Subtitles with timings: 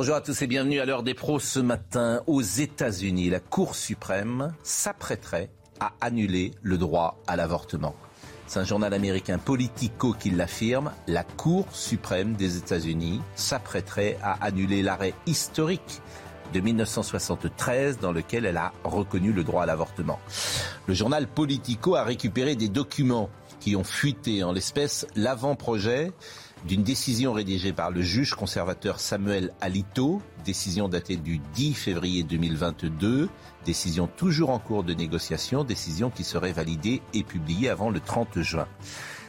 [0.00, 2.22] Bonjour à tous et bienvenue à l'heure des pros ce matin.
[2.28, 7.96] Aux États-Unis, la Cour suprême s'apprêterait à annuler le droit à l'avortement.
[8.46, 10.92] C'est un journal américain Politico qui l'affirme.
[11.08, 16.00] La Cour suprême des États-Unis s'apprêterait à annuler l'arrêt historique
[16.54, 20.20] de 1973 dans lequel elle a reconnu le droit à l'avortement.
[20.86, 26.12] Le journal Politico a récupéré des documents qui ont fuité, en l'espèce l'avant-projet
[26.66, 33.28] d'une décision rédigée par le juge conservateur Samuel Alito, décision datée du 10 février 2022,
[33.64, 38.40] décision toujours en cours de négociation, décision qui serait validée et publiée avant le 30
[38.40, 38.66] juin.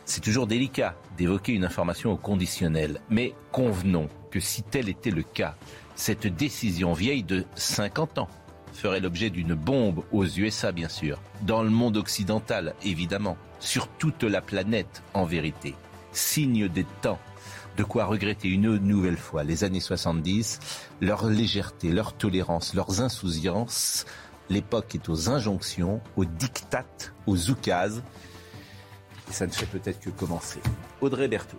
[0.06, 5.24] C'est toujours délicat d'évoquer une information au conditionnel, mais convenons que si tel était le
[5.24, 5.56] cas,
[5.96, 8.30] cette décision vieille de 50 ans
[8.74, 14.24] ferait l'objet d'une bombe aux USA bien sûr, dans le monde occidental évidemment, sur toute
[14.24, 15.76] la planète en vérité
[16.12, 17.20] signe des temps.
[17.80, 20.60] De quoi regretter une nouvelle fois les années 70,
[21.00, 24.06] leur légèreté, leur tolérance, leurs insouciances.
[24.50, 28.04] L'époque est aux injonctions, aux dictates, aux oukases.
[29.30, 30.60] Et ça ne fait peut-être que commencer.
[31.00, 31.56] Audrey Berthaud.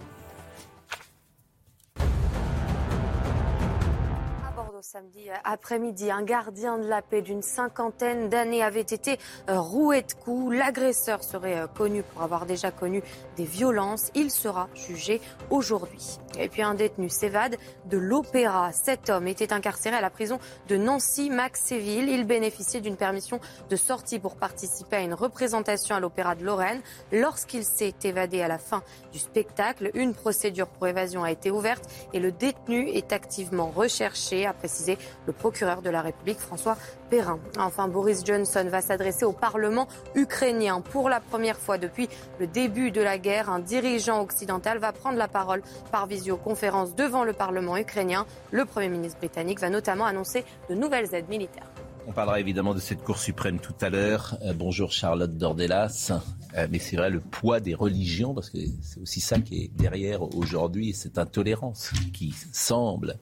[4.93, 10.57] Samedi après-midi, un gardien de la paix d'une cinquantaine d'années avait été roué de coups.
[10.57, 13.01] L'agresseur serait connu pour avoir déjà connu
[13.37, 14.11] des violences.
[14.17, 16.19] Il sera jugé aujourd'hui.
[16.41, 18.73] Et puis un détenu s'évade de l'Opéra.
[18.73, 22.09] Cet homme était incarcéré à la prison de Nancy-Maxéville.
[22.09, 23.39] Il bénéficiait d'une permission
[23.69, 26.81] de sortie pour participer à une représentation à l'Opéra de Lorraine.
[27.13, 28.83] Lorsqu'il s'est évadé à la fin
[29.13, 34.47] du spectacle, une procédure pour évasion a été ouverte et le détenu est activement recherché,
[34.47, 36.77] a précisé le procureur de la République François
[37.11, 37.39] Perrin.
[37.59, 40.81] Enfin, Boris Johnson va s'adresser au Parlement ukrainien.
[40.81, 42.09] Pour la première fois depuis
[42.39, 47.25] le début de la guerre, un dirigeant occidental va prendre la parole par visioconférence devant
[47.25, 48.27] le Parlement ukrainien.
[48.51, 51.67] Le Premier ministre britannique va notamment annoncer de nouvelles aides militaires.
[52.07, 54.37] On parlera évidemment de cette Cour suprême tout à l'heure.
[54.43, 56.13] Euh, bonjour Charlotte Dordelas.
[56.57, 59.69] Euh, mais c'est vrai le poids des religions, parce que c'est aussi ça qui est
[59.69, 63.19] derrière aujourd'hui, cette intolérance qui semble.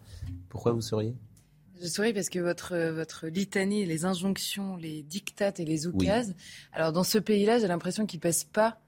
[0.49, 1.15] Pourquoi vous seriez
[1.81, 6.35] je souris parce que votre, votre litanie, les injonctions, les dictates et les oukases,
[6.73, 8.81] alors dans ce pays-là, j'ai l'impression qu'ils ne pèsent pas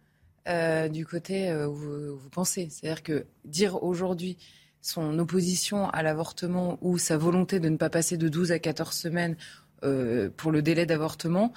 [0.48, 2.68] euh, du côté où vous, vous pensez.
[2.70, 4.38] C'est-à-dire que dire aujourd'hui
[4.82, 8.94] son opposition à l'avortement ou sa volonté de ne pas passer de 12 à 14
[8.94, 9.36] semaines
[9.84, 11.52] euh, pour le délai d'avortement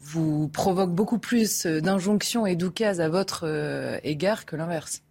[0.00, 5.02] vous provoque beaucoup plus d'injonctions et d'oukases à votre euh, égard que l'inverse.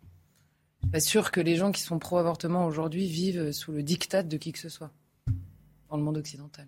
[0.80, 4.24] Je suis pas sûr que les gens qui sont pro-avortement aujourd'hui vivent sous le diktat
[4.24, 4.92] de qui que ce soit
[5.90, 6.68] dans le monde occidental.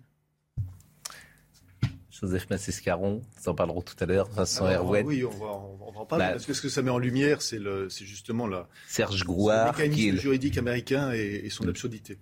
[2.10, 4.28] Joseph Massescaron, nous en parlerons tout à l'heure.
[4.30, 5.02] Vincent Alors, Herouet.
[5.04, 6.24] Oui, on va, on va en parler.
[6.26, 9.26] Bah, parce que ce que ça met en lumière, c'est le- justement la, Serge le
[9.26, 12.18] Grouard, qui est mécanisme le- juridique américain et, et son absurdité.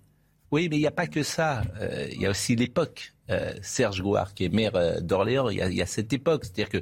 [0.51, 1.63] Oui, mais il n'y a pas que ça.
[1.81, 3.13] Euh, Il y a aussi l'époque.
[3.29, 6.11] Euh, Serge Gouard, qui est maire euh, d'Orléans, il y, a, il y a cette
[6.13, 6.45] époque.
[6.45, 6.77] C'est-à-dire que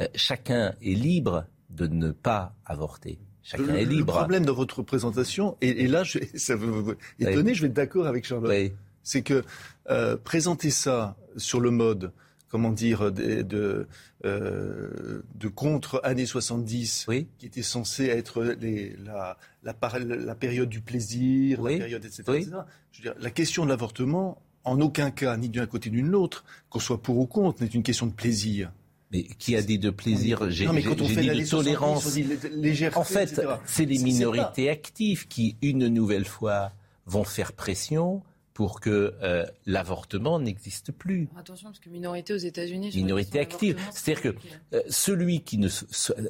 [0.00, 3.18] euh, chacun est libre de ne pas avorter.
[3.42, 4.12] Chacun Le, est le libre.
[4.14, 7.72] problème dans votre présentation, et, et là, je, ça va vous étonner, je vais être
[7.74, 8.72] d'accord avec Charlotte, Oui.
[9.02, 9.44] C'est que
[9.90, 12.12] euh, présenter ça sur le mode,
[12.48, 13.86] comment dire, de, de,
[14.24, 17.26] euh, de contre années 70, Oui.
[17.38, 21.72] qui était censé être les, la, la, par- la période du plaisir, Oui.
[21.74, 22.22] la période, etc.
[22.28, 22.36] Oui.
[22.38, 22.56] etc.
[22.92, 26.08] Je veux dire, la question de l'avortement, en aucun cas, ni d'un côté ni de
[26.08, 28.72] l'autre, qu'on soit pour ou contre, n'est une question de plaisir.
[29.10, 30.50] Mais qui a dit de plaisir?
[30.50, 32.12] J'ai dit de 70, tolérance.
[32.12, 36.72] dit légèreté, En fait, c'est les minorités actives qui, une nouvelle fois,
[37.06, 38.22] vont faire pression
[38.58, 41.28] pour que euh, l'avortement n'existe plus.
[41.38, 42.90] Attention, parce que minorité aux États-Unis.
[42.96, 43.78] Minorité active.
[43.92, 44.36] C'est-à-dire que
[44.74, 45.68] euh, celui qui ne,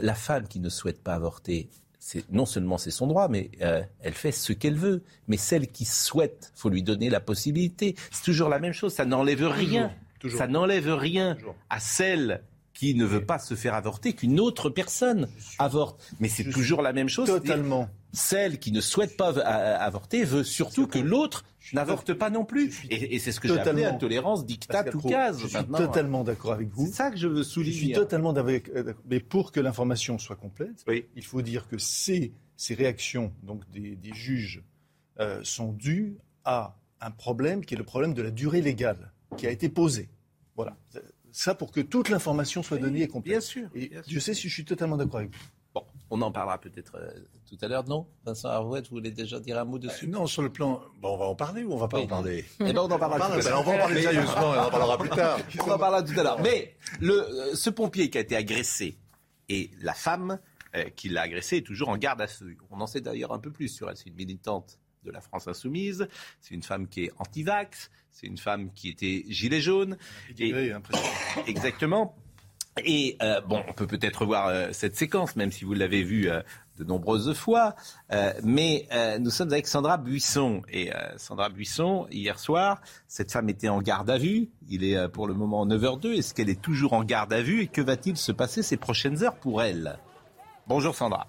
[0.02, 1.70] la femme qui ne souhaite pas avorter,
[2.30, 5.02] non seulement c'est son droit, mais euh, elle fait ce qu'elle veut.
[5.26, 7.96] Mais celle qui souhaite, faut lui donner la possibilité.
[8.10, 8.92] C'est toujours la même chose.
[8.92, 9.90] Ça n'enlève rien.
[10.20, 10.38] toujours.
[10.38, 11.56] Ça n'enlève rien Toujours.
[11.70, 12.42] à celle
[12.74, 15.28] qui ne veut pas se faire avorter qu'une autre personne
[15.58, 15.98] avorte.
[16.20, 17.26] Mais c'est toujours la même chose.
[17.26, 17.88] Totalement.
[18.12, 21.44] Celle qui ne souhaite pas avorter veut surtout que l'autre
[21.76, 22.84] n'avorte pas non plus.
[22.90, 25.40] Et, et c'est ce que j'appelais totalement- intolérance, dictat ou case.
[25.40, 26.86] Je suis totalement d'accord avec vous.
[26.86, 27.94] C'est ça que je veux Je suis souligner.
[27.94, 28.52] totalement d'accord.
[28.76, 28.94] euh.
[29.08, 31.06] Mais pour que l'information soit complète, Oui.
[31.16, 34.62] il faut dire que ces ces réactions donc des, juges
[35.20, 39.46] euh, sont dues à un problème qui est le problème de la durée légale qui
[39.46, 40.08] a été posé.
[40.56, 40.76] Voilà.
[41.30, 43.32] Ça pour que toute l'information soit donnée et complète.
[43.34, 43.68] Bien sûr.
[43.76, 45.44] Et je sais si je suis totalement d'accord avec vous.
[46.10, 47.10] On en parlera peut-être euh,
[47.48, 50.06] tout à l'heure, non Vincent Arouette, vous voulez déjà dire un mot dessus?
[50.06, 50.80] Euh, Non, sur le plan.
[51.00, 52.44] Bon, on va en parler ou on va pas en parler?
[52.60, 53.60] Eh ben, on en parlera tout à l'heure.
[53.60, 55.38] On va en parler sérieusement et on en parlera plus tard.
[55.66, 56.40] on en parlera tout à l'heure.
[56.40, 58.96] Mais le, euh, ce pompier qui a été agressé
[59.48, 60.38] et la femme
[60.96, 62.58] qui l'a agressé est toujours en garde à vue.
[62.70, 63.96] On en sait d'ailleurs un peu plus sur elle.
[63.96, 66.06] C'est une militante de la France insoumise.
[66.40, 67.90] C'est une femme qui est anti-vax.
[68.10, 69.96] C'est une femme qui était gilet jaune.
[70.38, 70.52] Et,
[71.46, 72.16] exactement.
[72.84, 76.30] Et euh, bon, on peut peut-être voir euh, cette séquence, même si vous l'avez vue
[76.30, 76.40] euh,
[76.78, 77.74] de nombreuses fois.
[78.44, 78.86] mais
[79.18, 80.62] nous sommes avec Sandra Buisson.
[80.70, 84.50] Et Sandra Buisson, hier soir, cette femme était en garde à vue.
[84.68, 86.16] Il est pour le moment 9h02.
[86.16, 87.62] Est-ce qu'elle est toujours en garde à vue?
[87.62, 89.98] Et que va-t-il se passer ces prochaines heures pour elle?
[90.68, 91.26] Bonjour Sandra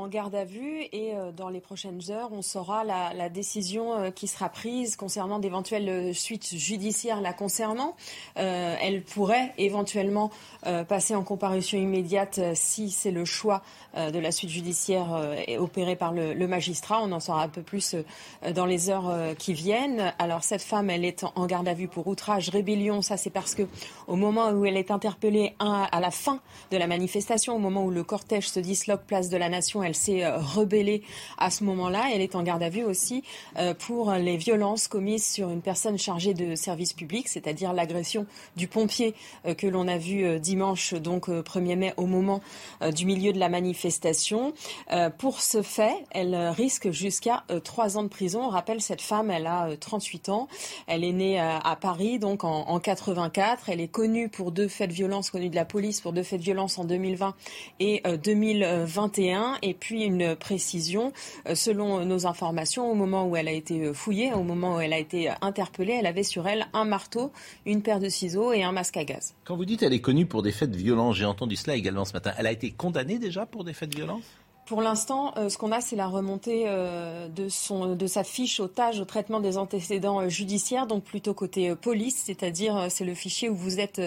[0.00, 4.10] en garde à vue et euh, dans les prochaines heures, on saura la, décision euh,
[4.10, 7.94] qui sera prise concernant d'éventuelles euh, suites judiciaires la concernant.
[8.34, 10.30] elle pourrait éventuellement
[10.88, 13.62] passer en comparution immédiate si c'est le choix
[13.96, 15.08] de la suite judiciaire
[15.58, 17.00] opérée par le, magistrat.
[17.02, 17.96] On en saura un peu plus
[18.54, 20.12] dans les heures qui viennent.
[20.18, 23.02] Alors cette femme, elle est en garde à vue pour outrage, rébellion.
[23.02, 23.62] Ça, c'est parce que
[24.06, 27.90] au moment où elle est interpellée à la fin de la manifestation, au moment où
[27.90, 31.02] le cortège se disloque place de la Nation, s'est euh, rebellée
[31.38, 32.06] à ce moment-là.
[32.12, 33.22] Elle est en garde à vue aussi
[33.58, 38.26] euh, pour les violences commises sur une personne chargée de service public, c'est-à-dire l'agression
[38.56, 39.14] du pompier
[39.46, 42.40] euh, que l'on a vu dimanche, donc 1er mai, au moment
[42.94, 44.52] du milieu de la manifestation.
[45.18, 48.42] Pour ce fait, elle risque jusqu'à trois ans de prison.
[48.44, 50.48] On rappelle, cette femme, elle a 38 ans.
[50.86, 53.68] Elle est née à Paris, donc en, en 84.
[53.68, 56.40] Elle est connue pour deux faits de violence, connue de la police pour deux faits
[56.40, 57.34] de violence en 2020
[57.80, 59.58] et 2021.
[59.62, 61.12] Et puis une précision,
[61.48, 64.80] euh, selon nos informations, au moment où elle a été euh, fouillée, au moment où
[64.80, 67.32] elle a été euh, interpellée, elle avait sur elle un marteau,
[67.66, 69.34] une paire de ciseaux et un masque à gaz.
[69.44, 72.04] Quand vous dites qu'elle est connue pour des faits de violence, j'ai entendu cela également
[72.04, 72.32] ce matin.
[72.38, 74.22] Elle a été condamnée déjà pour des faits de violence
[74.70, 78.60] pour l'instant, euh, ce qu'on a, c'est la remontée euh, de, son, de sa fiche
[78.60, 83.48] otage au traitement des antécédents euh, judiciaires, donc plutôt côté police, c'est-à-dire c'est le fichier
[83.48, 84.00] où vous êtes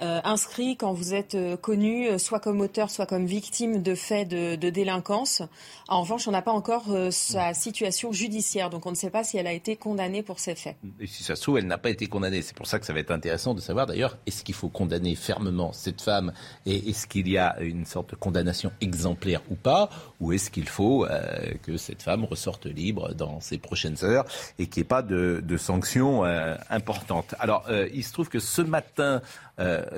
[0.00, 4.70] inscrit quand vous êtes connu, soit comme auteur, soit comme victime de faits de, de
[4.70, 5.42] délinquance.
[5.88, 9.36] En revanche, on n'a pas encore sa situation judiciaire, donc on ne sait pas si
[9.36, 10.76] elle a été condamnée pour ces faits.
[11.00, 12.40] Et si ça se trouve, elle n'a pas été condamnée.
[12.40, 15.14] C'est pour ça que ça va être intéressant de savoir d'ailleurs, est-ce qu'il faut condamner
[15.16, 16.32] fermement cette femme
[16.64, 19.90] et est-ce qu'il y a une sorte de condamnation exemplaire ou pas?
[20.20, 24.24] Ou est-ce qu'il faut euh, que cette femme ressorte libre dans ces prochaines heures
[24.58, 27.34] et qu'il n'y ait pas de, sanctions euh, importantes?
[27.38, 29.22] Alors, euh, il se trouve que ce matin,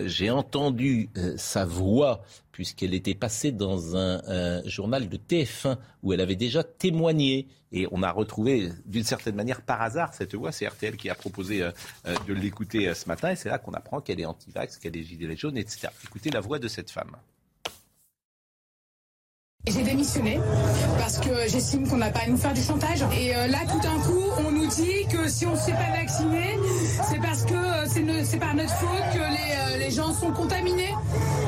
[0.07, 6.37] j'ai entendu sa voix puisqu'elle était passée dans un, journal de TF1 où elle avait
[6.37, 7.47] déjà témoigné.
[7.71, 10.51] Et on a retrouvé d'une certaine manière par hasard cette voix.
[10.51, 11.61] C'est RTL qui a proposé
[12.27, 13.33] de l'écouter ce matin.
[13.33, 15.89] Et c'est là qu'on apprend qu'elle est anti-vax, qu'elle est gilet jaune, etc.
[16.05, 17.17] Écoutez la voix de cette femme.
[19.67, 20.41] J'ai démissionné
[20.99, 23.03] parce que j'estime qu'on n'a pas à nous faire du chantage.
[23.15, 25.91] Et euh, là, tout d'un coup, on nous dit que si on ne s'est pas
[25.91, 26.57] vacciné,
[27.05, 30.95] c'est parce que euh, c'est par notre faute que les, euh, les, gens sont contaminés.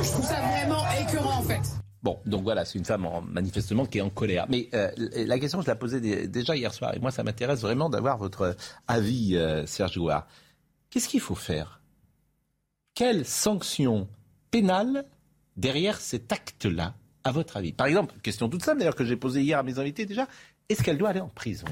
[0.02, 1.60] Je trouve ça vraiment écœurant en fait.
[2.02, 4.46] Bon, donc voilà, c'est une femme manifestement qui est en colère.
[4.50, 8.18] Mais la question, je la posais déjà hier soir, et moi, ça m'intéresse vraiment d'avoir
[8.18, 8.56] votre
[8.88, 10.26] avis, Serge Gouard.
[10.90, 11.80] Qu'est-ce qu'il faut faire?
[12.94, 14.08] Quelle sanction
[14.50, 15.04] pénale
[15.56, 16.94] derrière cet acte-là?
[17.24, 19.78] À votre avis Par exemple, question toute simple d'ailleurs que j'ai posée hier à mes
[19.78, 20.26] invités déjà,
[20.68, 21.66] est-ce qu'elle doit aller en prison?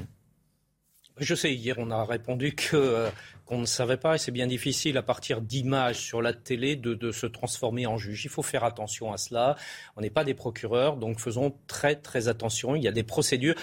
[1.17, 3.09] Je sais, hier on a répondu euh,
[3.45, 6.93] qu'on ne savait pas, et c'est bien difficile à partir d'images sur la télé de,
[6.93, 8.25] de, se transformer en juge.
[8.25, 9.55] Il faut faire attention à cela.
[9.97, 12.75] On n'est pas des procureurs, donc faisons très très attention.
[12.75, 13.55] Il y a des procédures.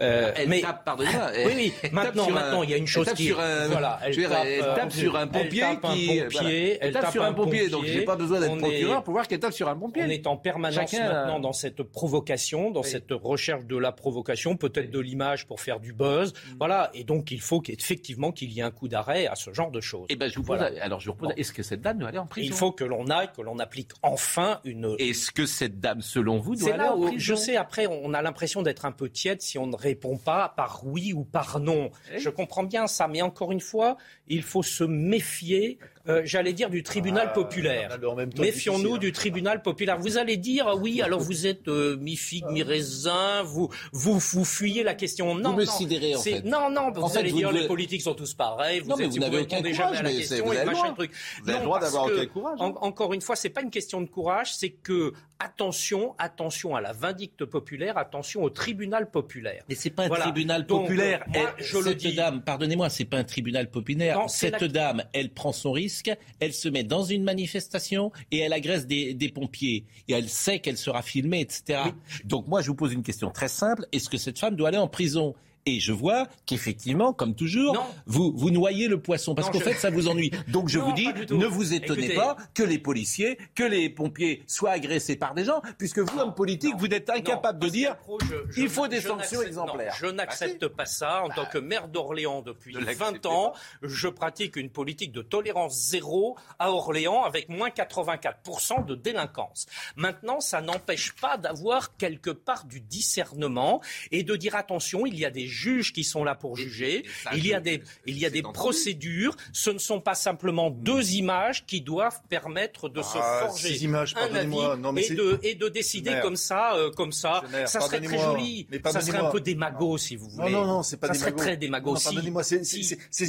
[0.00, 1.30] Euh, elle mais tape, pardonnez-moi.
[1.46, 1.90] Oui, oui.
[1.92, 3.26] Maintenant, maintenant, il y a une chose qui.
[3.26, 6.20] Sur un, voilà, elle, tape, elle tape sur un pompier elle tape qui.
[6.20, 9.26] Un pompier, elle, tape, sur un pompier, donc j'ai pas besoin d'être procureur pour voir
[9.26, 10.02] qu'elle tape sur un pompier.
[10.04, 14.90] On est en permanence maintenant dans cette provocation, dans cette recherche de la provocation, peut-être
[14.90, 16.32] de l'image pour faire du buzz.
[16.32, 16.56] Mm.
[16.58, 16.90] Voilà.
[16.94, 19.80] Et donc, il faut qu'effectivement qu'il y ait un coup d'arrêt à ce genre de
[19.80, 20.06] choses.
[20.08, 20.60] Eh ben, je vous pose.
[20.60, 21.32] Alors, je vous repose.
[21.36, 22.46] Est-ce que cette dame doit aller en prison?
[22.46, 24.94] Il faut que l'on aille, que l'on applique enfin une.
[24.98, 27.16] Est-ce que cette dame, selon vous, doit aller en prison?
[27.18, 27.56] Je sais.
[27.56, 31.12] Après, on a l'impression d'être un peu tiède si on ne répond pas par oui
[31.12, 31.90] ou par non.
[32.16, 33.96] Je comprends bien ça, mais encore une fois,
[34.28, 35.78] il faut se méfier
[36.08, 37.98] euh, j'allais dire, du tribunal Ah, populaire.
[38.38, 38.98] Méfions-nous difficile, hein.
[38.98, 39.98] du tribunal populaire.
[39.98, 44.94] Vous allez dire, oui, alors vous êtes euh, mi-figue, mi-raisin, vous, vous, vous fuyez la
[44.94, 45.34] question.
[45.34, 46.42] Non, me non, sidérez, en fait.
[46.44, 48.96] Non, non, vous fait, allez vous dire, devez- les politiques sont tous pareils, vous, Non,
[48.96, 50.82] mais êtes, vous n'avez aucun courage, jamais à la question, vous et avez le machin
[50.84, 50.94] droit.
[50.94, 51.10] truc.
[51.42, 52.60] Vous avez le Non, droit d'avoir aucun courage.
[52.60, 56.80] en- encore une fois, c'est pas une question de courage, c'est que, attention, attention à
[56.80, 59.62] la vindicte populaire, attention au tribunal populaire.
[59.68, 60.24] Mais c'est pas un Voilà.
[60.24, 61.24] tribunal Donc, populaire.
[61.28, 62.14] moi, Elle- je le cette dis.
[62.14, 64.18] dame, pardonnez-moi, c'est pas un tribunal populaire.
[64.28, 65.95] Cette la- dame, elle prend son risque,
[66.40, 69.84] elle se met dans une manifestation et elle agresse des, des pompiers.
[70.08, 71.80] Et elle sait qu'elle sera filmée, etc.
[72.24, 73.86] Donc moi, je vous pose une question très simple.
[73.92, 75.34] Est-ce que cette femme doit aller en prison?
[75.66, 77.84] Et je vois qu'effectivement, comme toujours, Non.
[78.06, 80.30] vous, vous noyez le poisson parce qu'en je- fait, ça vous ennuie.
[80.48, 82.14] Donc je Non, vous dis, ne vous étonnez Écoutez.
[82.14, 86.34] pas que les policiers, que les pompiers soient agressés par des gens, puisque vous, homme
[86.34, 89.94] politique, vous êtes incapable de dire Pro, je- je- il faut des sanctions exemplaires.
[89.98, 91.24] je n'accepte pas ça.
[91.24, 95.22] En tant que maire d'Orléans depuis Ne 20 l'acceptez ans, je pratique une politique de
[95.22, 99.66] tolérance zéro à Orléans avec moins 84% de délinquance.
[99.96, 103.80] Maintenant, ça n'empêche pas d'avoir quelque part du discernement
[104.12, 107.46] et de dire attention, il y a des juges qui sont là pour juger, il
[107.46, 111.64] y a des, il y a des procédures, ce ne sont pas simplement deux images
[111.66, 115.14] qui doivent permettre de se Ah, forger ces images, un pardonnez-moi, avis non, mais et,
[115.14, 117.42] de, et de décider comme ça, euh, comme ça.
[117.66, 118.66] Ça serait très joli.
[118.70, 120.52] mais Ça serait un peu démago, si vous Non, voulez.
[120.52, 121.94] non, non, c'est pas ça serait très démago.
[121.94, 122.00] Non.
[122.00, 122.80] Pardonnez-moi, ces, Si.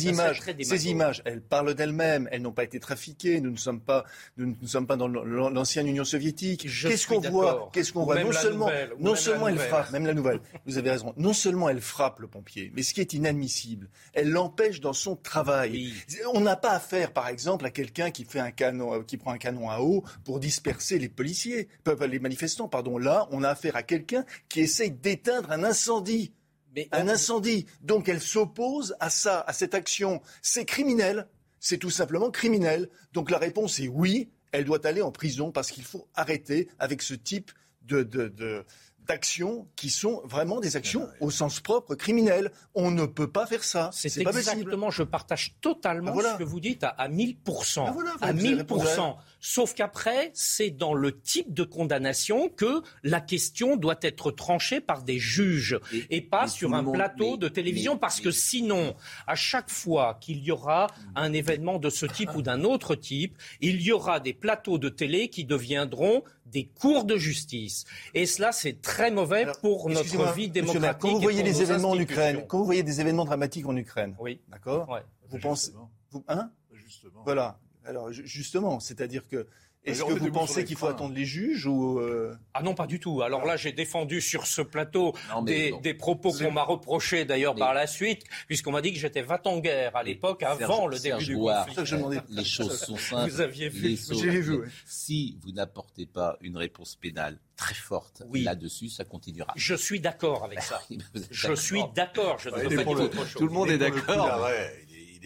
[0.07, 2.27] images, ces images, elles parlent d'elles-mêmes.
[2.31, 3.39] Elles n'ont pas été trafiquées.
[3.41, 4.03] Nous ne sommes pas,
[4.37, 6.67] nous ne sommes pas dans l'an- l'ancienne Union soviétique.
[6.81, 7.69] Qu'est-ce qu'on voit?
[7.73, 8.21] Qu'est-ce qu'on voit?
[8.23, 9.69] Non seulement, non même la seulement elle nouvelle.
[9.69, 10.39] frappe, même la nouvelle.
[10.65, 11.13] Vous avez raison.
[11.17, 15.15] Non seulement elle frappe le pompier, mais ce qui est inadmissible, elle l'empêche dans son
[15.15, 15.93] travail.
[16.33, 19.31] On n'a pas affaire, par exemple, à quelqu'un qui fait un canon, euh, qui prend
[19.31, 21.67] un canon à eau pour disperser les policiers,
[22.09, 22.67] les manifestants.
[22.67, 22.97] Pardon.
[22.97, 26.33] Là, on a affaire à quelqu'un qui essaye d'éteindre un incendie.
[26.75, 27.65] Mais un incendie.
[27.81, 30.21] Donc elle s'oppose à ça, à cette action.
[30.41, 31.27] C'est criminel.
[31.59, 32.89] C'est tout simplement criminel.
[33.13, 37.01] Donc la réponse est oui, elle doit aller en prison parce qu'il faut arrêter avec
[37.01, 38.63] ce type de, de, de-
[39.07, 42.51] d'actions qui sont vraiment des actions au sens propre criminelles.
[42.75, 43.89] On ne peut pas faire ça.
[43.93, 44.51] C'est C'est pas possible.
[44.59, 46.33] exactement, je partage totalement Ben voilà.
[46.33, 47.85] ce que vous dites à, à 1000%.
[47.85, 49.15] Ben voilà, à vous avez répondu à 1000%.
[49.39, 55.03] Sauf qu'après, c'est dans le type de condamnation que la question doit être tranchée par
[55.03, 55.79] des juges
[56.09, 58.95] et, pas sur un monde- plateau mais- de télévision mais- parce que sinon,
[59.27, 63.37] à chaque fois qu'il y aura un événement de ce type ou d'un autre type,
[63.61, 67.85] il y aura des plateaux de télé qui deviendront des cours de justice.
[68.13, 70.97] Et cela, c'est très mauvais Alors, pour notre vie maire, démocratique.
[71.01, 71.99] Quand vous et voyez pour les nos événements en.
[71.99, 74.39] Ukraine, quand vous voyez des événements dramatiques en Ukraine, Oui.
[74.49, 75.01] d'accord Ouais.
[75.29, 75.73] Vous pensez,
[76.11, 76.49] vous, hein?
[76.73, 77.21] Justement.
[77.25, 77.59] Voilà.
[77.87, 79.47] Alors ju- justement, c'est-à-dire que
[79.85, 82.99] est-ce que vous pensez qu'il faut attendre les juges ou euh, Ah non, pas du
[82.99, 83.21] tout.
[83.21, 87.59] Alors là, j'ai défendu sur ce plateau Non, des, propos qu'on m'a reprochés d'ailleurs Mais-
[87.61, 90.57] par la suite, puisqu'on m'a dit que j'étais va-t-en-guerre à l'époque, avant
[90.89, 91.75] Serge- le Serge début du Gouard, conflit.
[91.75, 92.19] ça que je demandais.
[92.27, 93.31] Les choses sont simples.
[93.31, 93.81] Vous aviez vu.
[93.87, 94.67] Les choses- J'ai vu, ouais.
[94.85, 98.43] Si vous n'apportez pas une réponse pénale très forte Oui.
[98.43, 99.53] là-dessus, ça continuera.
[99.55, 100.81] Je suis d'accord avec ça.
[101.31, 102.39] Je suis d'accord.
[102.39, 103.33] Je ne Ouais, peux pas dire autre chose.
[103.35, 104.49] Tout le monde est d'accord.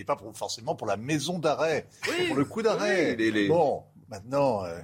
[0.03, 1.87] Pas pour- forcément pour la maison d'arrêt.
[2.27, 3.11] pour le coup d'arrêt.
[3.11, 4.79] Oui, les- les- Bon, maintenant, euh,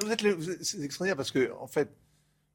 [0.00, 1.90] vous êtes, êtes- c'est extraordinaire parce que, en fait,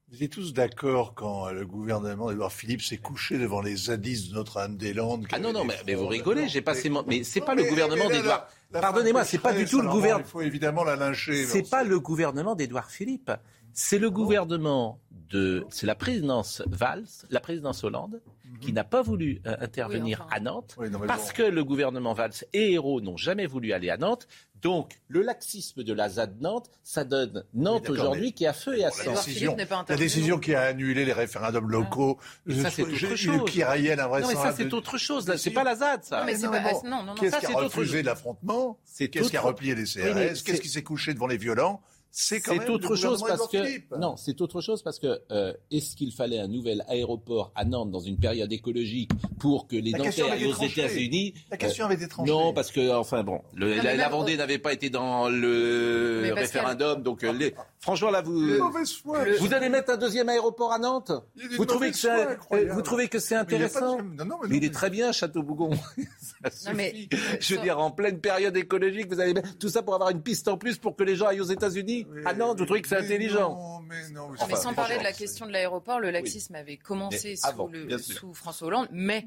[0.10, 4.30] vous étiez tous d'accord quand euh, le gouvernement d'Edouard Philippe s'est couché devant les zadistes
[4.30, 5.28] de Notre-Dame-des-Landes.
[5.32, 7.04] Ah non, non, mais, mais vous rigolez, j'ai pas mais- ces mots.
[7.06, 8.48] Mais c'est pas le gouvernement d'Edouard.
[8.72, 10.26] Pardonnez-moi, c'est pas du tout le gouvernement.
[10.26, 11.46] Il faut évidemment la lyncher.
[11.46, 13.32] C'est pas le gouvernement d'Edouard Philippe.
[13.74, 15.66] C'est le gouvernement de.
[15.70, 18.22] C'est la présidence Valls, la présidence Hollande,
[18.62, 20.36] qui n'a pas voulu euh, intervenir Oui, enfin.
[20.36, 20.76] à Nantes.
[20.78, 21.34] Oui, non, mais Parce bon.
[21.38, 24.28] que le gouvernement Valls et Hérault n'ont jamais voulu aller à Nantes.
[24.64, 28.54] Donc, le laxisme de la ZAD Nantes, ça donne Nantes aujourd'hui mais- qui est à
[28.54, 29.02] feu et à La sang.
[29.12, 29.58] Edouard décision,
[29.88, 32.18] la décision qui a annulé les référendums locaux,
[32.48, 33.28] Mais ça, c'est autre chose.
[33.28, 35.28] le piraillel Non, mais ça, c'est de- autre chose.
[35.28, 35.38] là.
[35.38, 36.22] C'est pas la ZAD, ça.
[36.22, 37.58] Non, mais c'est non, pas- mais bon, ah, non, non, non, Qu'est-ce ça, qui a
[37.60, 38.80] refusé l'affrontement?
[38.84, 41.80] C'est Qu'est-ce qui a replié les CRS Qu'est-ce qui s'est couché devant les violents?
[42.20, 46.40] C'est autre chose parce que non, c'est autre chose parce que euh, est-ce qu'il fallait
[46.40, 50.48] un nouvel aéroport à Nantes dans une période écologique pour que les La avait aillent
[50.48, 50.64] aux.
[50.64, 52.32] États-unis La question avait été tranchée.
[52.32, 56.22] Non, parce que enfin bon, le- Non, mais la, Vendée n'avait pas été dans le
[56.24, 58.58] Mais référendum, donc euh, les- franchement là vous
[59.04, 59.20] foi.
[59.40, 62.36] vous allez mettre un deuxième aéroport à Nantes Il Vous trouvez foi
[62.72, 64.74] vous trouvez que c'est Mais il de- intéressant Non, non, mais mais il non, est
[64.74, 65.14] très bien.
[66.52, 67.10] Ça mais- suffit.
[67.40, 70.22] Je veux dire, en pleine période écologique, vous allez mettre tout ça pour avoir une
[70.22, 72.07] piste en plus pour que les gens aillent aux États-Unis.
[72.10, 74.30] Mais- Ah non, vous trouvez que c'est intelligent Non, mais non.
[74.30, 77.68] mais Enfin, sans parler de la question de l'aéroport, le laxisme avait commencé sous, avant,
[77.68, 78.18] le- bien sûr.
[78.20, 79.26] sous François Hollande, mais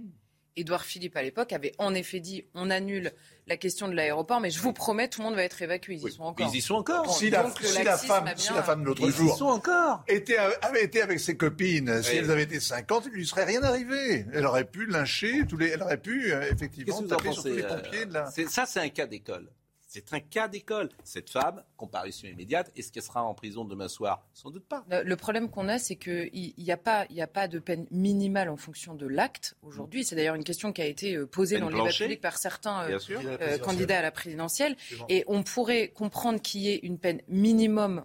[0.56, 3.12] Édouard Philippe à l'époque avait en effet dit on annule
[3.46, 5.94] la question de l'aéroport, mais je vous promets, tout le monde va être évacué.
[5.94, 6.50] Ils y sont encore.
[6.52, 7.16] Ils y sont encore.
[7.16, 7.48] Si la,
[7.96, 10.04] si femme, a si bien- la femme de l'autre jour sont encore.
[10.08, 13.62] était, avait été avec ses copines, si elles avaient été 50, il lui serait rien
[13.62, 14.26] arrivé.
[14.34, 17.62] Elle aurait pu lyncher tous les, elle aurait pu euh, effectivement taper sur tous les
[17.62, 18.30] euh, pompiers de la.
[18.30, 19.48] c'est- Ça, c'est un cas d'école.
[19.92, 20.88] C'est un cas d'école.
[21.02, 24.24] Cette femme, comparution immédiate, est-ce qu'elle sera en prison demain soir?
[24.34, 24.84] Sans doute pas.
[24.88, 28.56] Le problème qu'on a, c'est qu'il n'y a, pas, a pas de peine minimale en
[28.56, 30.04] fonction de l'acte aujourd'hui.
[30.04, 32.88] C'est d'ailleurs une question qui a été euh, posée dans le débat public par certains
[32.88, 34.76] euh, euh, candidats à la présidentielle.
[35.08, 38.04] Et on pourrait comprendre qu'il y ait une peine minimum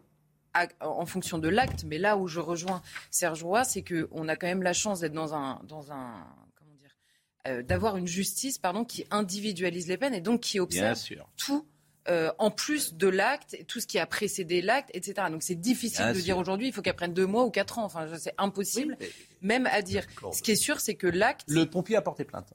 [0.80, 4.48] en fonction de l'acte, mais là où je rejoins Serge Roy, c'est qu'on a quand
[4.48, 6.25] même la chance d'être dans un, dans un
[6.56, 10.98] comment dire, d'avoir une justice pardon, qui individualise les peines et donc qui observe
[11.38, 11.68] tout
[12.07, 15.27] euh, en plus de l'acte, tout ce qui a précédé l'acte, etc.
[15.31, 17.85] Donc c'est difficile de dire aujourd'hui, il faut qu'elle prenne deux mois ou quatre ans.
[17.85, 18.97] Enfin, c'est impossible,
[19.41, 20.05] même à dire.
[20.31, 21.45] Ce qui est sûr, c'est que l'acte.
[21.47, 22.51] Le pompier a porté plainte.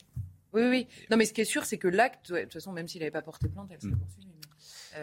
[0.52, 0.86] Oui, oui.
[1.10, 3.10] Non, mais ce qui est sûr, c'est que l'acte, de toute façon, même s'il n'avait
[3.10, 3.98] pas porté plainte, elle serait hmm.
[3.98, 4.26] poursuivie.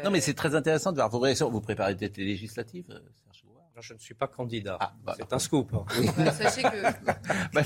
[0.04, 1.50] Non, mais c'est très intéressant de voir vos réactions.
[1.50, 3.00] Vous préparez des législatives, euh,
[3.82, 4.78] je ne suis pas candidat.
[4.80, 5.74] Ah, bah, c'est un scoop.
[5.74, 5.86] Hein.
[6.32, 6.68] Sachez que.
[7.54, 7.62] Bah,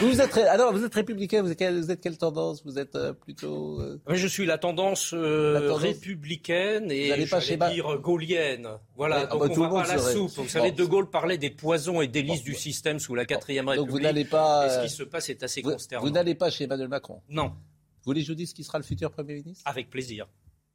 [0.00, 2.64] vous, êtes, alors, vous êtes républicain, vous êtes, vous êtes quelle tendance?
[2.64, 3.80] Vous êtes euh, plutôt.
[3.80, 8.68] Euh, je suis la tendance, euh, républicaine et je vais dire gaulienne.
[8.96, 10.30] Voilà, donc ah, bah, on va pas la soupe.
[10.30, 13.76] Vous savez, De Gaulle parlait des poisons et délices du système sous la 4ème République.
[13.76, 14.66] Donc vous n'allez pas.
[14.66, 16.04] Et ce qui se passe est assez consternant.
[16.04, 17.22] Vous n'allez pas chez Emmanuel Macron?
[17.28, 17.48] Non.
[17.48, 19.62] Vous voulez que je vous dise qui sera le futur Premier ministre?
[19.66, 20.26] Avec plaisir.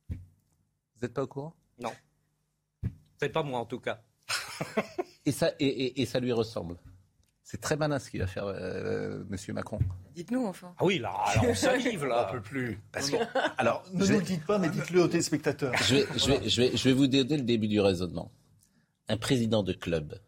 [0.10, 0.18] Vous
[1.02, 1.56] n'êtes pas au courant?
[1.80, 1.92] Non.
[3.24, 4.02] C'est pas moi en tout cas.
[5.26, 6.78] et, ça, et, ça lui ressemble.
[7.44, 9.80] C'est très malin ce qu'il va faire, euh, Monsieur Macron.
[10.16, 10.74] Dites-nous enfin.
[10.78, 11.14] Ah oui, là,
[11.48, 12.28] on salive là.
[12.30, 12.80] On peut plus.
[12.92, 13.18] Parce que,
[13.58, 15.74] alors, ne nous le dites pas, mais dites-le aux téléspectateurs.
[15.78, 18.32] Je vais, je, vais, je, vais, je vais vous dire dès le début du raisonnement.
[19.08, 20.20] Un président de club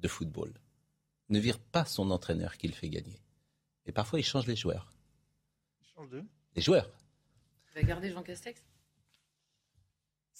[0.00, 0.52] de football
[1.28, 3.20] ne vire pas son entraîneur qu'il fait gagner.
[3.86, 4.92] Et parfois, il change les joueurs.
[5.80, 6.22] Il change de?
[6.54, 6.90] Les joueurs.
[7.74, 8.62] Il va garder Jean Castex?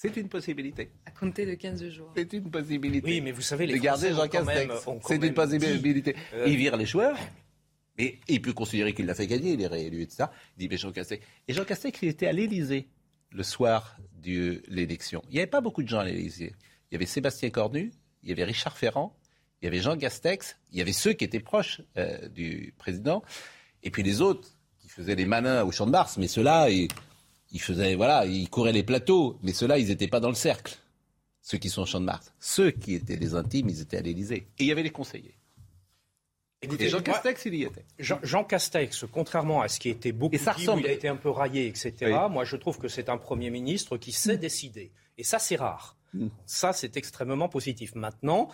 [0.00, 0.92] C'est une possibilité.
[1.06, 2.12] À compter de 15 jours.
[2.16, 3.04] C'est une possibilité.
[3.04, 4.72] Oui, mais vous savez, les de garder Jean Castex.
[5.04, 6.14] C'est une possibilité.
[6.34, 7.18] Euh, il vire les joueurs,
[7.98, 10.26] mais il peut considérer qu'il l'a fait gagner, il est réélu, etc.
[10.56, 11.26] Il dit, mais Jean Castex.
[11.48, 12.86] Et Jean Castex, il était à l'Élysée
[13.32, 15.20] le soir de l'élection.
[15.30, 16.54] Il n'y avait pas beaucoup de gens à l'Élysée.
[16.92, 17.90] Il y avait Sébastien Cornu,
[18.22, 19.16] il y avait Richard Ferrand,
[19.60, 23.24] il y avait Jean Castex, il y avait ceux qui étaient proches euh, du président,
[23.82, 26.18] et puis les autres qui faisaient les malins au champ de Mars.
[26.18, 26.68] Mais ceux-là,
[27.50, 30.76] ils faisaient, voilà, ils couraient les plateaux, mais ceux-là, ils n'étaient pas dans le cercle.
[31.40, 32.32] Ceux qui sont au Champ de Mars.
[32.40, 34.46] Ceux qui étaient les intimes, ils étaient à l'Élysée.
[34.58, 35.34] Et il y avait les conseillers.
[36.60, 37.84] Et Jean Castex, il y était.
[37.98, 41.16] Jean, Castex, contrairement à ce qui était beaucoup ça dit, où il a été un
[41.16, 41.94] peu raillé, etc.,
[42.28, 44.40] moi je trouve que c'est un Premier ministre qui sait mm.
[44.40, 44.92] décider.
[45.16, 45.96] Et ça, c'est rare.
[46.14, 46.26] Mm.
[46.46, 47.94] Ça, c'est extrêmement positif.
[47.94, 48.48] Maintenant,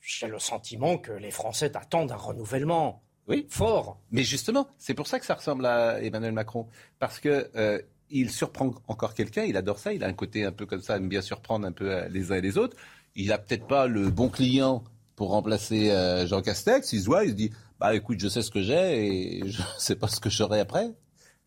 [0.00, 3.02] j'ai le sentiment que les Français attendent un renouvellement.
[3.28, 3.46] Oui.
[3.48, 4.00] Fort.
[4.10, 6.68] Mais justement, c'est pour ça que ça ressemble à Emmanuel Macron.
[6.98, 7.80] Parce que euh,
[8.14, 10.96] il surprend encore quelqu'un, il adore ça, il a un côté un peu comme ça,
[10.96, 12.76] aime bien surprendre un peu euh, les uns et les autres.
[13.16, 14.84] Il n'a peut-être pas le bon client
[15.16, 17.50] pour remplacer euh, Jean Castex, il se voit, il se dit
[17.80, 20.60] bah écoute, je sais ce que j'ai et je ne sais pas ce que j'aurai
[20.60, 20.92] après.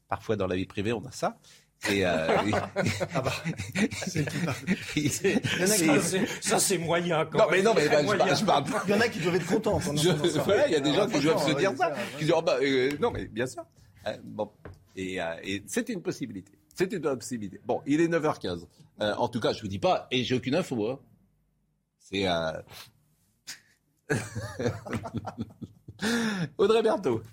[0.09, 1.37] Parfois dans la vie privée, on a ça.
[1.89, 2.27] Et euh,
[3.13, 3.31] ah bah,
[6.41, 7.25] ça c'est moyen.
[7.27, 9.45] Quand non mais non mais bah, je, parle, Il y en a qui doivent être
[9.45, 9.79] contents.
[9.93, 10.03] il
[10.71, 11.93] y a des gens qui doivent se dire ça.
[12.17, 12.57] Qui disent, oh, bah,
[12.99, 13.63] non mais bien sûr.
[14.23, 14.51] bon,
[14.97, 16.51] euh, et, c'est une possibilité.
[16.77, 17.59] C'est une possibilité.
[17.65, 18.67] Bon, il est 9h15.
[19.01, 20.91] Euh, en tout cas, je ne vous dis pas, et j'ai aucune info.
[20.91, 20.99] Hein.
[21.97, 22.27] C'est.
[22.27, 22.61] Euh...
[26.59, 27.23] Audrey Berthaud.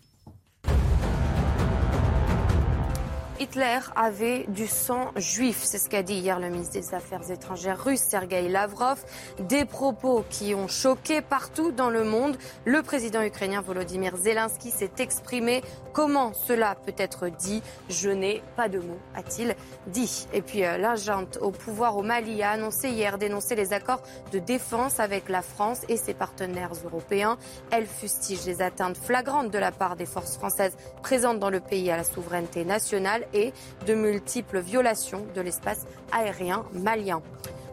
[3.45, 7.79] Hitler avait du sang juif, c'est ce qu'a dit hier le ministre des Affaires étrangères
[7.79, 9.05] russe Sergei Lavrov.
[9.39, 12.39] Des propos qui ont choqué partout dans le monde.
[12.65, 15.63] Le président ukrainien Volodymyr Zelensky s'est exprimé.
[15.93, 17.63] Comment cela peut être dit?
[17.91, 19.55] Je n'ai pas de mots, a-t-il
[19.89, 20.27] dit.
[20.33, 24.03] Et puis euh, l'agente au pouvoir au Mali a annoncé hier dénoncer les accords
[24.33, 27.37] de défense avec la France et ses partenaires européens.
[27.71, 31.91] Elle fustige les atteintes flagrantes de la part des forces françaises présentes dans le pays
[31.91, 33.53] à la souveraineté nationale et
[33.87, 37.23] de multiples violations de l'espace aérien malien.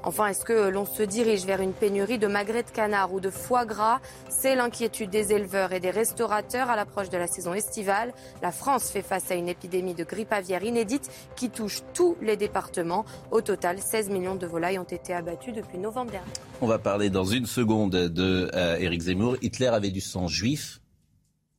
[0.03, 3.29] Enfin, est-ce que l'on se dirige vers une pénurie de magrets de canard ou de
[3.29, 3.99] foie gras?
[4.29, 8.11] C'est l'inquiétude des éleveurs et des restaurateurs à l'approche de la saison estivale.
[8.41, 12.35] La France fait face à une épidémie de grippe aviaire inédite qui touche tous les
[12.35, 13.05] départements.
[13.29, 16.31] Au total, 16 millions de volailles ont été abattues depuis novembre dernier.
[16.61, 19.37] On va parler dans une seconde de euh, Zemmour.
[19.41, 20.81] Hitler avait du sang juif.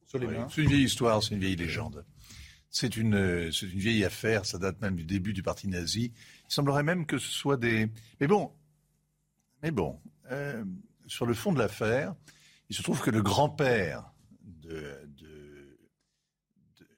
[0.06, 2.04] C'est une vieille histoire, c'est une vieille légende.
[2.74, 6.10] C'est une, vieille affaire, ça date même du début du parti nazi.
[6.48, 7.90] Il semblerait même que ce soit des...
[8.18, 8.50] Mais bon,
[9.62, 10.64] mais bon, euh,
[11.06, 12.14] sur le fond de l'affaire,
[12.70, 14.10] il se trouve que le grand-père
[14.42, 14.98] de,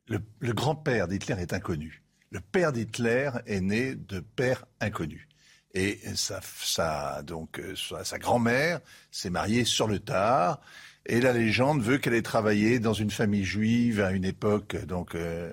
[0.06, 2.04] le, grand-père d'Hitler est inconnu.
[2.30, 5.28] Le père d'Hitler est né de père inconnu.
[5.72, 10.60] Et sa, donc, sa grand-mère s'est mariée sur le tard.
[11.06, 15.14] Et la légende veut qu'elle ait travaillé dans une famille juive à une époque donc
[15.14, 15.52] euh,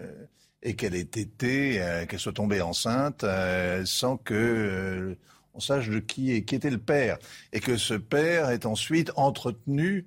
[0.64, 5.18] et qu'elle ait été, euh, qu'elle soit tombée enceinte euh, sans que
[5.54, 7.18] on sache de qui, qui était le père,
[7.52, 10.06] et que ce père ait ensuite entretenu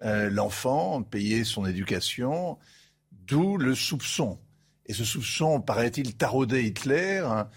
[0.00, 2.56] l'enfant, payé son éducation,
[3.10, 4.38] d'où le soupçon.
[4.86, 7.24] Et ce soupçon, paraît-il, taraudait Hitler.
[7.26, 7.48] Hein,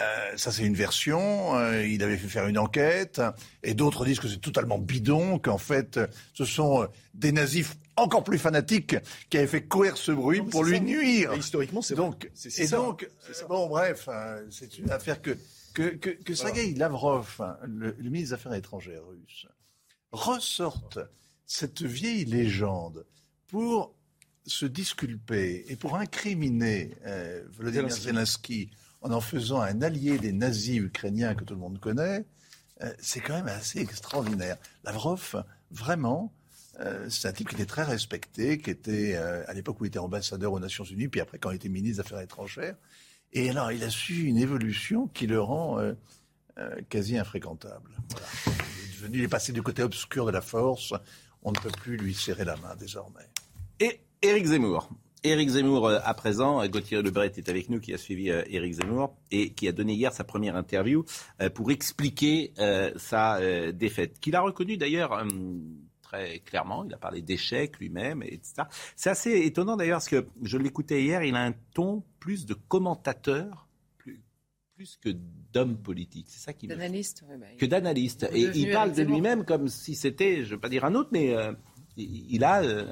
[0.00, 1.56] euh, ça, c'est une version.
[1.56, 3.20] Euh, il avait fait faire une enquête.
[3.62, 5.98] Et d'autres disent que c'est totalement bidon, qu'en fait,
[6.34, 8.96] ce sont euh, des nazis encore plus fanatiques
[9.30, 11.32] qui avaient fait courir ce bruit pour lui nuire.
[11.34, 12.30] historiquement, c'est donc.
[12.58, 13.08] et donc,
[13.48, 15.36] bon, bref, hein, c'est une affaire que
[15.72, 19.46] que, que, que Sergei Lavrov, hein, le, ministre des Affaires étrangères russe,
[20.10, 20.98] ressorte
[21.44, 23.04] cette vieille légende
[23.46, 23.94] pour
[24.46, 26.92] se disculper et pour incriminer
[27.58, 28.70] Vladimir Zelensky
[29.02, 32.24] en en faisant un allié des nazis ukrainiens que tout le monde connaît,
[32.82, 34.56] euh, c'est quand même assez extraordinaire.
[34.84, 36.32] Lavrov, vraiment,
[36.80, 39.88] euh, c'est un type qui était très respecté, qui était, euh, à l'époque où il
[39.88, 42.76] était ambassadeur aux Nations Unies, puis après quand il était ministre des Affaires étrangères.
[43.32, 45.78] Et alors, il a su une évolution qui le rend
[46.88, 47.90] quasi infréquentable.
[48.46, 50.94] Il est il est passé du côté obscur de la force.
[51.42, 53.28] On ne peut plus lui serrer la main désormais.
[53.78, 54.88] Et Éric Zemmour,
[55.24, 58.42] Éric Zemmour euh, à présent, euh, Gauthier Lebret est avec nous qui a suivi euh,
[58.48, 61.04] Éric Zemmour et qui a donné hier sa première interview
[61.54, 62.52] pour expliquer
[62.96, 63.40] sa
[63.72, 65.24] défaite, qu'il a reconnu d'ailleurs
[66.02, 68.62] très clairement, il a parlé d'échec lui-même, etc.
[68.94, 72.54] C'est assez étonnant d'ailleurs parce que je l'écoutais hier, il a un ton plus de
[72.54, 73.68] commentateur
[74.76, 75.08] plus, que
[75.52, 76.26] d'homme politique.
[76.28, 78.28] C'est ça qui D'analyste, bah, Que d'analyste.
[78.32, 81.08] Et il parle de lui-même comme si c'était, je ne veux pas dire un autre,
[81.12, 81.34] mais
[81.96, 82.62] il a.
[82.62, 82.84] Euh,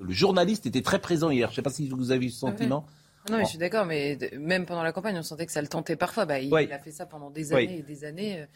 [0.00, 1.48] le journaliste était très présent hier.
[1.48, 2.86] Je ne sais pas si vous avez eu ce sentiment.
[3.30, 5.68] Non, mais je suis d'accord, mais même pendant la campagne, on sentait que ça le
[5.68, 6.24] tentait parfois.
[6.24, 8.40] Bah, il, a fait ça pendant des années et des années.
[8.40, 8.46] Euh,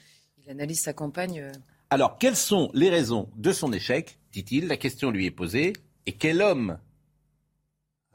[0.44, 1.40] il analyse sa campagne.
[1.40, 1.52] Euh.
[1.90, 4.66] Alors, quelles sont les raisons de son échec dit-il?
[4.66, 5.74] La question lui est posée.
[6.06, 6.78] Et quel homme?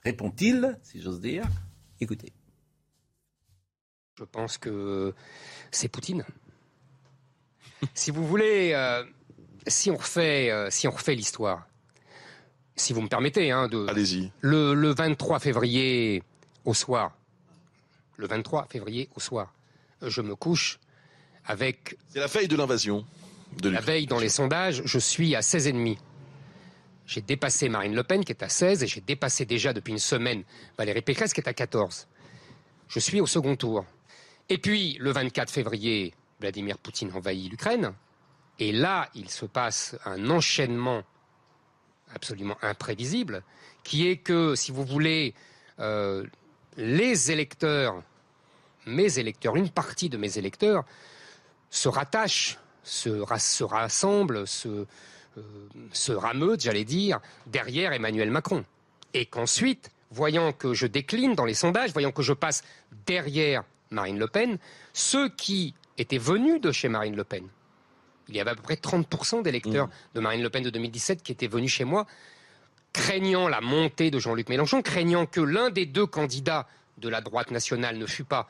[0.03, 1.45] Répond-il, si j'ose dire
[2.01, 2.33] Écoutez.
[4.17, 5.13] Je pense que
[5.69, 6.25] c'est Poutine.
[7.93, 8.73] si vous voulez,
[9.67, 11.67] si on refait, euh, si on refait l'histoire,
[12.75, 13.87] si vous me permettez, hein, de.
[13.87, 14.31] Allez-y.
[14.41, 16.23] Le, le 23 février
[16.65, 17.17] au soir,
[18.17, 19.53] le 23 février au soir,
[20.01, 20.79] je me couche
[21.45, 21.97] avec.
[22.09, 23.05] C'est la veille de l'invasion.
[23.61, 25.97] De la veille dans les sondages, je suis à 16,5.
[27.07, 29.99] J'ai dépassé Marine Le Pen qui est à 16 et j'ai dépassé déjà depuis une
[29.99, 30.43] semaine
[30.77, 32.05] Valérie Pécresse qui est à 14.
[32.89, 33.85] Je suis au second tour.
[34.49, 37.93] Et puis, le 24 février, Vladimir Poutine envahit l'Ukraine.
[38.59, 41.03] Et là, il se passe un enchaînement
[42.13, 43.43] absolument imprévisible,
[43.83, 45.33] qui est que, si vous voulez,
[45.79, 46.25] euh,
[46.77, 48.01] les électeurs,
[48.85, 50.85] mes électeurs, une partie de mes électeurs,
[51.69, 53.09] se rattachent, se,
[53.61, 54.85] rassemblent, se,
[55.37, 55.41] euh,
[55.91, 58.63] se rameutent, j'allais dire, derrière Emmanuel Macron.
[59.13, 62.63] Et qu'ensuite, voyant que je décline dans les sondages, voyant que je passe
[63.05, 64.57] derrière Marine Le Pen,
[64.93, 67.47] ceux qui étaient venus de chez Marine Le Pen,
[68.29, 69.91] il y avait à peu près 30% d'électeurs mm.
[70.15, 72.05] de Marine Le Pen de 2017 qui étaient venus chez moi,
[72.93, 77.51] craignant la montée de Jean-Luc Mélenchon, craignant que l'un des deux candidats de la droite
[77.51, 78.47] nationale ne fût pas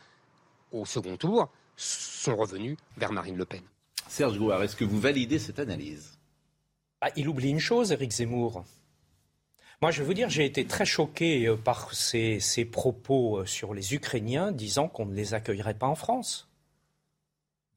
[0.72, 3.62] au second tour, sont revenus vers Marine Le Pen.
[4.08, 6.18] Serge Gouard, est-ce que vous validez cette analyse?
[7.02, 8.64] Ah, Il oublie une chose, Éric Zemmour.
[9.82, 12.40] Moi, je veux dire, j'ai été très choqué euh, par ses,
[12.72, 16.50] propos euh, sur les Ukrainiens disant qu'on ne les accueillerait pas en France.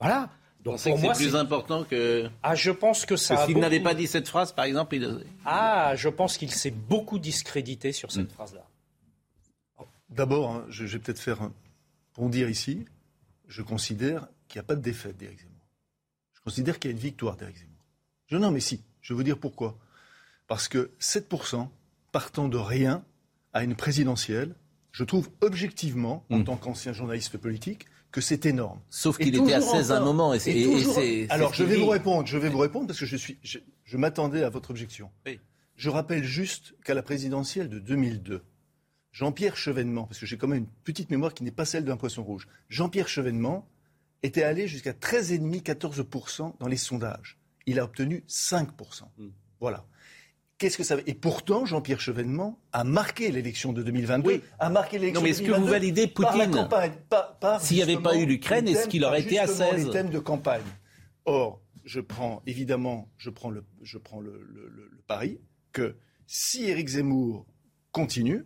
[0.01, 0.31] Voilà.
[0.64, 2.29] Donc c'est plus important que.
[2.42, 3.46] Ah, je pense que ça.
[3.46, 5.25] S'il n'avait pas dit cette phrase, par exemple, il.
[5.44, 8.35] Ah, je pense qu'il s'est beaucoup discrédité sur cette mm.
[8.35, 8.66] phrase-là.
[10.11, 12.29] D'abord, hein, je, vais peut-être faire un...
[12.29, 12.85] dire ici.
[13.49, 15.55] Je considère qu'il n'y a pas de défaite d'Éric Zemmour.
[16.35, 17.85] Je considère qu'il y a une victoire d'Éric Zemmour.
[18.27, 18.83] Je, non, mais si.
[19.01, 19.79] Je vais vous dire pourquoi.
[20.46, 21.68] Parce que 7%
[22.12, 23.05] partant de rien
[23.53, 24.55] à une présidentielle,
[24.92, 26.44] je trouve objectivement, en mm.
[26.44, 28.81] tant qu'ancien journaliste politique, que c'est énorme.
[28.90, 30.35] Sauf qu'il était à 16 à un moment.
[30.35, 32.27] Et, c'est, Alors, je vais vous répondre.
[32.27, 33.38] Je vais vous répondre parce que je suis.
[33.42, 35.11] Je, m'attendais à votre objection.
[35.77, 38.42] Je rappelle juste qu'à la présidentielle de 2002,
[39.12, 41.96] Jean-Pierre Chevènement, parce que j'ai quand même une petite mémoire qui n'est pas celle d'un
[41.96, 43.66] poisson rouge, Jean-Pierre Chevènement
[44.23, 47.38] était allé jusqu'à 13,5-14% dans les sondages.
[47.66, 48.66] Il a obtenu 5%.
[49.16, 49.29] Hmm.
[49.59, 49.87] Voilà.
[50.61, 54.42] Qu'est-ce que ça veut Et pourtant, Jean-Pierre Chevènement a marqué l'élection de 2022.
[54.59, 55.23] A marqué l'élection.
[55.23, 56.68] Non, mais est-ce que vous validez Poutine
[57.61, 60.18] S'il n'y avait pas eu l'Ukraine, est-ce qu'il aurait été à 16 les thèmes de
[60.18, 60.61] campagne.
[61.25, 65.40] Or, je prends évidemment, je prends le, je prends le, pari
[65.73, 65.96] que
[66.27, 67.46] si Éric Zemmour
[67.90, 68.44] continue,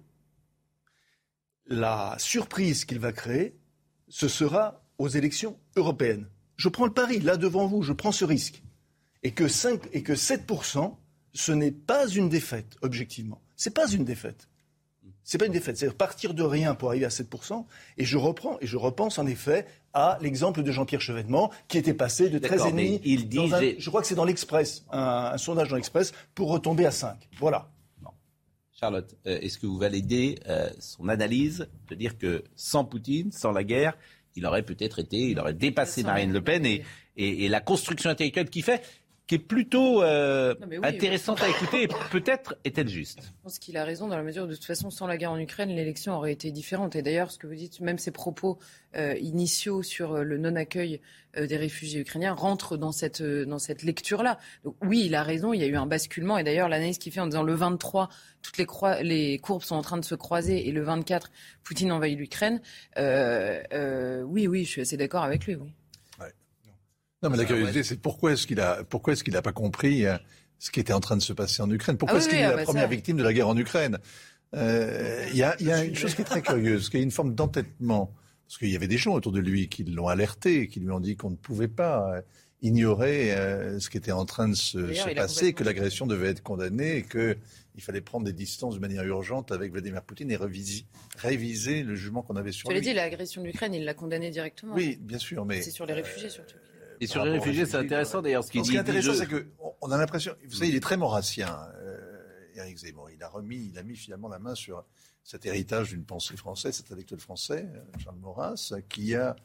[1.66, 3.58] la surprise qu'il va créer,
[4.08, 6.28] ce sera aux élections européennes.
[6.54, 8.62] Je prends le pari, là devant vous, je prends ce risque.
[9.24, 10.96] Et que, 5, et que 7%
[11.34, 13.42] ce n'est pas une défaite, objectivement.
[13.56, 14.48] Ce n'est pas une défaite.
[15.26, 17.64] C'est pas une défaite, c'est partir de rien pour arriver à 7%.
[17.96, 21.94] Et je reprends et je repense en effet à l'exemple de Jean-Pierre Chevènement qui était
[21.94, 23.00] passé de 13,5.
[23.04, 26.90] Il dit, je crois que c'est dans l'Express, un, sondage dans l'Express, pour retomber à
[26.90, 27.16] 5.
[27.38, 27.70] Voilà.
[28.78, 33.52] Charlotte, euh, est-ce que vous validez euh, son analyse de dire que sans Poutine, sans
[33.52, 33.96] la guerre,
[34.36, 36.82] il aurait peut-être été, il aurait dépassé Marine Le Pen et,
[37.16, 38.82] et, et la construction intellectuelle qu'il fait
[39.26, 41.88] qui est plutôt euh, intéressante à écouter.
[42.10, 43.20] Peut-être est-elle juste.
[43.22, 45.32] Je pense qu'il a raison dans la mesure où de toute façon, sans la guerre
[45.32, 46.94] en Ukraine, l'élection aurait été différente.
[46.94, 48.58] Et d'ailleurs, ce que vous dites, même ses propos
[48.96, 51.00] euh, initiaux sur euh, le non-accueil
[51.36, 54.38] des réfugiés ukrainiens rentrent dans cette, dans cette lecture-là.
[54.62, 56.38] Donc oui, il a raison, il y a eu un basculement.
[56.38, 58.08] Et d'ailleurs, l'analyse qu'il fait en disant le 23,
[58.40, 58.66] toutes les,
[59.02, 61.32] les courbes sont en train de se croiser et le 24,
[61.64, 62.60] Poutine envahit l'Ukraine.
[62.96, 65.74] oui, oui, je suis assez d'accord avec lui, oui.
[67.24, 70.04] Non, mais la curiosité, c'est pourquoi est-ce qu'il a, pourquoi est-ce qu'il n'a pas compris
[70.04, 70.18] euh,
[70.58, 71.96] ce qui était en train de se passer en Ukraine?
[71.96, 73.98] Pourquoi ah est-ce qu'il est ah la bah première victime de la guerre en Ukraine?
[74.54, 77.04] Euh, Il y a, y a une chose qui est très curieuse, qu'il y a
[77.04, 78.12] une forme d'entêtement,
[78.46, 81.00] parce qu'il y avait des gens autour de lui qui l'ont alerté, qui lui ont
[81.00, 82.20] dit qu'on ne pouvait pas euh,
[82.60, 83.34] ignorer
[83.78, 87.02] ce qui était en train de se, se passer, que l'agression devait être condamnée et
[87.02, 87.36] que
[87.76, 90.84] il fallait prendre des distances de manière urgente avec Vladimir Poutine et réviser,
[91.16, 92.76] réviser le jugement qu'on avait sur lui.
[92.76, 94.74] Je l'ai dit, l'agression de l'Ukraine, il l'a condamné directement.
[94.74, 96.54] Oui, bien sûr, mais c'est sur les réfugiés surtout.
[97.04, 98.66] Et sur les réfugiés, c'est intéressant d'ailleurs ce qu'il dit.
[98.66, 101.56] Ce qui est intéressant, c'est qu'on a l'impression, vous savez, il est très maurassien,
[102.56, 103.10] Eric euh, Zemmour.
[103.10, 104.84] Il a remis, il a mis finalement la main sur
[105.22, 109.36] cet héritage d'une pensée française, cet intellectuel français, euh, Charles Maurras, qui a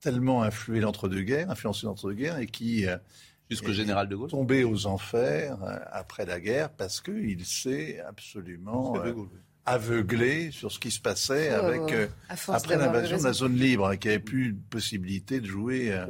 [0.00, 2.96] tellement influé l'entre-deux-guerres, influencé l'entre-deux-guerres et qui euh,
[3.50, 5.58] jusqu'au général de Gaulle tombé aux enfers
[5.90, 8.94] après la guerre parce qu'il s'est absolument
[9.70, 12.08] aveuglé sur ce qui se passait oh, avec euh,
[12.48, 16.06] après l'invasion de la zone libre, hein, qui avait plus une possibilité de jouer euh,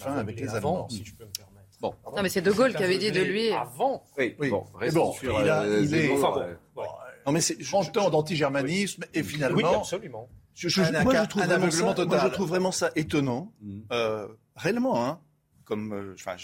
[0.00, 0.88] fin avec les Allemands.
[0.88, 1.52] Si je peux me permettre.
[1.80, 1.94] Bon.
[2.16, 3.50] Non, mais c'est De Gaulle qui avait dit de lui.
[3.50, 4.04] Avant.
[4.16, 4.36] Oui.
[4.38, 4.50] oui.
[4.50, 6.12] Bon, bon il, a, euh, il est.
[6.12, 6.82] Enfin, bon.
[7.26, 9.56] Non, mais c'est 30 ans d'antigermanisme et finalement.
[9.56, 10.28] Oui, absolument.
[10.54, 13.80] Je, je, un, moi, je trouve vraiment ça, moi, je trouve vraiment ça étonnant, mm.
[13.90, 15.04] euh, réellement.
[15.04, 15.20] Hein,
[15.64, 16.36] comme, euh, enfin,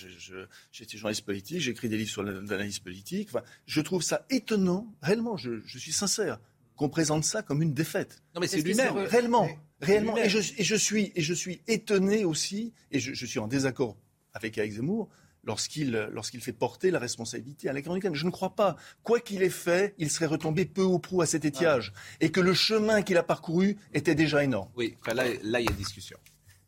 [0.72, 3.28] j'étais journaliste politique, j'écris des livres sur l'analyse politique.
[3.30, 5.36] Enfin, je trouve ça étonnant, réellement.
[5.36, 6.38] Je, je suis sincère
[6.78, 8.22] qu'on présente ça comme une défaite.
[8.34, 8.96] Non, mais c'est lui-même.
[8.96, 9.48] Réellement.
[9.80, 10.16] réellement.
[10.16, 13.48] Et, je, et, je, suis, et je suis étonné aussi, et je, je suis en
[13.48, 13.96] désaccord
[14.32, 15.08] avec Eric Zemmour,
[15.42, 17.80] lorsqu'il lorsqu'il fait porter la responsabilité à la.
[18.12, 18.76] Je ne crois pas.
[19.02, 21.92] Quoi qu'il ait fait, il serait retombé peu ou prou à cet étiage.
[22.20, 24.70] Et que le chemin qu'il a parcouru était déjà énorme.
[24.76, 26.18] Oui, là, là, il y a discussion.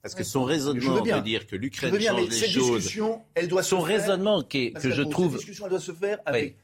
[0.02, 2.78] Parce que son raisonnement de dire que l'Ukraine change les cette choses.
[2.78, 5.32] Discussion, elle doit son se raisonnement qui que je trouve.
[5.32, 6.56] Cette discussion, elle doit se faire avec,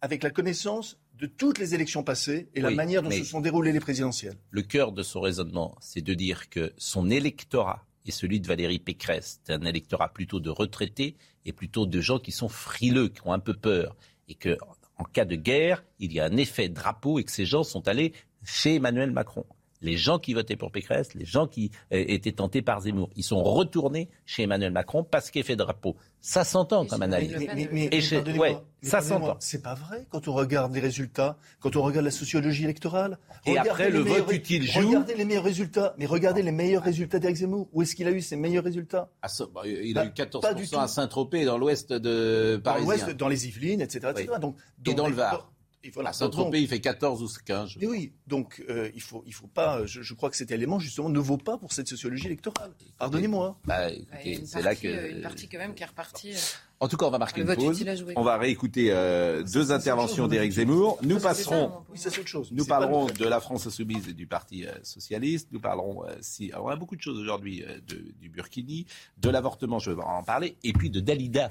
[0.00, 3.72] avec la connaissance de toutes les élections passées et la manière dont se sont déroulées
[3.72, 4.36] les présidentielles.
[4.50, 8.78] Le cœur de son raisonnement, c'est de dire que son électorat et celui de Valérie
[8.80, 13.20] Pécresse, c'est un électorat plutôt de retraités et plutôt de gens qui sont frileux, qui
[13.26, 13.96] ont un peu peur,
[14.28, 14.58] et que
[14.96, 17.88] en cas de guerre, il y a un effet drapeau et que ces gens sont
[17.88, 18.12] allés
[18.44, 19.46] chez Emmanuel Macron
[19.84, 23.22] les gens qui votaient pour Pécresse, les gens qui euh, étaient tentés par Zemmour, ils
[23.22, 25.94] sont retournés chez Emmanuel Macron parce qu'il fait drapeau.
[26.20, 27.36] Ça s'entend comme analyse.
[27.38, 29.36] Mais, mais, mais, ouais, ça s'entend.
[29.40, 33.18] C'est pas vrai quand on regarde les résultats, quand on regarde la sociologie électorale?
[33.46, 34.88] Et après le vote utile joue.
[34.88, 37.68] Regardez les meilleurs résultats, mais regardez les meilleurs résultats d'Éric Zemmour.
[37.72, 39.10] Où est-ce qu'il a eu ses meilleurs résultats?
[39.20, 42.80] Ah, bah, Il a eu 14% à Saint-Tropez, dans l'ouest de Paris.
[42.80, 44.12] Dans l'ouest, dans les Yvelines, etc.
[44.40, 45.50] Donc, et dans le Var.
[45.84, 46.12] Et voilà.
[46.54, 47.76] Il fait 14 ou 15.
[47.78, 49.84] Mais oui, donc euh, il faut, il faut pas.
[49.84, 52.72] Je, crois que cet élément justement ne vaut pas pour cette sociologie électorale.
[52.98, 53.58] Pardonnez-moi.
[53.66, 53.88] Bah,
[54.46, 56.32] c'est là que euh, une partie quand même qui est repartie.
[56.32, 56.38] Euh,
[56.80, 57.84] en tout cas, on va marquer une pause.
[58.16, 58.88] On va réécouter
[59.52, 60.98] deux interventions d'Éric Zemmour.
[61.02, 61.84] Nous passerons.
[62.24, 62.50] chose.
[62.50, 65.48] Nous parlerons de la France insoumise et du Parti socialiste.
[65.52, 66.50] Nous parlerons si.
[66.58, 68.86] on a beaucoup de choses aujourd'hui du Burkini,
[69.18, 69.78] de l'avortement.
[69.78, 71.50] Je vais en parler, et puis de Dalida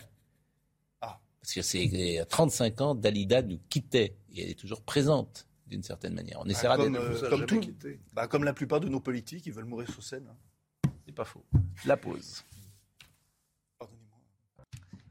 [1.43, 6.13] parce que c'est 35 ans, Dalida nous quittait et elle est toujours présente d'une certaine
[6.13, 6.39] manière.
[6.41, 7.61] On essaiera comme, euh, comme, tout,
[8.13, 10.27] bah, comme la plupart de nos politiques, ils veulent mourir sur scène.
[10.29, 10.89] Hein.
[11.05, 11.43] C'est pas faux.
[11.85, 12.43] La pause.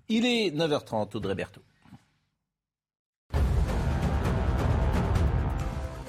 [0.08, 1.62] Il est 9h30, Audrey Berthaud.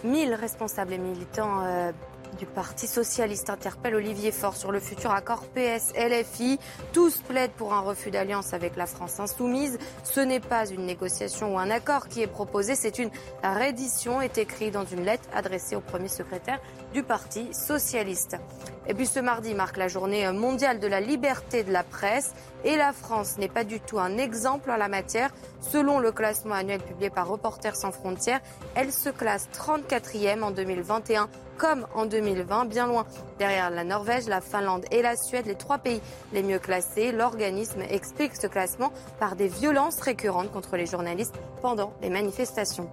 [0.04, 1.92] 1000 responsables et militants euh,
[2.38, 6.60] du Parti socialiste interpelle Olivier Faure sur le futur accord PS-LFI.
[6.92, 9.78] Tous plaident pour un refus d'alliance avec la France insoumise.
[10.04, 13.10] Ce n'est pas une négociation ou un accord qui est proposé, c'est une
[13.44, 16.60] reddition, est écrit dans une lettre adressée au premier secrétaire
[16.94, 18.38] du Parti socialiste.
[18.88, 22.34] Et puis ce mardi marque la journée mondiale de la liberté de la presse
[22.66, 25.32] et la France n'est pas du tout un exemple en la matière.
[25.62, 28.42] Selon le classement annuel publié par Reporters sans frontières,
[28.76, 31.30] elle se classe 34e en 2021
[31.64, 33.06] comme en 2020, bien loin
[33.40, 36.02] derrière la Norvège, la Finlande et la Suède, les trois pays
[36.34, 37.14] les mieux classés.
[37.14, 42.90] L'organisme explique ce classement par des violences récurrentes contre les journalistes pendant les manifestations.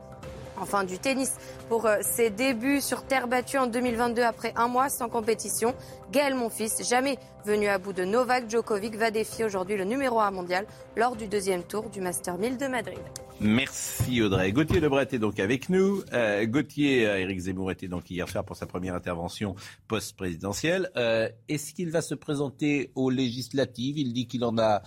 [0.61, 1.33] Enfin, du tennis
[1.69, 5.75] pour euh, ses débuts sur terre battue en 2022 après un mois sans compétition.
[6.13, 10.31] Gaël Monfils, jamais venu à bout de Novak Djokovic, va défier aujourd'hui le numéro 1
[10.31, 12.99] mondial lors du deuxième tour du Master 1000 de Madrid.
[13.43, 14.53] Merci Audrey.
[14.53, 16.03] Gauthier Lebret est donc avec nous.
[16.13, 19.55] Euh, Gauthier, euh, Éric Zemmour était donc hier soir pour sa première intervention
[19.89, 20.91] post-présidentielle.
[20.97, 23.97] Euh, Est-ce qu'il va se présenter aux législatives?
[23.97, 24.83] Il dit qu'il en a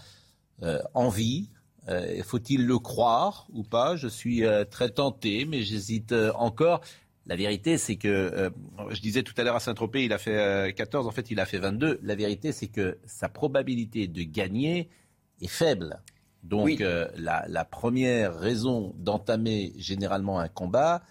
[0.94, 1.50] envie.
[1.90, 3.96] Euh, Faut-il le croire ou pas?
[3.96, 6.82] Je suis euh, très tenté, mais j'hésite euh, encore.
[7.26, 8.52] La vérité, c'est que,
[8.90, 11.40] je disais tout à l'heure à Saint-Tropez, il a fait euh, 14, en fait il
[11.40, 12.00] a fait 22.
[12.04, 14.90] La vérité, c'est que sa probabilité de gagner
[15.42, 16.02] est faible.
[16.44, 16.78] Donc Oui.
[17.16, 21.02] la, la première raison d'entamer généralement un combat,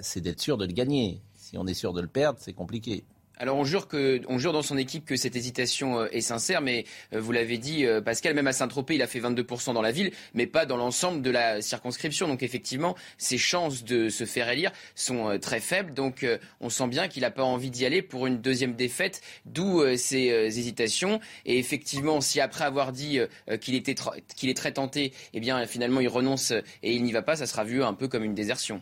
[0.00, 1.20] c'est d'être sûr de le gagner.
[1.34, 3.04] Si on est sûr de le perdre, c'est compliqué.
[3.38, 6.60] Alors on jure que, on jure dans son équipe que cette hésitation euh, est sincère,
[6.60, 9.82] mais euh, vous l'avez dit, euh, Pascal, même à Saint-Tropez, il a fait 22% dans
[9.82, 12.26] la ville, mais pas dans l'ensemble de la circonscription.
[12.26, 15.94] Donc effectivement, ses chances de se faire élire sont très faibles.
[15.94, 16.26] Donc
[16.60, 20.28] on sent bien qu'il n'a pas envie d'y aller pour une deuxième défaite, d'où ces
[20.28, 21.20] hésitations.
[21.46, 23.20] Et effectivement, si après avoir dit
[23.60, 23.94] qu'il était
[24.36, 27.46] qu'il est très tenté, eh bien finalement il renonce et il n'y va pas, ça
[27.46, 28.80] sera vu un peu comme une désertion.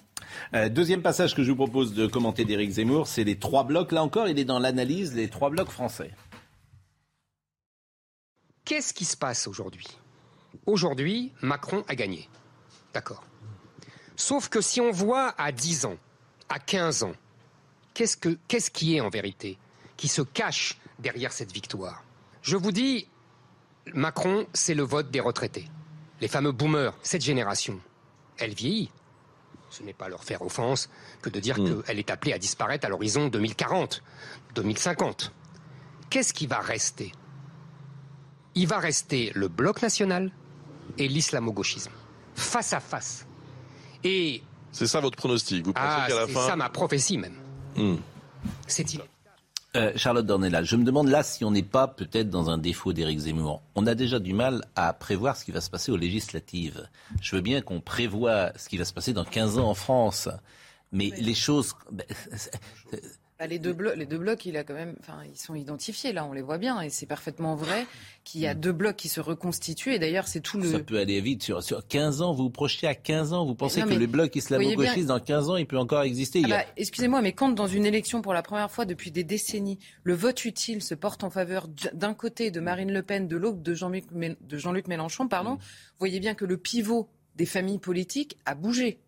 [0.55, 3.92] Euh, deuxième passage que je vous propose de commenter d'Éric Zemmour, c'est les trois blocs.
[3.92, 6.11] Là encore, il est dans l'analyse, les trois blocs français.
[8.64, 9.87] Qu'est-ce qui se passe aujourd'hui?
[10.66, 12.29] Aujourd'hui, Macron a gagné.
[12.94, 13.22] D'accord.
[14.16, 15.96] Sauf que si on voit à 10 ans,
[16.48, 17.12] à 15 ans,
[17.94, 19.59] qu'est-ce, que, qu'est-ce qui est en vérité
[19.96, 22.02] qui se cache derrière cette victoire?
[22.42, 23.09] Je vous dis,
[23.92, 25.68] Macron, c'est le vote des retraités.
[26.20, 27.79] Les fameux boomers, cette génération,
[28.38, 28.90] elle vieillit.
[29.76, 30.88] Ce n'est pas leur faire offense
[31.20, 34.02] que de dire qu'elle est appelée à disparaître à l'horizon 2040,
[34.54, 35.32] 2050.
[36.08, 37.12] Qu'est-ce qui va rester?
[38.54, 40.32] Il va rester le bloc national
[40.96, 41.90] et l'islamo-gauchisme,
[42.34, 43.26] face à face.
[44.02, 45.66] Et C'est ça votre pronostic?
[45.66, 47.36] Vous pensez ah, qu'à la c'est ça ma prophétie même.
[47.76, 47.96] Hmm.
[48.66, 49.15] C'est inévitable.
[49.76, 52.94] Euh, Charlotte Dornelas, je me demande là si on n'est pas peut-être dans un défaut
[52.94, 53.62] d'Éric Zemmour.
[53.74, 56.88] On a déjà du mal à prévoir ce qui va se passer aux législatives.
[57.20, 60.30] Je veux bien qu'on prévoit ce qui va se passer dans 15 ans en France.
[60.92, 61.74] Mais les choses...
[63.38, 66.14] Bah, les, deux blocs, les deux blocs, il a quand même, enfin, ils sont identifiés
[66.14, 67.87] là, on les voit bien, et c'est parfaitement vrai
[68.25, 69.92] qu'il y a deux blocs qui se reconstituent.
[69.92, 70.70] Et d'ailleurs, c'est tout le.
[70.70, 71.42] Ça peut aller vite.
[71.42, 74.07] Sur, sur 15 ans, vous vous projetez à 15 ans, vous pensez non, que le
[74.07, 77.33] bloc islamo-gauchiste, bien- dans 15 ans, il peut encore exister Ah a- bah, Excusez-moi, mais
[77.33, 80.94] quand dans une élection pour la première fois depuis des décennies, le vote utile se
[80.94, 85.57] porte en faveur d'un côté de Marine Le Pen, de l'autre de Jean-Luc Mélenchon, pardon,
[85.57, 85.59] vous
[85.99, 88.99] voyez bien que le pivot des familles politiques a bougé.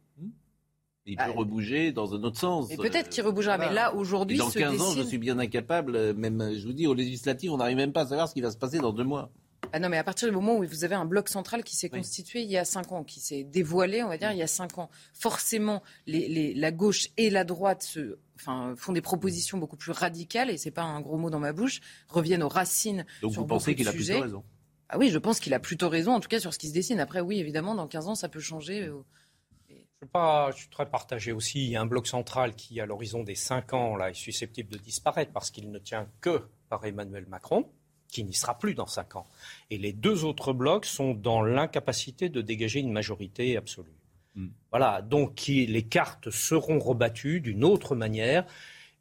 [1.11, 2.71] Il peut rebouger dans un autre sens.
[2.71, 3.71] Et peut-être qu'il rebougera, voilà.
[3.71, 6.73] mais là aujourd'hui, dans se 15 ans, je suis bien incapable, euh, même, je vous
[6.75, 8.93] dis, aux législatives, on n'arrive même pas à savoir ce qui va se passer dans
[8.93, 9.31] deux mois.
[9.73, 11.91] Ah non, mais à partir du moment où vous avez un bloc central qui s'est
[11.93, 11.99] Oui.
[11.99, 14.47] constitué il y a cinq ans, qui s'est dévoilé, on va dire, il y a
[14.47, 19.59] cinq ans, forcément, les, les- la gauche et la droite se, enfin, font des propositions
[19.59, 23.05] beaucoup plus radicales, et c'est pas un gros mot dans ma bouche, reviennent aux racines.
[23.21, 24.43] Donc sur vous pensez qu'il a plutôt raison?
[24.89, 26.73] Ah oui, je pense qu'il a plutôt raison, en tout cas sur ce qui se
[26.73, 26.99] dessine.
[27.01, 28.85] Après, oui, évidemment, dans 15 ans, ça peut changer.
[28.85, 29.03] euh,
[30.01, 31.65] Je, suis pas, je suis très partagé aussi.
[31.65, 34.71] Il y a un bloc central qui, à l'horizon des 5 ans, là, est susceptible
[34.71, 37.69] de disparaître parce qu'il ne tient que par Emmanuel Macron,
[38.09, 39.27] qui n'y sera plus dans 5 ans.
[39.71, 43.91] Et les deux autres blocs sont dans l'incapacité de dégager une majorité absolue.
[44.71, 48.47] Voilà, donc qui- les cartes seront rebattues d'une autre manière.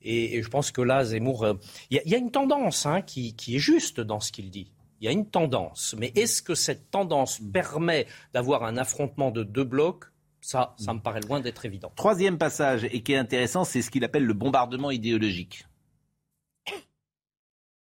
[0.01, 1.53] Et, et je pense que là, Zemmour, euh,
[1.91, 4.31] il y, a- il y a une tendance hein, qui, qui est juste dans ce
[4.31, 4.71] qu'il dit.
[4.99, 5.93] Il y a une tendance.
[5.95, 10.05] Mais est-ce que cette tendance permet d'avoir un affrontement de deux blocs
[10.47, 11.91] Ça, ça me paraît loin d'être évident.
[11.97, 15.67] Troisième passage, et qui est intéressant, c'est ce qu'il appelle le bombardement idéologique.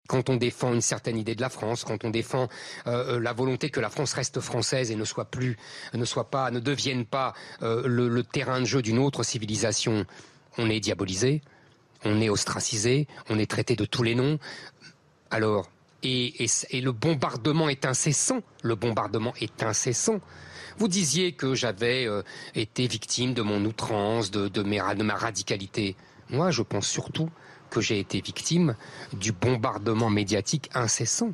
[0.07, 2.47] Quand on défend une certaine idée de la France, quand on défend
[2.87, 5.55] euh, euh, la volonté que la France reste française et ne soit plus,
[5.93, 10.07] ne soit pas, ne devienne pas euh, le, le terrain de jeu d'une autre civilisation,
[10.57, 11.43] on est diabolisé,
[12.05, 14.39] on est ostracisé, on est traité de tous les noms.
[15.29, 15.69] Alors,
[16.01, 18.39] et, et, et le bombardement est incessant.
[18.63, 20.21] Le bombardement est incessant.
[20.79, 22.21] Vous disiez que j'avais euh,
[22.53, 25.95] été victime de mon outrance, de, de, ma radicalité.
[26.29, 27.29] Moi, je pense surtout
[27.69, 28.75] que j'ai été victime
[29.13, 31.31] du bombardement médiatique incessant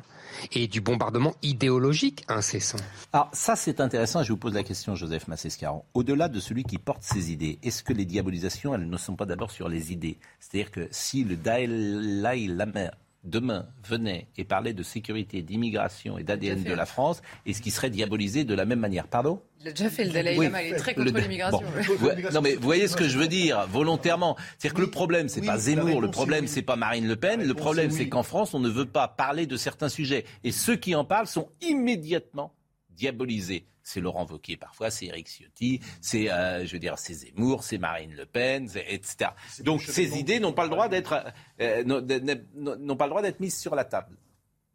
[0.52, 2.78] et du bombardement idéologique incessant.
[3.12, 5.84] Alors ça c'est intéressant, je vous pose la question Joseph Massescaron.
[5.94, 9.26] Au-delà de celui qui porte ses idées, est-ce que les diabolisations, elles ne sont pas
[9.26, 10.18] d'abord sur les idées?
[10.40, 12.90] C'est-à-dire que si le Dalai Lama
[13.24, 17.90] demain venait et parlait de sécurité, d'immigration et d'ADN de la France, est-ce qu'il serait
[17.90, 19.40] diabolisé de la même manière Pardon?
[19.60, 20.46] Il a déjà fait le Dalai Oui.
[20.46, 21.62] Lama, il est très contre l'immigration.
[21.62, 22.06] Bon.
[22.06, 24.36] Ouais, non mais vous voyez ce que je veux dire volontairement.
[24.58, 27.42] C'est-à-dire que le problème c'est Oui, pas Zemmour, le problème c'est pas Marine Le Pen,
[27.42, 30.76] le problème c'est qu'en France on ne veut pas parler de certains sujets et ceux
[30.76, 32.52] qui en parlent sont immédiatement
[32.94, 33.66] diabolisé.
[33.82, 37.76] C'est Laurent Wauquiez parfois, c'est Eric Ciotti, c'est, euh, je veux dire, c'est Zemmour, c'est
[37.76, 39.30] Marine Le Pen, etc.
[39.60, 41.22] Donc ces idées n'ont pas le droit d'être,
[41.60, 44.16] euh, n'ont pas le droit d'être mises sur la table.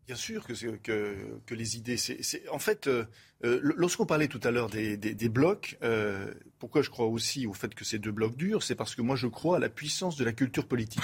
[0.05, 1.97] Bien sûr que, que, que les idées.
[1.97, 3.05] C'est, en fait, euh,
[3.41, 5.77] lorsqu'on parlait tout à l'heure des, des, blocs,
[6.59, 9.15] pourquoi je crois aussi au fait que ces deux blocs durent, c'est parce que moi
[9.15, 11.01] je crois à la puissance de la culture politique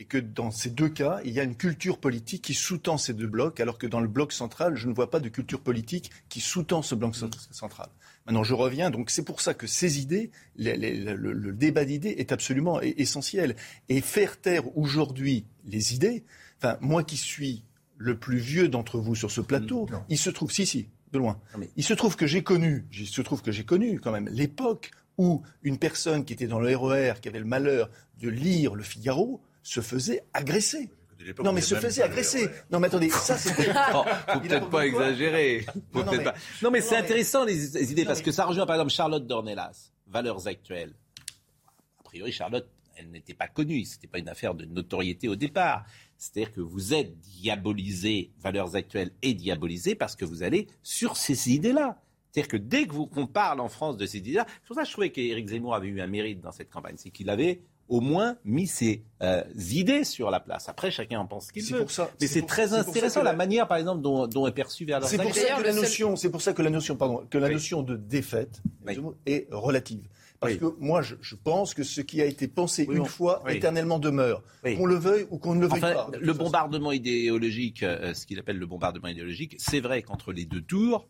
[0.00, 3.12] et que dans ces deux cas, il y a une culture politique qui sous-tend ces
[3.12, 6.10] deux blocs, alors que dans le bloc central, je ne vois pas de culture politique
[6.30, 7.14] qui sous-tend ce bloc
[7.50, 7.90] central.
[8.24, 12.80] Maintenant, je reviens, donc c'est pour ça que ces idées, le, débat d'idées est absolument
[12.80, 13.56] essentiel.
[13.90, 16.24] Et faire taire aujourd'hui les idées,
[16.56, 17.62] enfin, moi qui suis
[17.98, 21.38] le plus vieux d'entre vous sur ce plateau, il se trouve, si, si, de loin,
[21.76, 24.92] il se trouve que j'ai connu, il se trouve que j'ai connu quand même l'époque
[25.18, 28.82] où une personne qui était dans le RER, qui avait le malheur de lire le
[28.82, 30.90] Figaro, se faisait agresser.
[31.44, 32.48] Non, mais se faisait agresser.
[32.72, 33.52] Non, mais attendez, ça c'est.
[33.52, 35.64] faut peut-être pas exagérer.
[35.94, 40.48] non, mais, c'est intéressant les, idées parce que ça rejoint par exemple Charlotte Dornelas, valeurs
[40.48, 40.94] actuelles.
[42.00, 43.84] A priori, Charlotte, elle n'était pas connue.
[43.84, 45.84] C'était pas une affaire de notoriété au départ.
[46.16, 51.52] C'est-à-dire que vous êtes diabolisé, valeurs actuelles et diabolisé parce que vous allez sur ces
[51.52, 52.02] idées-là.
[52.32, 54.82] C'est-à-dire que dès que vous qu'on parle en France de ces idées-là, c'est pour ça
[54.82, 57.60] que je trouvais qu'Éric Zemmour avait eu un mérite dans cette campagne, c'est qu'il avait
[57.90, 60.68] au moins mis ses euh, idées sur la place.
[60.68, 61.84] Après, chacun en pense ce qu'il veut.
[62.20, 65.56] Mais c'est très intéressant la, manière, par exemple, dont, est perçue vers C'est pour ça
[65.56, 68.62] que la notion, c'est pour ça que la notion, pardon, que la notion de défaite
[69.26, 70.08] est relative.
[70.38, 74.42] Parce que moi, je, pense que ce qui a été pensé une fois éternellement demeure,
[74.62, 76.10] qu'on le veuille ou qu'on ne le veuille pas.
[76.18, 80.62] Le bombardement idéologique, euh, ce qu'il appelle le bombardement idéologique, c'est vrai qu'entre les deux
[80.62, 81.08] tours,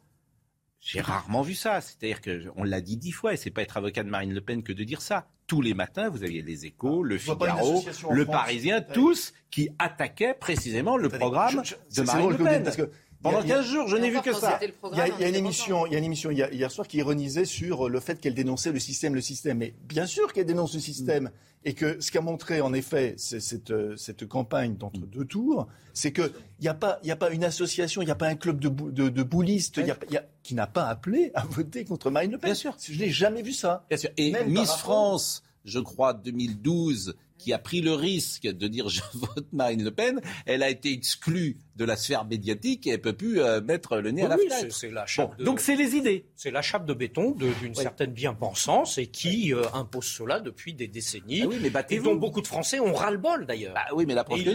[0.80, 1.80] j'ai rarement vu ça.
[1.80, 4.62] C'est-à-dire qu'on l'a dit dix fois, et c'est pas être avocat de Marine Le Pen
[4.62, 5.28] que de dire ça.
[5.50, 7.82] Tous les matins, vous aviez les échos, le Figaro,
[8.12, 11.64] le Parisien, tous qui attaquaient précisément le programme
[11.96, 12.62] de Marine Le Pen.
[12.62, 12.88] Parce que
[13.22, 14.58] pendant 15 jours, je n'ai vu que ça.
[14.62, 17.88] Il y a, une émission, il y a une émission hier soir qui ironisait sur
[17.88, 19.58] le fait qu'elle dénonçait le système, le système.
[19.58, 21.30] Mais bien sûr qu'elle dénonce le système.
[21.62, 26.32] Et que ce qu'a montré, en effet, cette, cette campagne d'entre deux tours, c'est qu'il
[26.62, 29.10] n'y a, pas, a pas une association, il n'y a pas un club de, de,
[29.10, 32.48] de boulistes y a, qui n'a pas appelé à voter contre Marine Le Pen.
[32.48, 32.74] Bien sûr.
[32.82, 33.84] Je n'ai jamais vu ça.
[33.90, 34.10] Bien sûr.
[34.16, 39.46] Et Miss France, je crois, 2012, qui a pris le risque de dire je vote
[39.52, 43.40] Marine Le Pen, elle a été exclue de la sphère médiatique et elle peut plus
[43.40, 46.26] euh, mettre le nez à la oui, C'est la chape Donc c'est les idées.
[46.36, 50.88] C'est la chape de béton d'une certaine bien-pensance et qui euh, impose cela depuis des
[50.88, 51.40] décennies.
[51.44, 53.72] Ah oui, mais et dont beaucoup de Français ont ras-le-bol d'ailleurs.
[53.74, 54.54] Bah oui, mais la preuve ils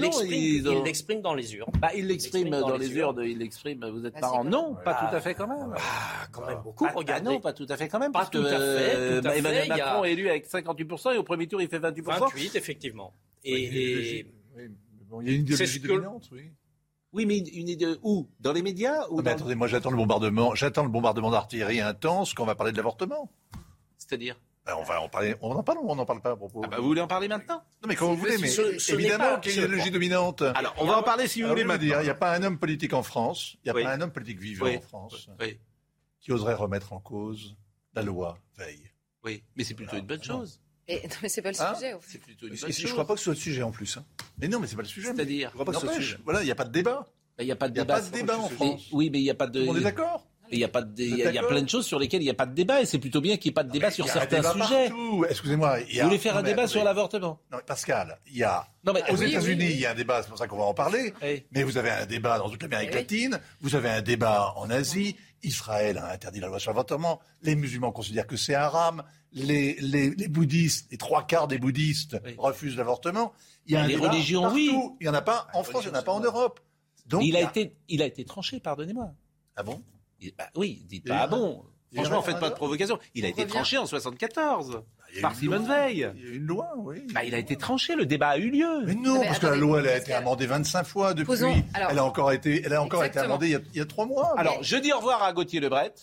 [0.84, 1.72] l'expriment dans les urnes.
[1.82, 3.90] Bah, ils l'expriment dans, les urnes, ils l'expriment.
[3.90, 5.74] Vous êtes ah, parents Non, pas tout à fait quand même.
[5.76, 6.86] Ah, quand même beaucoup.
[6.94, 7.26] Regardez.
[7.26, 8.12] non, pas tout à fait quand même.
[8.12, 9.22] Pas tout à fait.
[9.22, 12.20] Tout à Emmanuel Macron est élu avec 58% et au premier tour il fait 28%.
[12.20, 13.16] 28 effectivement.
[13.44, 14.26] Et,
[15.22, 16.52] il y a une idéologie dominante, oui.
[17.16, 18.30] Oui, mais une idée où?
[18.41, 22.34] Dans les médias ou ah, Attendez, moi j'attends le bombardement, j'attends le bombardement d'artillerie intense
[22.34, 23.32] quand on va parler de l'avortement.
[23.97, 24.38] C'est-à-dire?
[24.66, 25.36] Ben, on va en parler.
[25.41, 26.63] On en parle ou on n'en parle pas à propos?
[26.66, 27.63] Ah bah, Vous voulez en parler maintenant?
[27.82, 28.53] Non, mais quand vous voulez, mais
[28.89, 30.41] évidemment qu'il y a une idéologie dominante.
[30.41, 31.66] Alors, on va en parler si vous voulez.
[31.82, 34.11] Il n'y a pas un homme politique en France, il n'y a pas un homme
[34.11, 35.30] politique vivant en France
[36.20, 37.55] qui oserait remettre en cause
[37.93, 38.91] la loi Veille.
[39.24, 40.59] Oui, mais c'est plutôt une bonne chose.
[40.88, 41.96] Et, non, mais c'est pas le hein sujet.
[42.08, 43.98] C'est plutôt une Je crois pas que ce soit le sujet en plus.
[43.98, 44.06] Hein.
[44.38, 45.12] Mais non, mais c'est pas le sujet.
[45.16, 46.18] C'est-à-dire Je crois pas que ce soit le sujet.
[46.24, 47.10] Voilà, il n'y a pas de débat.
[47.40, 48.00] Il n'y a pas de débat.
[48.00, 48.88] Il n'y a pas de débat en France.
[48.92, 49.68] oui, mais il n'y a pas de.
[49.68, 52.00] On est d'accord il y a pas de, il y, a plein de choses sur
[52.00, 53.64] lesquelles il n'y a pas de débat et c'est plutôt bien qu'il n'y ait pas
[53.64, 54.92] de débat sur certains sujets.
[55.30, 55.80] Excusez-moi.
[55.80, 59.16] Vous voulez faire un débat sur l'avortement Non, Pascal, il y a non, mais, aux
[59.16, 61.14] États-Unis, il y a un débat, c'est pour ça qu'on va en parler.
[61.52, 65.16] Mais vous avez un débat dans toute l'Amérique latine, vous avez un débat en Asie.
[65.44, 67.20] Israël a interdit la loi sur l'avortement.
[67.44, 69.04] Les musulmans considèrent que c'est haram
[69.36, 73.34] les, les, les, bouddhistes, les trois quarts des bouddhistes refusent l'avortement.
[73.68, 74.72] Il y a les religions, oui.
[75.00, 76.60] Il n'y en a pas en France, il n'y en a pas en Europe.
[77.06, 79.12] Donc, il, a été, il a été tranché, pardonnez-moi.
[79.56, 79.82] Ah bon?
[80.38, 81.64] Bah, Oui, dites pas ah bon.
[81.94, 83.00] Franchement, faites pas de provocation.
[83.14, 84.82] Il a été tranché en 74 bah,
[85.22, 86.12] par Simone Veil.
[86.16, 87.06] Il y a une loi, oui.
[87.14, 88.84] Bah, il a été tranché, le débat a eu lieu.
[88.86, 91.38] Mais non, parce que la loi, elle a été amendée 25 fois depuis.
[91.90, 94.34] elle a encore été, elle a encore été amendée il y, a, trois mois.
[94.38, 95.94] Alors, je dis au revoir à Gauthier Lebret.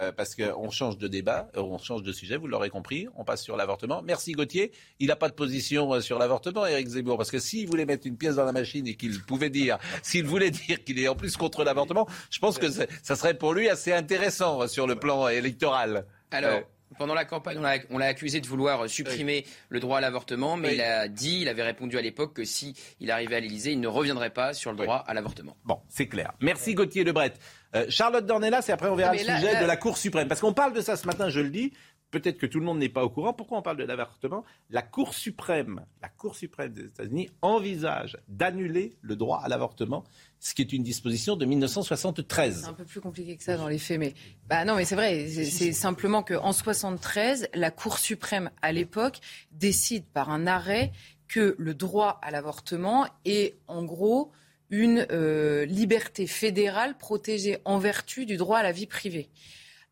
[0.00, 3.22] Euh, parce qu'on change de débat, euh, on change de sujet, vous l'aurez compris, on
[3.22, 4.02] passe sur l'avortement.
[4.02, 4.72] Merci Gauthier.
[4.98, 8.04] Il n'a pas de position euh, sur l'avortement, Éric Zemmour, parce que s'il voulait mettre
[8.08, 11.14] une pièce dans la machine et qu'il pouvait dire, s'il voulait dire qu'il est en
[11.14, 15.28] plus contre l'avortement, je pense que ça serait pour lui assez intéressant sur le plan
[15.28, 16.06] électoral.
[16.32, 16.62] Alors,
[16.98, 17.58] pendant la campagne,
[17.90, 21.48] on l'a accusé de vouloir supprimer le droit à l'avortement, mais il a dit, il
[21.48, 24.70] avait répondu à l'époque que si il arrivait à l'Élysée, il ne reviendrait pas sur
[24.70, 25.56] le droit à l'avortement.
[25.64, 26.32] Bon, c'est clair.
[26.40, 27.34] Merci Gauthier Lebret.
[27.74, 30.28] Euh, Charlotte Dornelas, et après on verra le sujet de la Cour suprême.
[30.28, 31.72] Parce qu'on parle de ça ce matin, je le dis,
[32.20, 33.32] peut-être que tout le monde n'est pas au courant.
[33.32, 34.44] Pourquoi on parle de l'avortement?
[34.70, 40.04] La Cour suprême, la Cour suprême des États-Unis envisage d'annuler le droit à l'avortement,
[40.38, 42.60] ce qui est une disposition de 1973.
[42.62, 44.14] C'est un peu plus compliqué que ça dans les faits, mais
[44.48, 45.26] bah non, mais c'est vrai.
[45.28, 49.18] C'est simplement qu'en 73, la Cour suprême à l'époque
[49.52, 50.92] décide par un arrêt
[51.26, 54.30] que le droit à l'avortement est en gros
[54.70, 59.28] une euh, liberté fédérale protégée en vertu du droit à la vie privée.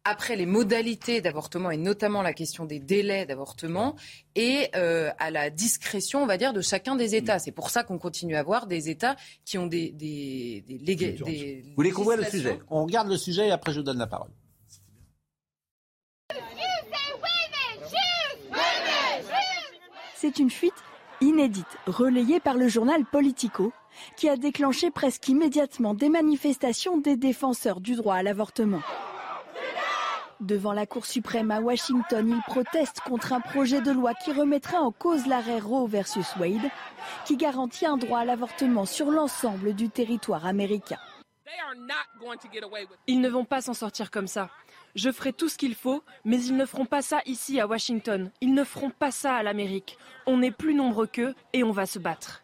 [0.05, 3.95] Après, les modalités d'avortement, et notamment la question des délais d'avortement,
[4.35, 7.39] et euh, à la discrétion, on va dire, de chacun des États.
[7.39, 11.75] C'est pour ça qu'on continue à avoir des États qui ont des, des, des, Vous
[11.77, 12.59] voulez qu'on voit le sujet?
[12.69, 14.31] On regarde le sujet et après je vous donne la parole.
[20.17, 20.73] C'est une fuite
[21.21, 23.73] inédite, relayée par le journal Politico,
[24.17, 28.81] qui a déclenché presque immédiatement des manifestations des défenseurs du droit à l'avortement.
[30.43, 34.77] Devant la Cour suprême à Washington, ils protestent contre un projet de loi qui remettrait
[34.77, 36.69] en cause l'arrêt Roe versus Wade,
[37.25, 40.99] qui garantit un droit à l'avortement sur l'ensemble du territoire américain.
[43.07, 44.51] Ils ne vont pas s'en sortir comme ça.
[44.97, 48.33] Je ferai tout ce qu'il faut, mais ils ne feront pas ça ici à Washington.
[48.41, 49.97] Ils ne feront pas ça à l'Amérique.
[50.27, 52.43] On est plus nombreux qu'eux et on va se battre.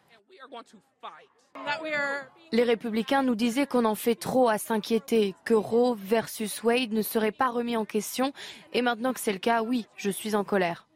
[2.51, 7.03] Les républicains nous disaient qu'on en fait trop à s'inquiéter, que Roe versus Wade ne
[7.03, 8.33] serait pas remis en question.
[8.73, 10.87] Et maintenant que c'est le cas, oui, je suis en colère.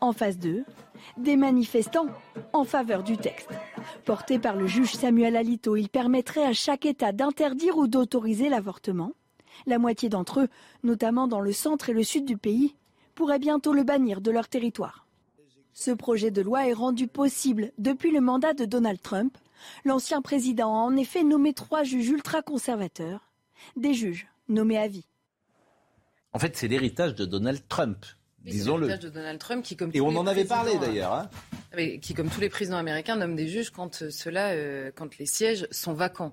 [0.00, 0.64] En phase 2,
[1.18, 2.06] des manifestants
[2.52, 3.50] en faveur du texte.
[4.04, 9.12] Porté par le juge Samuel Alito, il permettrait à chaque État d'interdire ou d'autoriser l'avortement.
[9.66, 10.48] La moitié d'entre eux,
[10.82, 12.76] notamment dans le centre et le sud du pays,
[13.14, 15.05] pourraient bientôt le bannir de leur territoire.
[15.78, 19.36] Ce projet de loi est rendu possible depuis le mandat de Donald Trump.
[19.84, 23.30] L'ancien président a en effet nommé trois juges ultra-conservateurs,
[23.76, 25.04] des juges nommés à vie.
[26.32, 28.06] En fait, c'est l'héritage de Donald Trump
[28.50, 28.96] disons-le.
[28.96, 31.12] de Donald Trump qui, comme et on en avait parlé d'ailleurs.
[31.12, 31.30] Hein.
[31.78, 35.18] Euh, qui, comme tous les présidents américains, nomme des juges quand euh, cela, euh, quand
[35.18, 36.32] les sièges sont vacants.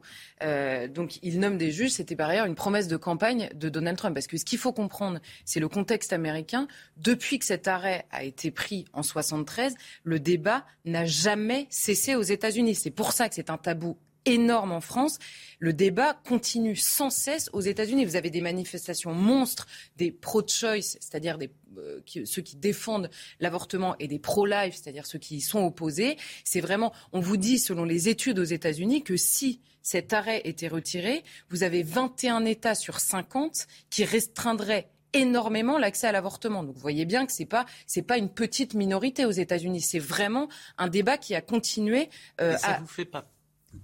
[0.94, 1.92] donc, il nomme des juges.
[1.92, 4.74] C'était par ailleurs une promesse de campagne de Donald Trump, parce que ce qu'il faut
[4.74, 6.68] comprendre, c'est le contexte américain.
[6.98, 12.22] Depuis que cet arrêt a été pris en 73, le débat n'a jamais cessé aux
[12.22, 12.76] États-Unis.
[12.76, 15.18] C'est pour ça que c'est un tabou énorme en France.
[15.60, 18.06] Le débat continue sans cesse aux États-Unis.
[18.06, 19.68] Vous avez des manifestations monstres,
[19.98, 21.38] des pro-choice, c'est-à-dire
[21.78, 23.10] euh, ceux qui défendent
[23.40, 26.18] l'avortement, et des pro-life, c'est-à-dire ceux qui y sont opposés.
[26.44, 30.68] C'est vraiment, on vous dit, selon les études aux États-Unis, que si cet arrêt était
[30.68, 36.64] retiré, vous avez 21 États sur 50 qui restreindraient énormément l'accès à l'avortement.
[36.64, 39.82] Donc vous voyez bien que c'est pas c'est pas une petite minorité aux États-Unis.
[39.82, 42.10] C'est vraiment un débat qui a continué.
[42.42, 43.33] Euh, ça vous fait pas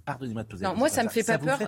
[0.04, 1.58] Pardonnez-moi de poser Non, moi ça me fait pas, peur.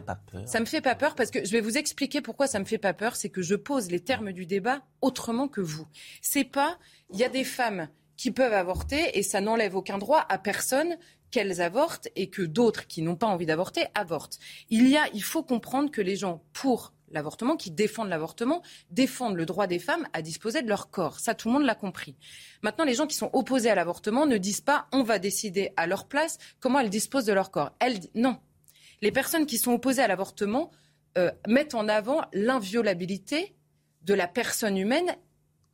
[0.46, 2.78] Ça me fait pas peur parce que je vais vous expliquer pourquoi ça me fait
[2.78, 3.16] pas peur.
[3.16, 5.86] C'est que je pose les termes du débat autrement que vous.
[6.20, 6.78] C'est pas,
[7.12, 10.96] il y a des femmes qui peuvent avorter et ça n'enlève aucun droit à personne
[11.30, 14.38] qu'elles avortent et que d'autres qui n'ont pas envie d'avorter avortent.
[14.68, 19.36] Il y a, il faut comprendre que les gens pour l'avortement, qui défendent l'avortement, défendent
[19.36, 21.20] le droit des femmes à disposer de leur corps.
[21.20, 22.16] Ça, tout le monde l'a compris.
[22.62, 25.86] Maintenant, les gens qui sont opposés à l'avortement ne disent pas on va décider à
[25.86, 27.72] leur place comment elles disposent de leur corps.
[27.78, 28.38] Elles, non.
[29.00, 30.70] Les personnes qui sont opposées à l'avortement
[31.18, 33.54] euh, mettent en avant l'inviolabilité
[34.02, 35.16] de la personne humaine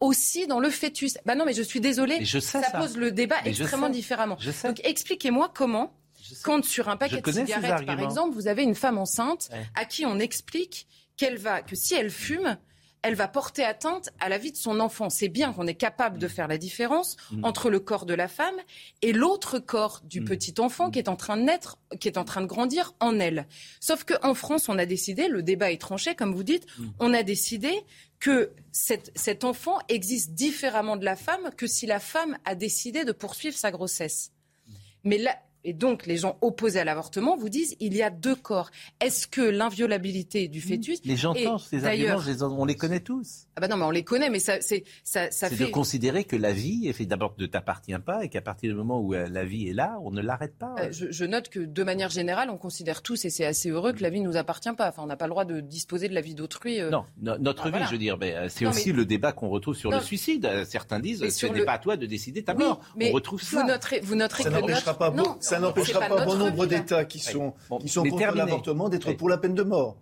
[0.01, 1.18] aussi dans le fœtus.
[1.24, 4.39] Bah non, mais je suis désolée, ça, pose le débat extrêmement différemment.
[4.64, 5.95] Donc expliquez-moi comment,
[6.43, 10.07] quand sur un paquet de cigarettes, par exemple, vous avez une femme enceinte à qui
[10.07, 10.86] on explique
[11.18, 12.56] qu'elle va, que si elle fume,
[13.02, 15.10] elle va porter atteinte à la vie de son enfant.
[15.10, 17.44] C'est bien qu'on est capable de faire la différence mm.
[17.44, 18.56] entre le corps de la femme
[19.02, 20.24] et l'autre corps du mm.
[20.24, 23.20] petit enfant qui est en train de naître, qui est en train de grandir en
[23.20, 23.46] elle.
[23.80, 26.86] Sauf qu'en France, on a décidé, le débat est tranché, comme vous dites, mm.
[26.98, 27.72] on a décidé
[28.18, 33.12] que cet enfant existe différemment de la femme que si la femme a décidé de
[33.12, 34.32] poursuivre sa grossesse.
[35.04, 38.36] Mais là, et donc les gens opposés à l'avortement vous disent il y a deux
[38.36, 38.70] corps.
[39.00, 43.46] Est-ce que l'inviolabilité du fœtus Les gens ces arguments, on les connaît tous.
[43.56, 45.66] Ah bah non, mais on les connaît, mais ça, c'est ça, ça fait.
[45.66, 49.14] de considérer que la vie, d'abord, ne t'appartient pas et qu'à partir du moment où
[49.14, 50.74] euh, la vie est là, on ne l'arrête pas.
[50.78, 54.02] Euh, je, note que de manière générale, on considère tous, et c'est assez heureux, que
[54.02, 54.88] la vie ne nous appartient pas.
[54.88, 56.80] Enfin, on n'a pas le droit de disposer de la vie d'autrui.
[56.80, 56.90] Euh.
[56.90, 60.00] Non, notre ah, vie, je veux dire, c'est aussi le débat qu'on retrouve sur le
[60.00, 60.48] suicide.
[60.66, 62.80] Certains disent, ce n'est pas à toi de décider ta mort.
[63.00, 63.61] on retrouve ça.
[63.61, 65.11] Vous noterez, vous noterez ça n'empêchera pas,
[65.49, 69.38] ça n'empêchera pas, bon nombre d'États qui sont, qui sont contre l'avortement d'être pour la
[69.38, 69.96] peine de mort.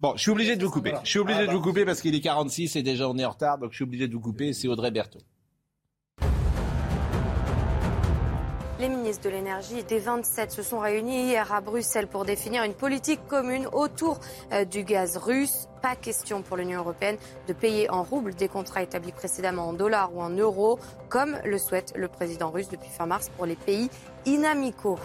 [0.00, 0.92] Bon, je suis obligé de vous couper.
[1.04, 3.30] Je suis obligé de vous couper parce qu'il est 46 et déjà on est en
[3.30, 4.52] retard, donc je suis obligé de vous couper.
[4.52, 5.20] C'est Audrey Berthaud.
[8.80, 12.74] Les ministres de l'énergie des 27 se sont réunis hier à Bruxelles pour définir une
[12.74, 14.18] politique commune autour
[14.52, 15.68] euh, du gaz russe.
[15.82, 17.16] Pas question pour l'Union européenne
[17.48, 20.78] de payer en roubles des contrats établis précédemment en dollars ou en euros,
[21.08, 23.90] comme le souhaite le président russe depuis fin mars pour les pays
[24.24, 25.00] inamicaux.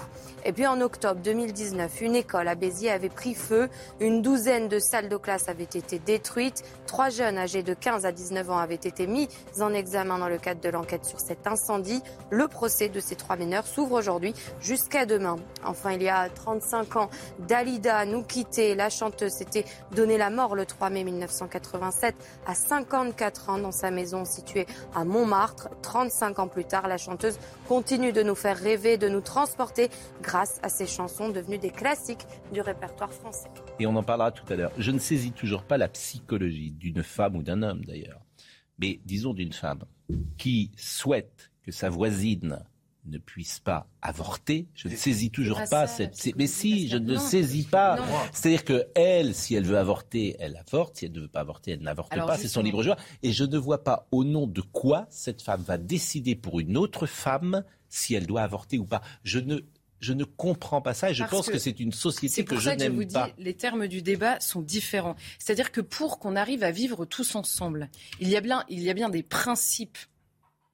[0.45, 3.69] Et puis en octobre 2019, une école à Béziers avait pris feu.
[3.99, 6.63] Une douzaine de salles de classe avaient été détruites.
[6.85, 9.27] Trois jeunes âgés de 15 à 19 ans avaient été mis
[9.59, 12.03] en examen dans le cadre de l'enquête sur cet incendie.
[12.29, 15.37] Le procès de ces trois mineurs s'ouvre aujourd'hui jusqu'à demain.
[15.65, 17.09] Enfin, il y a 35 ans,
[17.39, 18.75] Dalida nous quittait.
[18.75, 22.15] La chanteuse s'était donné la mort le 3 mai 1987
[22.45, 25.69] à 54 ans dans sa maison située à Montmartre.
[25.81, 29.89] 35 ans plus tard, la chanteuse continue de nous faire rêver, de nous transporter
[30.21, 33.49] grâce à ses chansons devenues des classiques du répertoire français.
[33.79, 34.71] Et on en parlera tout à l'heure.
[34.77, 38.21] Je ne saisis toujours pas la psychologie d'une femme ou d'un homme d'ailleurs,
[38.79, 39.83] mais disons d'une femme
[40.37, 42.59] qui souhaite que sa voisine
[43.07, 46.35] ne puisse pas avorter, je ne saisis toujours pas cette.
[46.35, 47.97] Mais si, je ne saisis pas.
[48.31, 50.97] C'est-à-dire que elle, si elle veut avorter, elle avorte.
[50.97, 52.37] Si elle ne veut pas avorter, elle n'avorte pas.
[52.37, 52.97] C'est son libre choix.
[53.23, 56.77] Et je ne vois pas au nom de quoi cette femme va décider pour une
[56.77, 59.01] autre femme si elle doit avorter ou pas.
[59.23, 59.61] Je ne
[59.99, 63.07] je ne comprends pas ça et je pense que, c'est une société que je n'aime
[63.07, 63.27] pas.
[63.27, 65.15] Dis, les termes du débat sont différents.
[65.39, 67.89] C'est-à-dire que pour qu'on arrive à vivre tous ensemble,
[68.19, 69.97] il y a bien, il y a bien des principes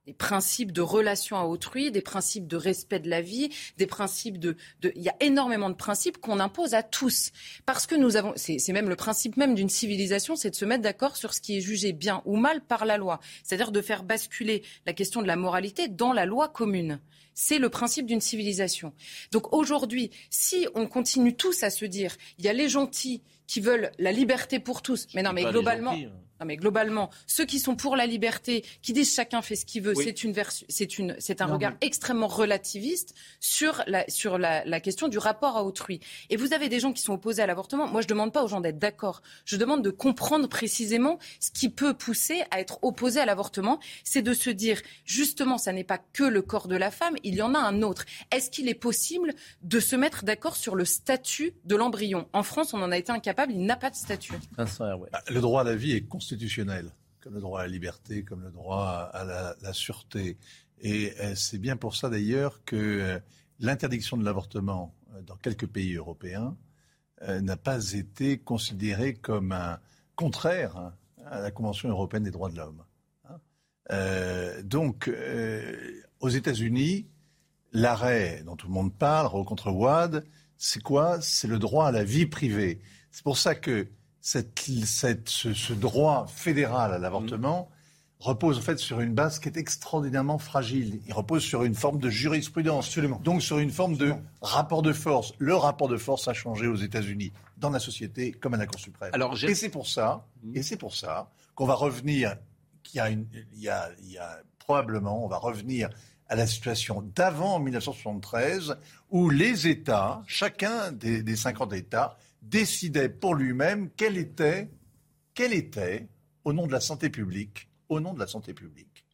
[0.06, 4.38] des principes de relation à autrui, des principes de respect de la vie, des principes
[4.38, 4.92] de, de...
[4.96, 7.32] il y a énormément de principes qu'on impose à tous
[7.66, 10.84] parce que nous avons c'est même le principe même d'une civilisation, c'est de se mettre
[10.84, 14.04] d'accord sur ce qui est jugé bien ou mal par la loi, c'est-à-dire de faire
[14.04, 17.00] basculer la question de la moralité dans la loi commune.
[17.34, 18.94] C'est le principe d'une civilisation.
[19.32, 23.60] Donc aujourd'hui, si on continue tous à se dire, il y a les gentils qui
[23.60, 26.12] veulent la liberté pour tous, mais non, mais globalement, hein
[26.46, 29.94] mais globalement, ceux qui sont pour la liberté, qui disent chacun fait ce qu'il veut,
[29.96, 30.34] c'est une
[30.70, 35.58] c'est une, c'est un regard extrêmement relativiste sur la sur la, la, question du rapport
[35.58, 36.00] à autrui.
[36.30, 37.88] Et vous avez des gens qui sont opposés à l'avortement.
[37.88, 39.22] Moi, je demande pas aux gens d'être d'accord.
[39.46, 43.80] Je demande de comprendre précisément ce qui peut pousser à être opposé à l'avortement.
[44.04, 47.36] C'est de se dire justement, ça n'est pas que le corps de la femme, il
[47.36, 48.06] y en a un autre.
[48.32, 52.28] Est-ce qu'il est possible de se mettre d'accord sur le statut de l'embryon?
[52.34, 53.54] En France, on en a été incapable.
[53.54, 54.34] Il n'a pas de statut.
[54.58, 54.66] Bah,
[55.30, 56.02] le droit à la vie est
[57.24, 60.38] comme le droit à la liberté, comme le droit à la, sûreté.
[60.82, 63.20] Et euh, c'est bien pour ça d'ailleurs que euh,
[63.60, 66.58] l'interdiction de l'avortement euh, dans quelques pays européens
[67.26, 69.80] n'a pas été considérée comme un
[70.18, 70.94] contraire hein,
[71.26, 72.84] à la Convention européenne des droits de l'homme.
[73.30, 74.62] Hein.
[74.66, 75.10] donc,
[76.20, 77.08] aux États-Unis,
[77.72, 80.26] l'arrêt dont tout le monde parle, contre Wad,
[80.58, 81.22] c'est quoi?
[81.22, 82.82] C'est le droit à la vie privée.
[83.10, 83.88] C'est pour ça que
[84.24, 87.70] cette, ce, droit fédéral à l'avortement
[88.20, 91.02] repose en fait sur une base qui est extraordinairement fragile.
[91.06, 93.20] Il repose sur une forme de jurisprudence, Absolument.
[93.22, 95.34] donc sur une forme de rapport de force.
[95.40, 98.80] Le rapport de force a changé aux États-Unis, dans la société comme à la Cour
[98.80, 99.12] suprême.
[99.12, 100.56] Alors, et c'est pour ça, mmh.
[100.56, 102.38] et c'est pour ça qu'on va revenir,
[102.82, 105.90] qu'il y a, une, il y a, il y a probablement, on va revenir
[106.30, 108.78] à la situation d'avant 1973,
[109.12, 114.70] où les États, chacun des, des 50 États, décidait pour lui-même quelle était,
[115.38, 116.08] était,
[116.44, 119.06] au nom de la santé publique, au nom de la santé publique,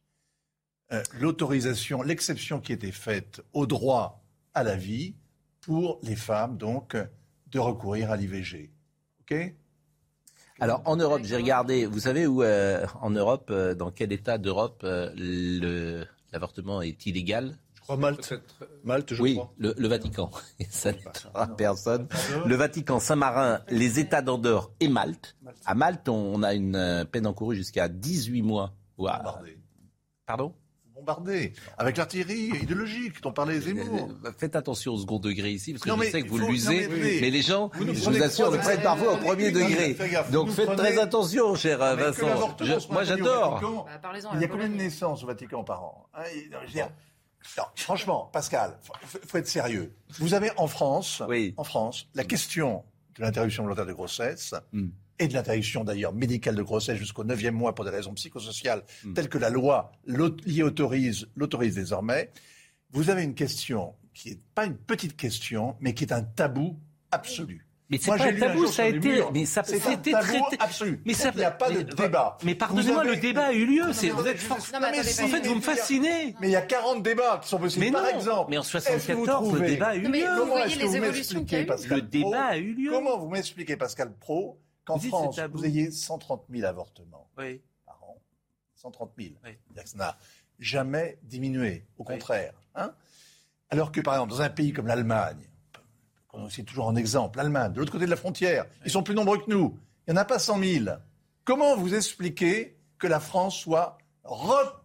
[0.92, 4.22] euh, l'autorisation, l'exception qui était faite au droit
[4.54, 5.14] à la vie
[5.60, 6.96] pour les femmes, donc,
[7.46, 8.70] de recourir à l'IVG.
[9.20, 9.54] OK?
[10.58, 14.36] Alors en Europe, j'ai regardé, vous savez où euh, en Europe, euh, dans quel État
[14.36, 14.84] d'Europe
[16.32, 17.56] l'avortement est illégal?
[17.96, 18.34] Malte.
[18.84, 19.52] Malte, je oui, crois.
[19.58, 20.30] Le, le Vatican.
[20.70, 22.08] Ça n'aidera personne.
[22.46, 25.36] Le Vatican, Saint-Marin, les États d'Andorre et Malte.
[25.64, 28.72] À Malte, on a une euh, peine encourue jusqu'à 18 mois.
[28.96, 29.58] Bombardé.
[30.26, 30.54] Pardon?
[30.94, 31.54] Bombardé.
[31.78, 34.10] Avec l'artillerie idéologique dont parlait Zemmour.
[34.10, 36.88] Euh, euh, faites attention au second degré ici, parce que je sais que vous l'usez,
[36.88, 39.96] mais, les gens, je vous assure, le prennent parfois au premier degré.
[40.30, 42.26] Donc faites très attention, cher Vincent.
[42.90, 43.86] moi, j'adore.
[44.02, 46.06] Bah, il y a combien de naissances au Vatican par an?
[47.74, 49.94] Franchement, Pascal, faut, faut être sérieux.
[50.18, 51.22] Vous avez en France,
[51.56, 52.84] en France, la question
[53.16, 54.88] de l'interruption volontaire de grossesse hmm.
[55.18, 59.14] et de l'interruption d'ailleurs médicale de grossesse jusqu'au neuvième mois pour des raisons psychosociales hmm.
[59.14, 62.30] telles que la loi l'y autorise, l'autorise désormais.
[62.92, 66.78] Vous avez une question qui n'est pas une petite question, mais qui est un tabou
[67.10, 67.66] absolu.
[67.90, 69.22] Mais c'est pas un tabou, ça a été.
[69.34, 70.56] Mais ça c'était traité.
[70.60, 71.02] Absolu.
[71.04, 72.38] Mais ça, il n'y a pas de débat.
[72.44, 73.82] Mais pardonnez-moi, le débat a eu lieu.
[73.84, 74.54] vous êtes en
[75.28, 76.36] fait, vous me fascinez.
[76.40, 77.86] Mais il y a 40 débats qui sont possibles.
[77.86, 78.50] Mais par exemple.
[78.50, 80.26] Mais en 74, le débat a eu lieu.
[80.38, 81.88] Vous voyez les évolutions qu'il y a eu.
[81.88, 82.92] Le débat a eu lieu.
[82.92, 88.16] Comment vous m'expliquez, Pascal Pro, qu'en France, vous ayez 130 000 avortements par an?
[88.76, 89.30] 130 000.
[89.84, 90.16] Ça n'a
[90.60, 91.86] jamais diminué.
[91.98, 92.54] Au contraire.
[92.76, 92.92] Hein
[93.68, 95.49] Alors que, par exemple, dans un pays comme l'Allemagne,
[96.50, 99.38] c'est toujours un exemple, l'Allemagne, de l'autre côté de la frontière, ils sont plus nombreux
[99.38, 99.78] que nous.
[100.06, 100.84] Il n'y en a pas 100 000.
[101.44, 103.98] Comment vous expliquez que la France soit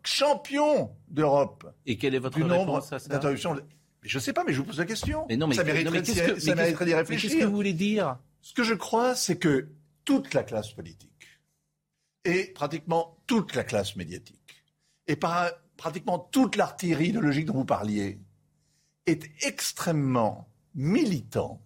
[0.03, 1.71] champion d'Europe?
[1.85, 3.55] Et quelle est votre du nombre d'interruptions
[4.01, 5.25] Je ne sais pas, mais je vous pose la question.
[5.29, 7.29] Mais non, mais, ça mériterait, que- d'y- réfléchir.
[7.29, 8.17] Qu'est-ce que vous voulez dire?
[8.41, 9.69] Ce que je crois, c'est que
[10.03, 11.11] toute la classe politique
[12.23, 14.63] et pratiquement toute la classe médiatique
[15.07, 18.19] et par- pratiquement toute l'artillerie idéologique dont vous parliez
[19.07, 21.61] est extrêmement militant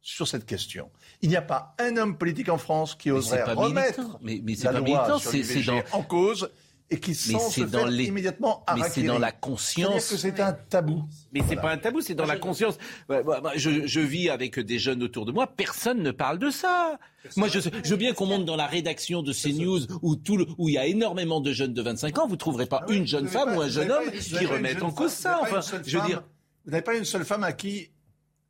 [0.00, 0.90] sur cette question.
[1.20, 4.18] Il n'y a pas un homme politique en France qui Mais oserait remettre militant.
[4.22, 6.50] Mais- mais la pas loi militant, sur l'IVG dans- en cause
[6.90, 10.10] et qui Mais sent se dans faire les- immédiatement mais c'est dans la conscience.
[10.10, 11.04] que c'est un tabou.
[11.32, 12.76] Mais c'est pas un tabou, c'est dans la conscience.
[13.08, 16.38] Ouais, ouais, moi, je, je vis avec des jeunes autour de moi, personne ne parle
[16.40, 16.98] de ça.
[17.36, 20.46] Moi, je, je veux bien qu'on monte dans la rédaction de CNews où, tout le-
[20.58, 23.26] où il y a énormément de jeunes de 25 ans, vous trouverez pas une jeune
[23.26, 24.90] Ah Vous avez femme pas- ou un jeune homme pas- qui une remettent jeune en
[24.90, 25.56] cause femme- ça.
[25.58, 26.24] Enfin, une je veux dire.
[26.64, 27.88] Vous n'avez pas une seule femme à qui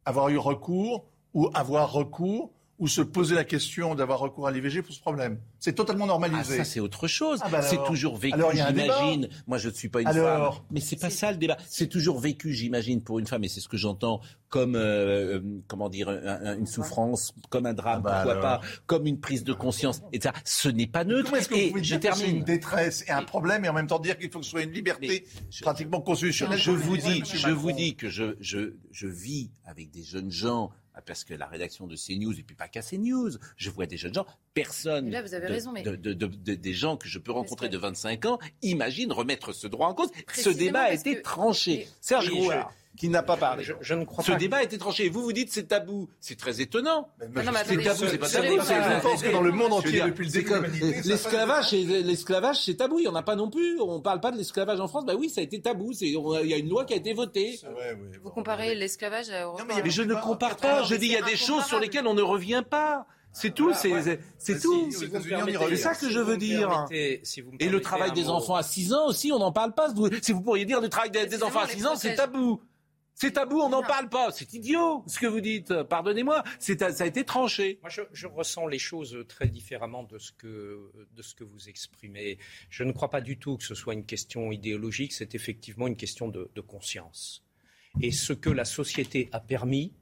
[0.04, 2.50] avoir eu recours ou avoir recours
[2.82, 5.38] ou se poser la question d'avoir recours à l'IVG pour ce problème.
[5.60, 6.56] C'est totalement Ah, normalisé.
[6.56, 7.38] ça, c'est autre chose.
[7.44, 9.28] Ah, bah c'est toujours vécu, j'imagine.
[9.46, 10.56] Moi, je ne suis pas une Alors.
[10.56, 10.64] femme.
[10.72, 11.56] Mais c'est pas ça le débat.
[11.68, 15.40] C'est toujours vécu, j'imagine, pour une femme, et c'est ce que j'entends, comme, euh, euh,
[15.68, 18.60] comment dire, un- un- une souffrance, comme un drame, Ah bah pourquoi alors.
[18.60, 20.34] pas, comme une prise de conscience, etc.
[20.44, 21.26] Ce n'est pas neutre.
[21.30, 23.64] Comment est-ce que vous et pouvez je dire que c'est une détresse et un problème
[23.64, 25.24] et en même temps dire qu'il faut que ce soit une liberté
[25.60, 30.02] pratiquement constitutionnelle Je vous dis, je vous dis que je, je, je vis avec des
[30.02, 33.70] jeunes gens, ah, parce que la rédaction de CNews, et puis pas qu'à CNews, je
[33.70, 36.26] vois des jeunes gens, personne, Mais là, vous avez de- raison, mais- de- de- de-
[36.26, 39.94] de- des gens que je peux rencontrer de 25 ans, imagine remettre ce droit en
[39.94, 40.10] cause.
[40.34, 41.88] Ce débat a été que- tranché.
[42.00, 43.64] Serge Grouard, qui n'a pas parlé.
[43.64, 44.36] Je, je ne crois Ce pas.
[44.38, 45.08] débat a été tranché.
[45.08, 46.08] Vous, vous dites c'est tabou.
[46.20, 47.08] C'est très étonnant.
[47.32, 48.46] moi, non, mais c'est attendez, tabou, ce- c'est pas tabou.
[48.60, 52.74] Je pense que dans le monde entier, depuis le début de L'esclavage, c'est- l'esclavage, c'est
[52.74, 52.98] tabou.
[52.98, 53.80] Il n'y en a pas non plus.
[53.80, 55.06] On ne parle pas de l'esclavage en France.
[55.06, 55.92] Bah oui, ça a été tabou.
[56.00, 56.08] Il
[56.46, 57.58] y a une loi qui a été votée.
[58.22, 59.64] Vous comparez l'esclavage repas.
[59.84, 60.82] Mais je ne compare pas.
[60.82, 63.06] Je dis il y a des choses sur lesquelles on ne revient pas.
[63.34, 63.72] C'est tout.
[63.72, 63.88] C'est
[64.60, 64.90] tout.
[64.90, 66.86] Si C'est ça que si je veux dire.
[67.22, 68.32] si vous Et le travail des mot.
[68.32, 69.88] enfants à 6 ans aussi, on n'en parle pas.
[70.20, 72.60] Si vous pourriez dire le travail des, des enfants à 6 ans, c'est tabou.
[73.14, 74.32] C'est tabou, on n'en parle pas.
[74.32, 75.82] C'est idiot ce que vous dites.
[75.84, 76.42] Pardonnez-moi.
[76.58, 77.78] C'est- Ça a été tranché.
[77.82, 81.68] Moi, je, je ressens les choses très différemment de ce, que, de ce que vous
[81.68, 82.38] exprimez.
[82.70, 85.96] Je ne crois pas du tout que ce soit une question idéologique, c'est effectivement une
[85.96, 87.44] question de, de conscience.
[88.00, 89.92] Et ce que la société a permis,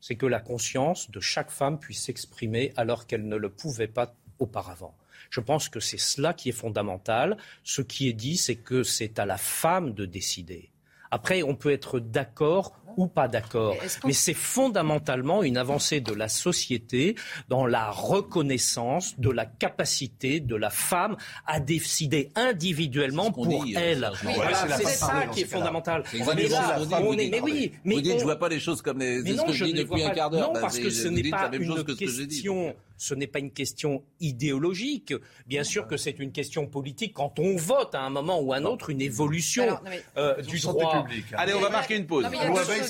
[0.00, 4.14] c'est que la conscience de chaque femme puisse s'exprimer alors qu'elle ne le pouvait pas
[4.38, 4.96] auparavant.
[5.28, 7.36] Je pense que c'est cela qui est fondamental.
[7.62, 10.70] Ce qui est dit, c'est que c'est à la femme de décider.
[11.10, 16.28] Après, on peut être d'accord ou pas d'accord, Mais c'est fondamentalement une avancée de la
[16.28, 17.14] société
[17.48, 24.04] dans la reconnaissance de la capacité de la femme à décider individuellement pour dit, elle.
[24.04, 26.02] euh, Voilà, c'est ça qui est fondamental.
[26.12, 28.98] Mais là, on est, oui, mais vous dites, on- je vois pas les choses comme
[28.98, 30.48] les, mais c'est ce non, que je dis ne vois depuis un pas- quart d'heure.
[30.48, 32.74] Non, Bah, parce c'est- que ce n'est pas une que question.
[33.02, 35.14] Ce n'est pas une question idéologique.
[35.46, 38.56] Bien sûr que c'est une question politique quand on vote à un moment ou à
[38.58, 41.04] un autre une évolution Alors, non, mais- euh, du droit.
[41.04, 41.36] publique, hein.
[41.38, 42.24] Allez, on va marquer une pause.
[42.24, 42.30] Non,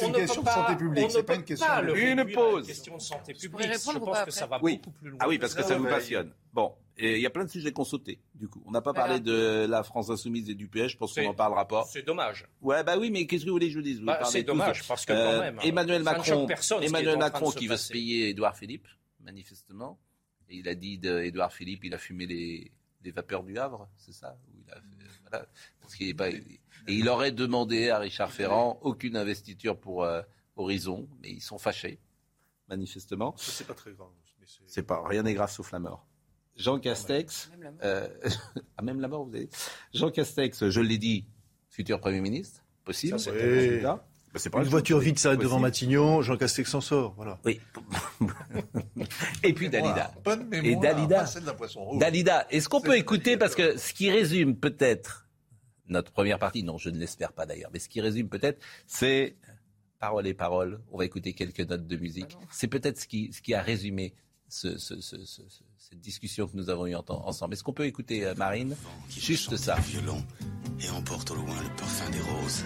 [0.01, 2.67] c'est une ne question de santé publique, c'est pas une question de- Une pause.
[2.67, 3.73] question de santé publique.
[3.73, 5.19] je pense que ça va beaucoup plus loin.
[5.21, 6.33] Ah oui, parce que Ça vous passionne.
[6.53, 8.63] Bon, et il y a plein de sujets qu'on sautait, du coup.
[8.67, 9.07] On n'a pas Voilà.
[9.09, 11.85] parlé de la France insoumise et du PS, je pense qu'on n'en parlera pas.
[11.89, 12.47] C'est dommage.
[12.61, 14.01] Ouais, bah oui, mais qu'est-ce que vous voulez que je vous dise?
[14.01, 16.49] Vous Bah, c'est dommage, parce que quand Euh, même, Emmanuel ça ne Macron,
[16.83, 18.89] Emmanuel Macron se qui veut se payer Édouard Philippe,
[19.21, 19.99] manifestement.
[20.49, 22.73] Et il a dit d'Édouard Philippe, il a fumé les,
[23.05, 24.37] les vapeurs du Havre, c'est ça?
[24.49, 25.47] Ou il a fait- voilà,
[25.81, 26.29] parce qu'il est pas,
[26.89, 30.23] Et il aurait demandé à Richard Ferrand aucune investiture pour euh,
[30.57, 32.01] Horizon, mais ils sont fâchés,
[32.69, 33.35] manifestement.
[33.37, 34.09] C'est pas très grave.
[34.67, 36.07] c'est- pas, rien n'est grave sauf la mort.
[36.57, 37.81] Jean Castex, Même la mort.
[37.85, 38.09] euh,
[38.77, 39.49] ah, même la mort, vous avez
[39.95, 41.27] Jean Castex, je l'ai dit,
[41.71, 43.19] futur Premier ministre, possible.
[43.19, 44.01] Ça, un.
[44.33, 45.59] Bah, c'est pas Une un voiture vide s'arrête devant.
[45.59, 47.15] Matignon, Jean Castex s'en sort.
[47.17, 47.41] Voilà.
[47.45, 47.61] Oui.
[49.43, 50.13] Et puis Dalida.
[50.25, 51.21] Bonne mémoire, Et Dalida.
[51.21, 51.45] pas celle
[51.77, 51.99] rouge.
[51.99, 55.27] Dalida, est-ce qu'on peut écouter, parce que ce qui résume peut-être
[55.91, 59.37] notre première partie, non, je ne l'espère pas d'ailleurs, mais ce qui résume peut-être, c'est
[59.99, 60.81] paroles et paroles.
[60.93, 62.37] On va écouter quelques notes de musique.
[62.51, 64.15] C'est peut-être ce qui, ce qui a résumé
[64.49, 67.55] ce- ce- ce- ce- ce- cette discussion que nous avons eue en- ensemble.
[67.55, 68.75] Est-ce qu'on peut écouter euh, Marine?
[69.09, 69.77] Juste ça.
[69.77, 70.25] violon
[70.81, 72.65] et emporte au loin le parfum des roses.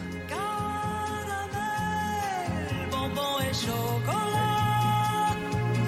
[2.90, 5.36] bonbons et chocolat.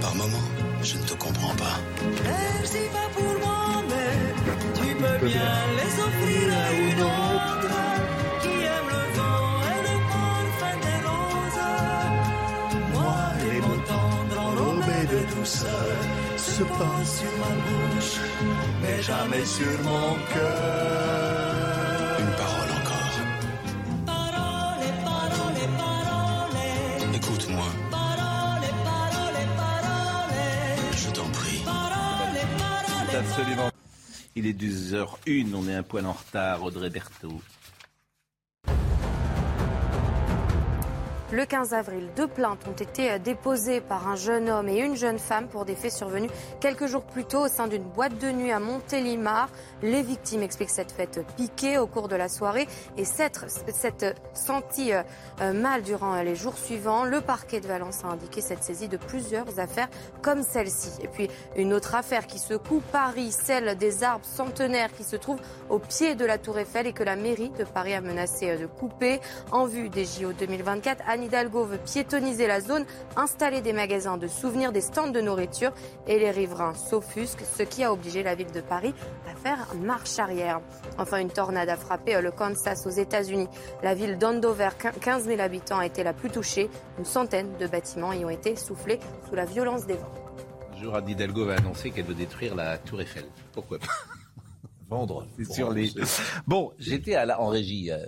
[0.01, 0.49] Par moments,
[0.82, 1.78] je ne te comprends pas.
[2.24, 4.76] Merci pas pour moi, mais
[5.25, 7.75] bien les offrir à une autre
[8.43, 11.64] qui aime le vent et le parfum des roses.
[12.95, 13.19] Moi,
[13.51, 15.97] les mots tendres enrobés de douceur
[16.37, 18.17] se posent sur ma bouche,
[18.83, 22.17] mais jamais sur mon cœur.
[22.21, 23.17] Une parole encore.
[24.07, 27.14] Parole, parole, parole.
[27.14, 30.41] Écoute-moi, Parole, parole, parole.
[30.97, 31.62] je t'en prie.
[31.64, 33.17] Parole, parole.
[33.21, 33.76] absolument.
[34.39, 37.41] Il est 2h01, on est un poil en retard, Audrey Berthaud.
[41.33, 45.18] Le 15 avril, deux plaintes ont été déposées par un jeune homme et une jeune
[45.18, 48.53] femme pour des faits survenus quelques jours plus tôt au sein d'une boîte de nuit
[48.53, 49.49] à Montélimar.
[49.83, 53.47] Les victimes expliquent cette fête piquée au cours de la soirée et s'être
[54.35, 57.03] senti euh, mal durant les jours suivants.
[57.03, 59.89] Le parquet de Valence a indiqué cette saisie de plusieurs affaires
[60.22, 60.91] comme celle-ci.
[61.03, 65.41] Et puis une autre affaire qui secoue Paris, celle des arbres centenaires qui se trouvent
[65.70, 68.66] au pied de la Tour Eiffel et que la mairie de Paris a menacé de
[68.66, 69.20] couper
[69.51, 71.03] en vue des JO 2024.
[71.17, 72.85] Anne Hidalgo veut piétoniser la zone,
[73.17, 75.73] installer des magasins de souvenirs, des stands de nourriture
[76.07, 78.93] et les riverains s'offusquent, ce qui a obligé la ville de Paris
[79.27, 80.61] à faire marche arrière.
[80.99, 83.49] Enfin, une tornade a frappé le Kansas aux États-Unis.
[83.83, 84.69] La ville d'Andover,
[85.01, 86.69] 15 000 habitants, a été la plus touchée.
[86.99, 90.12] Une centaine de bâtiments y ont été soufflés sous la violence des vents.
[90.75, 93.25] Un jour, Anne Hidalgo va annoncer qu'elle veut détruire la Tour Eiffel.
[93.55, 93.87] Pourquoi pas?
[94.91, 95.27] Vendre.
[95.51, 95.95] Sur les.
[96.47, 98.05] Bon, j'étais la- en régie euh,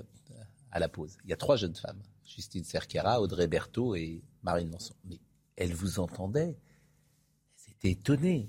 [0.70, 1.16] à la pause.
[1.24, 2.02] Il y a trois jeunes femmes
[2.38, 4.94] Justine Cerquera, Audrey Berthaud et Marine Lançon.
[5.04, 5.18] Mais
[5.56, 6.56] elles vous entendaient.
[7.56, 8.48] Elles étaient étonnées.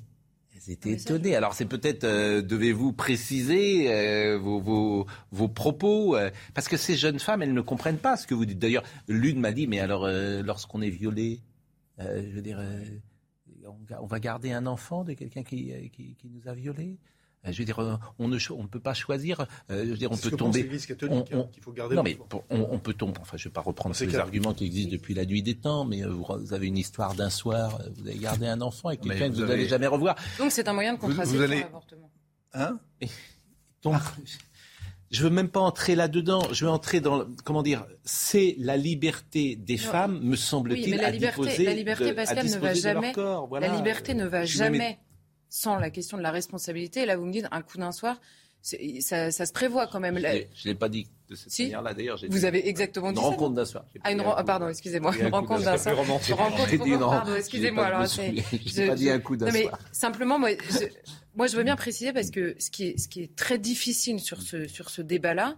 [0.53, 1.35] Elles étaient étonnées.
[1.35, 6.95] Alors c'est peut-être euh, devez-vous préciser euh, vos, vos, vos propos euh, parce que ces
[6.95, 8.59] jeunes femmes elles ne comprennent pas ce que vous dites.
[8.59, 11.41] D'ailleurs, l'une m'a dit mais alors lorsqu'on est violé,
[11.97, 12.61] je veux dire,
[13.99, 16.99] on, va garder un enfant de quelqu'un qui, qui, qui nous a violés.
[17.47, 19.41] Euh, Je veux dire, euh, on ne cho- on ne peut pas choisir.
[19.71, 20.69] euh, je veux dire, on peut tomber.
[21.09, 23.17] on- hein, on- qu'il faut garder Non, mais pour- on, on peut tomber.
[23.21, 24.19] Enfin, je ne vais pas reprendre clair.
[24.21, 27.29] arguments qui existent depuis la nuit des temps, mais vous, vous avez une histoire d'un
[27.29, 27.79] soir.
[27.95, 30.15] Vous avez gardé un enfant avec Mais quelqu'un que vous vous n'allez avez- jamais revoir.
[30.37, 32.11] Donc c'est un moyen de contraception vous allez- l'avortement.
[32.53, 32.77] Hein
[33.83, 33.95] Donc,
[35.11, 36.41] je veux même pas entrer là-dedans.
[36.51, 39.81] Je veux entrer dans, comment dire, c'est la liberté des Non.
[39.83, 42.57] femmes, me Oui, semble-t-il, mais la à liberté, disposer la liberté de- à Pascal, ne
[42.57, 43.11] va jamais.
[43.13, 43.47] corps.
[43.47, 43.67] Voilà.
[43.69, 44.99] La liberté ne va jamais
[45.49, 47.05] sans la question de la responsabilité.
[47.05, 48.19] Là, vous me dites un coup d'un soir,
[48.61, 50.17] ça, ça se prévoit quand même.
[50.17, 50.33] Je La-
[50.65, 51.63] l'ai- pas dit de cette Si.
[51.63, 51.93] manière-là.
[51.93, 53.85] D'ailleurs, Vous dit avez exactement une dit ça, rencontre d'un soir.
[54.03, 55.93] Ah, une dit ah, pardon, excusez-moi, dit une rencontre d'un soir.
[55.95, 59.79] Une rencontre, dit excusez-moi, alors, je- J'ai pas dit un coup d'un soir.
[59.91, 60.85] Simplement, moi je,
[61.35, 64.19] moi, je veux bien préciser parce que ce qui est, ce qui est très difficile
[64.19, 65.55] sur ce, sur ce débat-là,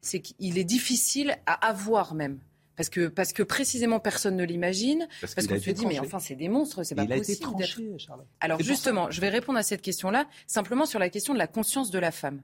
[0.00, 2.38] c'est qu'il est difficile à avoir même.
[2.76, 5.86] Parce que, parce que précisément personne ne l'imagine, Parce parce, qu'il a qu'on se dit
[5.86, 8.26] mais enfin c'est des monstres, c'est pas Il a été possible tranché, Charlotte.
[8.40, 11.90] Alors justement, je vais répondre à cette question-là simplement sur la question de la conscience
[11.90, 12.42] de la femme.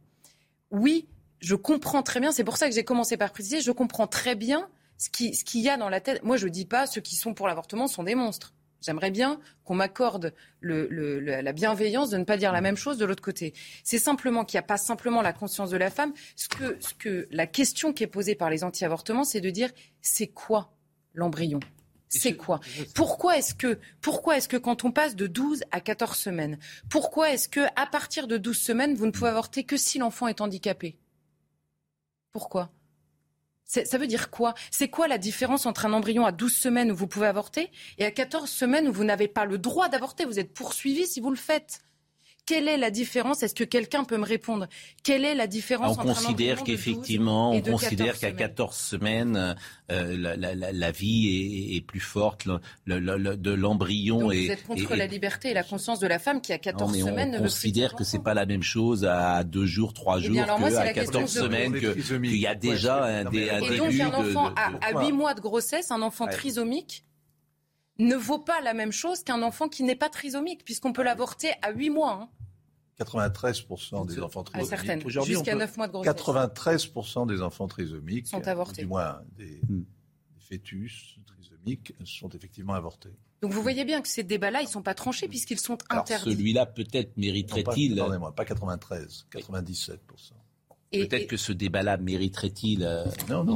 [0.70, 1.08] Oui,
[1.40, 4.34] je comprends très bien, c'est pour ça que j'ai commencé par préciser, je comprends très
[4.36, 4.68] bien
[4.98, 6.22] ce qui- ce qu'il y a dans la tête.
[6.22, 8.52] Moi, je dis pas ceux qui sont pour l'avortement sont des monstres.
[8.80, 12.76] J'aimerais bien qu'on m'accorde le- le- le- la bienveillance de ne pas dire la même
[12.76, 13.52] chose de l'autre côté.
[13.84, 16.12] C'est simplement qu'il n'y a pas simplement la conscience de la femme.
[16.36, 19.70] Ce que, ce que la question qui est posée par les anti-avortements, c'est de dire
[20.00, 20.72] c'est quoi
[21.14, 21.60] l'embryon?
[22.12, 22.58] C'est quoi?
[22.94, 26.58] Pourquoi est-ce que pourquoi est-ce que quand on passe de 12 à 14 semaines,
[26.88, 30.26] pourquoi est-ce que à partir de 12 semaines, vous ne pouvez avorter que si l'enfant
[30.26, 30.98] est handicapé?
[32.32, 32.72] Pourquoi?
[33.70, 34.54] Ça veut dire quoi?
[34.70, 38.04] C'est quoi la différence entre un embryon à 12 semaines où vous pouvez avorter et
[38.04, 40.24] à 14 semaines où vous n'avez pas le droit d'avorter?
[40.24, 41.84] Vous êtes poursuivi si vous le faites.
[42.50, 44.66] Quelle est la différence Est-ce que quelqu'un peut me répondre
[45.04, 48.26] Quelle est la différence On entre considère embryon de 12 qu'effectivement, on considère 14 qu'à
[48.28, 49.56] semaines 14 semaines,
[49.92, 53.52] euh, la, la- la- la vie est, est plus forte le- le- le- le- de
[53.52, 54.32] l'embryon.
[54.32, 56.56] Et, vous êtes contre et- la liberté et la conscience de la femme qui à
[56.56, 59.66] Non, 14 mais semaines on ne considère que c'est pas la même chose à deux
[59.66, 61.72] jours, trois Eh jours bien, alors moi, c'est qu'à la question 14 que je semaines,
[61.80, 64.22] que- qu'il y a déjà que- un, non, dé- mais un Et début donc un
[64.22, 66.32] de- enfant de- à, à 8 mois de grossesse, un enfant Ouais.
[66.32, 67.04] trisomique,
[68.00, 71.50] ne vaut pas la même chose qu'un enfant qui n'est pas trisomique, puisqu'on peut l'avorter
[71.62, 72.18] à 8 mois.
[72.22, 72.28] hein.
[73.04, 75.06] 93% des enfants trisomiques.
[75.06, 76.12] Aujourd'hui, Jusqu'à peut- 9 mois de grossesse.
[76.14, 78.82] 93% des enfants trisomiques, Sont avortés.
[78.82, 79.80] du moins des, Hmm.
[80.34, 83.10] des fœtus trisomiques, sont effectivement avortés.
[83.42, 86.02] Donc vous voyez bien que ces débats-là, ils ne sont pas tranchés puisqu'ils sont Alors
[86.02, 86.32] interdits.
[86.32, 90.34] celui-là peut-être mériterait-il, pardonnez-moi, pas 93, 97%.
[90.92, 93.04] Et- peut-être et- que ce débat-là mériterait-il euh,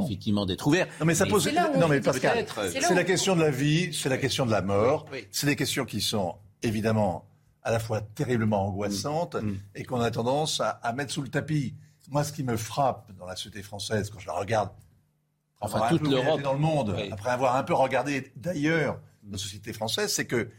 [0.05, 0.87] effectivement d'être ouvert.
[1.01, 1.45] Non, mais ça pose.
[1.53, 2.45] Non, on mais Pascal.
[2.71, 5.05] C'est la question de la vie, c'est la question de la mort.
[5.11, 5.27] Oui, oui.
[5.31, 7.27] C'est des questions qui sont évidemment
[7.65, 9.55] à la fois terriblement angoissantes Mm.
[9.75, 11.75] et qu'on a tendance à, à mettre sous le tapis.
[12.09, 14.69] Moi, ce qui me frappe dans la société française, quand je la regarde,
[15.59, 16.41] Enfin, toute l'Europe.
[16.41, 17.09] dans le monde, Oui.
[17.11, 20.49] après avoir un peu regardé d'ailleurs nos sociétés françaises, c'est que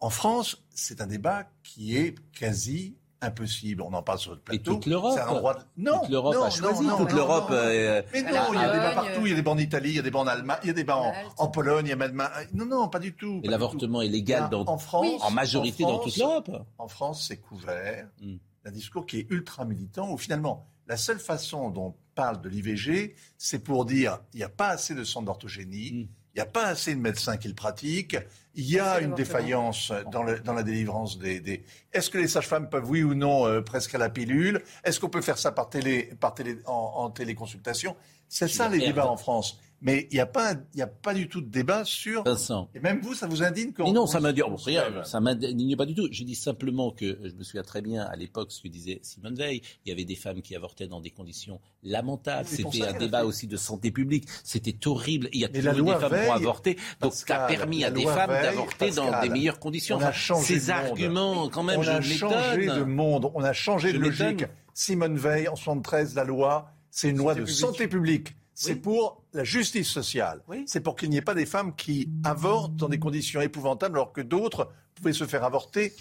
[0.00, 3.82] en France, c'est un débat qui est quasi impossible.
[3.82, 4.74] On en parle sur le plateau.
[4.74, 5.16] toute l'Europe.
[5.16, 5.82] De...
[5.82, 6.82] Non, Toute l'Europe non, a choisi.
[6.82, 7.48] non, non, Toute l'Europe.
[7.50, 9.20] euh, Mais non, il y a des débats partout.
[9.26, 10.66] Il y a des bancs en Italie, il y a des bancs en Allemagne, il
[10.68, 12.22] y a des bancs en, Pologne, il y a même...
[12.52, 13.36] Non, non, pas du tout.
[13.38, 15.18] et pas du l'avortement est légal dans, en France, Oui.
[15.22, 16.50] en majorité en dans toute l'Europe.
[16.78, 18.36] En France, c'est couvert Mm.
[18.64, 22.48] d'un discours qui est ultra militant, où finalement, la seule façon dont on parle de
[22.48, 26.08] l'IVG, c'est pour dire il n'y a pas assez de centres d'orthogénie, Mm.
[26.34, 28.16] Il n'y a pas assez de médecins qui le pratiquent.
[28.54, 31.40] Il y a une défaillance dans, le- dans la délivrance des.
[31.40, 31.62] des-
[31.92, 34.62] Est-ce que les sages-femmes peuvent, oui ou non, euh, prescrire la pilule?
[34.84, 37.96] Est-ce qu'on peut faire ça par, télé, par télé, en, en téléconsultation?
[38.28, 39.60] C'est ça les débats en France.
[39.84, 42.22] Mais il n'y a, pas y a pas du tout de débat sur.
[42.22, 42.68] Vincent.
[42.74, 44.44] Et même vous, ça vous indigne quand Mais non, on- ça m'indigne
[45.04, 46.08] ça m'indigne pas du tout.
[46.12, 49.34] Je dis simplement que je me souviens très bien à l'époque ce que disait Simone
[49.34, 49.60] Veil.
[49.84, 52.48] Il y avait des femmes qui avortaient dans des conditions lamentables.
[52.48, 53.24] C'était un débat fait.
[53.26, 54.28] aussi de santé publique.
[54.44, 55.28] C'était horrible.
[55.32, 56.78] Il y a Mais toujours la eu des femmes qui ont avorté.
[57.00, 59.96] Donc ça a permis à des femmes d'avorter dans des meilleures conditions.
[59.96, 60.86] on a Enfin, changé Ces de monde.
[60.86, 64.44] arguments, quand même, on je a changé de monde, on a changé Je de logique.
[64.74, 68.36] Simone Veil, en 73, la loi, c'est une loi de santé publique.
[68.54, 70.42] C'est pour la justice sociale.
[70.66, 74.12] C'est pour qu'il n'y ait pas des femmes qui avortent dans des conditions épouvantables alors
[74.12, 75.94] que d'autres pouvaient se faire avorter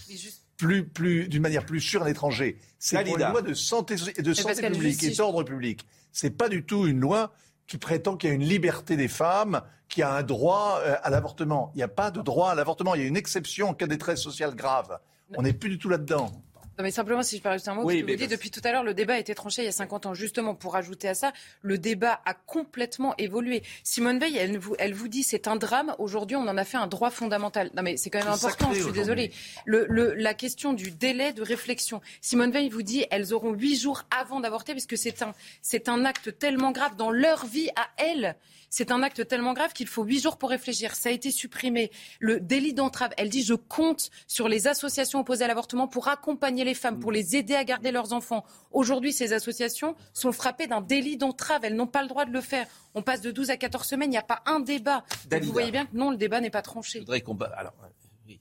[0.58, 2.60] plus, plus, d'une manière plus sûre à l'étranger.
[2.78, 5.86] C'est pour une loi de santé, et de santé publique et d'ordre public.
[6.12, 7.34] C'est pas du tout une loi
[7.68, 10.96] qui prétend qu'il y a une liberté des femmes, qu'il y a un droit euh,
[11.04, 11.72] à l'avortement.
[11.74, 12.96] Il n'y a pas de droit à l'avortement.
[12.96, 15.00] Il y a une exception en cas de détresse sociale grave.
[15.36, 16.32] On n'est plus du tout là-dedans.
[16.78, 18.72] Non, mais simplement, si je peux rajouter un mot, Oui, vous dites depuis tout à
[18.72, 20.14] l'heure, le débat a été tranché il y a 50 ans.
[20.14, 23.62] Justement, pour ajouter à ça, le débat a complètement évolué.
[23.84, 25.94] Simone Veil, elle vous, elle vous dit c'est un drame.
[26.00, 27.70] Aujourd'hui, on en a fait un droit fondamental.
[27.76, 29.32] Non, mais c'est quand même important, je suis désolée.
[29.66, 32.02] Le, le- la question du délai de réflexion.
[32.22, 35.90] Simone Veil vous dit elles auront huit jours avant d'avorter, parce que c'est un, c'est
[35.90, 38.36] un acte tellement grave dans leur vie à elles.
[38.74, 40.96] C'est un acte tellement grave qu'il faut huit jours pour réfléchir.
[40.96, 41.92] Ça a été supprimé.
[42.22, 46.61] Le délit d'entrave, elle dit je compte sur les associations opposées à l'avortement pour accompagner
[46.64, 48.44] les femmes, pour les aider à garder leurs enfants.
[48.72, 51.62] Aujourd'hui, ces associations sont frappées d'un délit d'entrave.
[51.66, 52.68] Elles n'ont pas le droit de le faire.
[52.96, 55.04] On passe de 12 à 14 semaines, il n'y a pas un débat.
[55.28, 55.46] Dalida.
[55.48, 57.00] vous voyez bien que non, le débat n'est pas tranché.
[57.00, 57.38] Je voudrais qu'on...
[57.38, 57.88] Alors, euh,
[58.28, 58.40] oui.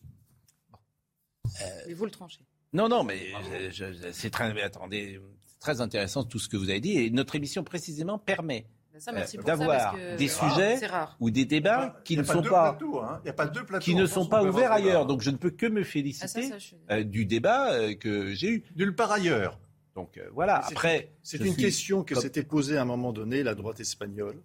[1.86, 2.40] Mais vous le tranchez.
[2.72, 3.32] Non, non, mais
[3.72, 5.20] je- c'est très, attendez,
[5.58, 6.98] très intéressant tout ce que vous avez dit.
[6.98, 8.66] Et notre émission, précisément, permet
[9.08, 11.16] Euh, d'avoir des c'est sujets c'est rare.
[11.20, 13.20] ou des débats qui Il ne sont pas, hein.
[13.24, 15.06] Il qui ne sont pas peut avoir ouverts ailleurs.
[15.06, 17.72] Donc je ne peux que me Ah, ça, féliciter ça, je suis- euh, du débat
[17.72, 18.64] euh, que j'ai eu.
[18.76, 19.58] Nulle part ailleurs.
[19.94, 21.12] Donc euh, voilà, C'est- après...
[21.22, 23.80] C'est je une suis question que comme- s'était posée à un moment donné la droite
[23.80, 24.36] espagnole.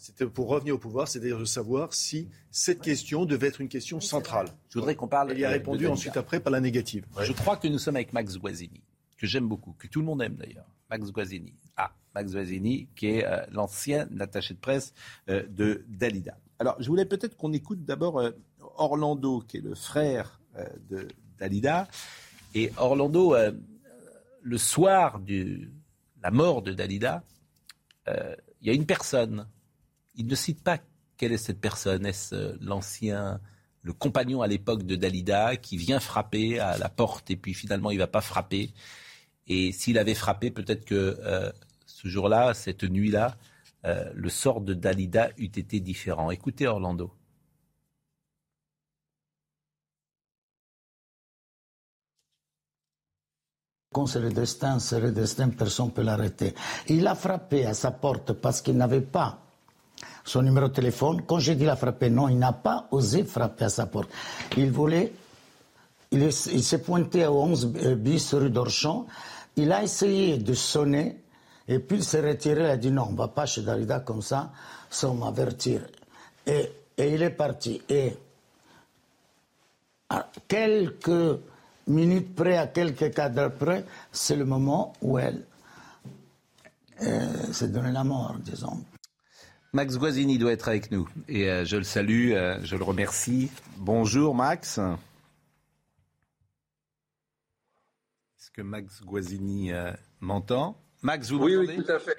[0.00, 4.00] C'était pour revenir au pouvoir, c'est-à-dire de savoir si cette question devait être une question
[4.00, 4.46] centrale.
[4.68, 5.32] Je voudrais qu'on parle...
[5.32, 7.04] Elle y a de répondu ensuite après par la négative.
[7.20, 8.80] Je crois que nous sommes avec Max Guazzini,
[9.16, 10.66] que j'aime beaucoup, que tout le monde aime d'ailleurs.
[10.88, 11.52] Max Guazzini.
[12.18, 14.92] Max Guazzini, qui est euh, l'ancien attaché de presse
[15.28, 16.36] euh, de Dalida.
[16.58, 18.32] Alors, je voulais peut-être qu'on écoute d'abord euh,
[18.76, 20.40] Orlando, qui est le frère
[20.90, 21.06] de
[21.38, 21.86] Dalida.
[22.56, 23.36] Et Orlando,
[24.42, 25.68] le soir de
[26.20, 27.22] la mort de Dalida,
[28.08, 29.46] il y a une personne.
[30.16, 30.78] Il ne cite pas
[31.16, 32.04] quelle est cette personne.
[32.04, 33.40] Est-ce l'ancien,
[33.82, 37.92] le compagnon à l'époque de Dalida qui vient frapper à la porte et puis finalement
[37.92, 38.72] il va pas frapper?
[39.46, 41.52] Et s'il avait frappé, peut-être que
[42.00, 43.36] ce jour-là, cette nuit-là,
[43.84, 46.30] euh, le sort de Dalida eût été différent.
[46.30, 47.12] Écoutez Orlando.
[53.92, 56.54] Quand c'est le destin, c'est le destin, personne ne peut l'arrêter.
[56.86, 59.40] Il a frappé à sa porte parce qu'il n'avait pas
[60.24, 61.22] son numéro de téléphone.
[61.26, 64.10] Quand j'ai dit il a frappé, non, il n'a pas osé frapper à sa porte.
[64.56, 65.12] Il voulait,
[66.12, 69.06] il, est- il s'est pointé au 11 bis rue d'Orchamps.
[69.56, 71.16] Il a essayé de sonner
[71.68, 72.62] et puis il s'est retiré.
[72.64, 74.50] Il a dit non, on ne va pas chez Darida comme ça
[74.90, 75.82] sans m'avertir.
[76.46, 77.82] Et, et il est parti.
[77.88, 78.16] Et
[80.08, 81.40] à quelques
[81.86, 85.44] minutes près, à quelques cadres près, c'est le moment où elle
[87.02, 88.84] euh, s'est donné la mort, disons.
[89.74, 93.50] Max Guazzini doit être avec nous et euh, je le salue, euh, je le remercie.
[93.76, 94.78] Bonjour Max.
[98.38, 100.74] Est-ce que Max Guazzini euh, m'entend?
[101.02, 102.16] Max, vous Oui, oui, tout à fait.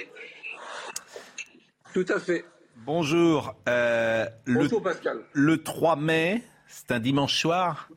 [1.94, 2.46] Tout à fait.
[2.86, 3.56] Bonjour.
[3.68, 5.20] euh, Bonjour, le, Pascal.
[5.34, 7.90] le 3 mai, c'est un dimanche soir.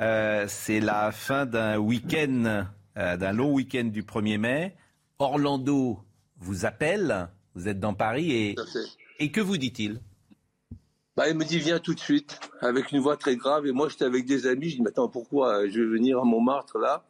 [0.00, 2.64] euh, c'est la fin d'un week-end,
[2.96, 4.76] euh, d'un long week-end du 1er mai.
[5.18, 6.00] Orlando
[6.38, 7.28] vous appelle.
[7.54, 8.56] Vous êtes dans Paris et,
[9.20, 10.00] et que vous dit-il?
[11.16, 13.66] Bah, il me dit viens tout de suite, avec une voix très grave.
[13.66, 14.70] Et moi, j'étais avec des amis.
[14.70, 17.04] Je dis, mais attends, pourquoi je vais venir à Montmartre là?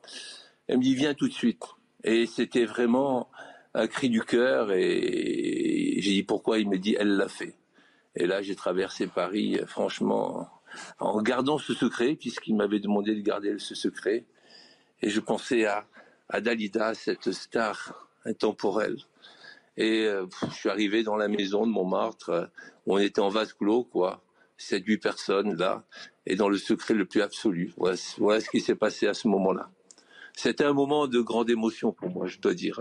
[0.67, 1.63] Elle me dit viens tout de suite.
[2.05, 3.31] Et c'était vraiment
[3.73, 4.71] un cri du cœur.
[4.73, 7.55] Et j'ai dit pourquoi Il me dit elle l'a fait.
[8.17, 10.49] Et là, j'ai traversé Paris, euh, franchement,
[11.01, 14.25] en gardant ce secret, puisqu'il m'avait demandé de garder ce secret.
[15.03, 15.85] Et je pensais à,
[16.29, 18.99] à Dalida, cette star intemporelle.
[19.77, 22.47] Et euh, je suis arrivé dans la maison de Montmartre, euh,
[22.87, 24.23] où on était en vase clos, quoi.
[24.57, 25.83] Sept, huit personnes là,
[26.27, 27.73] et dans le secret le plus absolu.
[27.77, 27.97] Voilà
[28.41, 29.69] ce qui s'est passé à ce moment-là.
[30.37, 32.81] C'était un moment de grande émotion pour moi, je dois dire.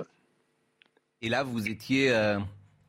[1.21, 2.39] Et là, vous étiez euh,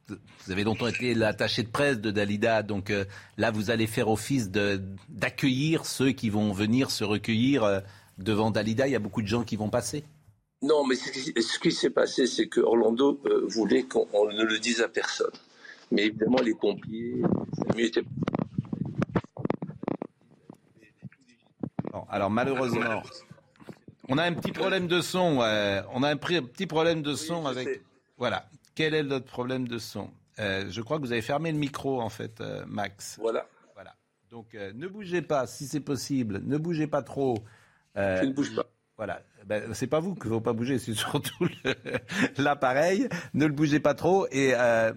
[0.09, 3.05] vous avez longtemps été l'attaché de presse de Dalida, donc euh,
[3.39, 7.81] là vous allez faire office d'accueillir ceux qui vont venir se recueillir euh,
[8.19, 8.87] devant Dalida.
[8.87, 10.05] Il y a beaucoup de gens qui vont passer.
[10.62, 14.89] Non, mais ce qui s'est passé, c'est que Orlando voulait qu'on ne le dise à
[14.89, 15.33] personne.
[15.91, 17.23] Mais évidemment, les pompiers,
[22.09, 23.03] alors malheureusement,
[24.09, 25.39] on a un petit problème de son.
[25.39, 27.83] on a un petit problème de son avec.
[28.17, 28.49] Voilà.
[28.75, 30.11] Quel est notre problème de son?
[30.39, 33.19] Euh, Je crois que vous avez fermé le micro, en fait, euh, Max.
[33.21, 33.47] Voilà.
[33.75, 33.95] Voilà.
[34.31, 36.41] Donc, euh, ne bougez pas, si c'est possible.
[36.45, 37.37] Ne bougez pas trop.
[37.97, 38.67] Je ne bouge pas.
[38.97, 39.23] Voilà.
[39.47, 41.47] Ben, c'est pas vous qu'il ne faut pas bouger, c'est surtout
[42.39, 43.09] l'appareil.
[43.35, 44.27] Ne le bougez pas trop.
[44.31, 44.55] Et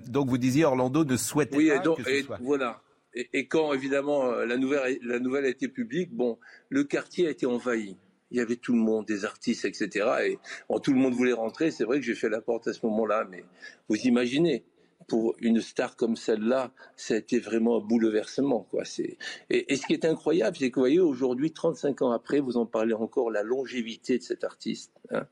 [0.07, 2.39] donc, vous disiez, Orlando ne souhaite oui, pas et donc, que ce et soit.
[2.41, 2.81] Voilà.
[3.13, 6.39] Et, et quand, évidemment, la nouvelle, la nouvelle a été publique, bon,
[6.69, 7.97] le quartier a été envahi
[8.31, 10.07] il y avait tout le monde, des artistes, etc.
[10.25, 10.39] Et
[10.83, 11.71] tout le monde voulait rentrer.
[11.71, 13.43] C'est vrai que j'ai fait la porte à ce moment-là, mais
[13.89, 14.65] vous imaginez,
[15.07, 18.67] pour une star comme celle-là, ça a été vraiment un bouleversement.
[19.49, 22.65] Et, ce qui est incroyable, c'est que vous voyez, aujourd'hui, 35 ans après, vous en
[22.65, 24.91] parlez encore, la longévité de cet artiste.
[25.11, 25.27] Hein.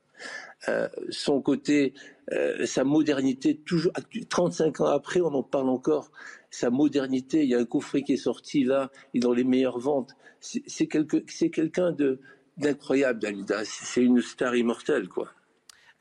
[0.68, 1.92] Euh, son côté,
[2.32, 3.92] euh, sa modernité, toujours
[4.30, 6.10] 35 ans après, on en parle encore.
[6.50, 9.44] Sa modernité, il y a un coffret qui est sorti là, il est dans les
[9.44, 10.16] meilleures ventes.
[10.40, 12.20] C'est quelqu'un de,
[12.56, 13.64] d'incroyable, Dalida.
[13.64, 15.30] C'est une star immortelle, quoi.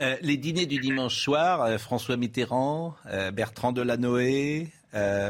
[0.02, 4.68] Euh, les dîners du dimanche soir, euh, François Mitterrand, euh, Bertrand Delanoë,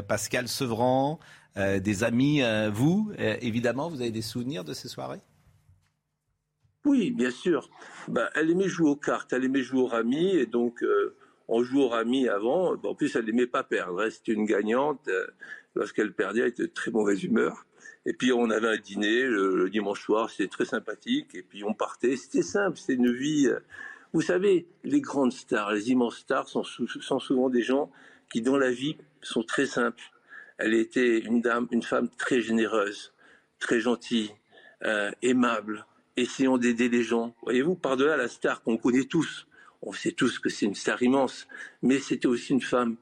[0.08, 1.20] Pascal Sevran,
[1.56, 5.22] des amis, vous, évidemment, vous avez des souvenirs de ces soirées?
[6.86, 7.68] Oui, bien sûr.
[8.08, 10.84] Bah, elle aimait jouer aux cartes, elle aimait jouer au rami, et donc
[11.48, 12.76] on joue au rami avant.
[12.76, 14.02] en plus, elle n'aimait pas perdre.
[14.02, 14.10] hein.
[14.12, 15.10] C'était une gagnante.
[15.74, 17.66] Lorsqu'elle perdait, elle était de très mauvaise humeur.
[18.06, 21.34] Et puis on avait un dîner le, dimanche soir, c'était très sympathique.
[21.34, 22.16] Et puis on partait.
[22.16, 23.48] C'était simple, c'était une vie.
[23.48, 23.60] euh,
[24.14, 27.92] Vous savez, les grandes stars, les immenses stars sont souvent des gens
[28.32, 30.04] qui, dans la vie, sont très simples.
[30.58, 33.14] Elle était une dame, une femme très généreuse,
[33.60, 34.32] très gentille,
[34.84, 35.86] euh, aimable,
[36.16, 37.36] essayant d'aider les gens.
[37.44, 39.48] Voyez-vous, par-delà la star qu'on connaît tous,
[39.82, 41.48] on sait tous que c'est une star immense,
[41.82, 42.96] mais c'était aussi une femme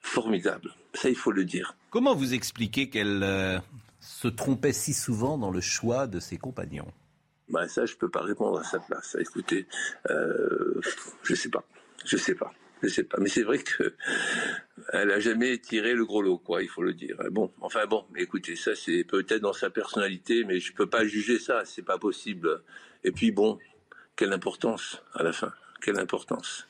[0.00, 0.74] formidable.
[0.94, 1.74] Ça, il faut le dire.
[1.90, 3.58] Comment vous expliquez qu'elle euh,
[4.08, 6.90] se trompait si souvent dans le choix de ses compagnons
[7.50, 9.16] Bah ça, je peux pas répondre à sa place.
[9.20, 9.66] Écoutez,
[10.10, 10.80] euh,
[11.22, 11.62] je sais pas,
[12.06, 12.52] je sais pas,
[12.82, 13.18] je sais pas.
[13.20, 13.94] Mais c'est vrai que
[14.94, 16.62] elle a jamais tiré le gros lot, quoi.
[16.62, 17.16] Il faut le dire.
[17.30, 21.04] Bon, enfin bon, mais écoutez, ça c'est peut-être dans sa personnalité, mais je peux pas
[21.04, 21.62] juger ça.
[21.66, 22.62] C'est pas possible.
[23.04, 23.58] Et puis bon,
[24.16, 25.52] quelle importance à la fin
[25.82, 26.66] Quelle importance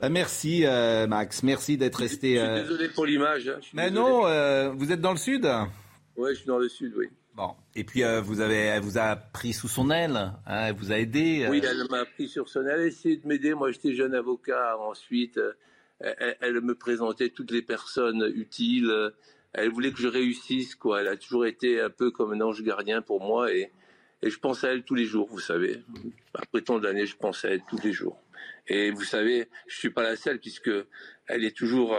[0.00, 2.36] Bah, Merci euh, Max, merci d'être resté.
[2.36, 3.48] Je suis euh, désolé pour l'image.
[3.48, 3.58] hein.
[3.72, 4.08] Mais désolé.
[4.08, 5.46] non, euh, vous êtes dans le sud?
[6.16, 7.08] Ouais, je suis dans le sud, oui.
[7.34, 7.54] Bon.
[7.74, 10.92] Et puis euh, vous avez, elle vous a pris sous son aile, hein, elle vous
[10.92, 11.44] a aidé.
[11.44, 13.54] euh, Oui, elle m'a pris sur son aile, elle a essayé de m'aider.
[13.54, 14.78] Moi, j'étais jeune avocat.
[14.78, 15.52] Ensuite, euh,
[15.98, 18.92] elle, elle me présentait toutes les personnes utiles.
[19.52, 21.00] Elle voulait que je réussisse, quoi.
[21.00, 23.72] Elle a toujours été un peu comme un ange gardien pour moi et,
[24.22, 25.82] et je pense à elle tous les jours, vous savez.
[26.34, 28.20] Après tant d'années, je pense à elle tous les jours.
[28.68, 30.70] Et vous savez, je suis pas la seule puisque
[31.26, 31.96] elle est toujours,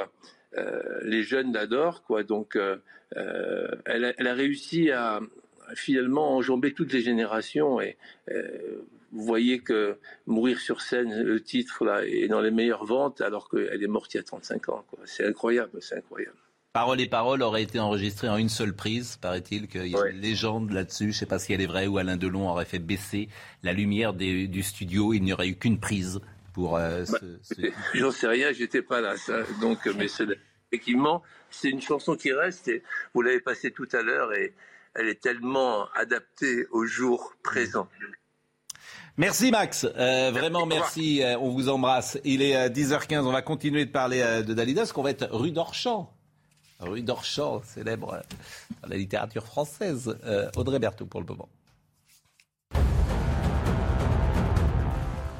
[1.04, 2.24] les jeunes l'adorent, quoi.
[2.24, 2.78] Donc, euh,
[3.18, 5.20] euh, elle, a, elle a réussi à
[5.74, 7.98] finalement enjamber toutes les générations et
[8.32, 9.98] euh, vous voyez que
[10.28, 14.14] mourir sur scène, le titre là, est dans les meilleures ventes alors qu'elle est morte
[14.14, 14.86] il y a 35 ans.
[15.06, 16.36] C'est incroyable, c'est incroyable.
[16.74, 20.20] Paroles et paroles auraient été enregistrées en une seule prise, paraît-il qu'il y a une
[20.20, 21.06] légende là-dessus.
[21.06, 23.30] Je ne sais pas si elle est vraie ou Alain Delon aurait fait baisser
[23.64, 25.14] la lumière des- du studio.
[25.14, 26.20] Il n'y aurait eu qu'une prise
[26.56, 29.18] pour euh, Bah, ce, ce- J'en sais rien, j'étais pas là.
[29.18, 29.44] Ça.
[29.62, 30.08] Donc, euh, mais
[30.72, 32.68] effectivement, c'est une chanson qui reste.
[32.70, 32.82] Et
[33.14, 34.54] vous l'avez passée tout à l'heure et
[34.96, 37.88] elle est tellement adaptée au jour présent.
[39.18, 42.18] Merci Max, Euh, vraiment merci, Euh, on vous embrasse.
[42.24, 45.28] Il est euh, 10h15, on va continuer de parler de Dalida, parce qu'on va être
[45.32, 46.12] rue d'Orchamps.
[46.80, 48.22] Rue d'Orchamps, célèbre
[48.82, 50.18] dans la littérature française.
[50.26, 51.48] Euh, Audrey Berthaud pour le moment.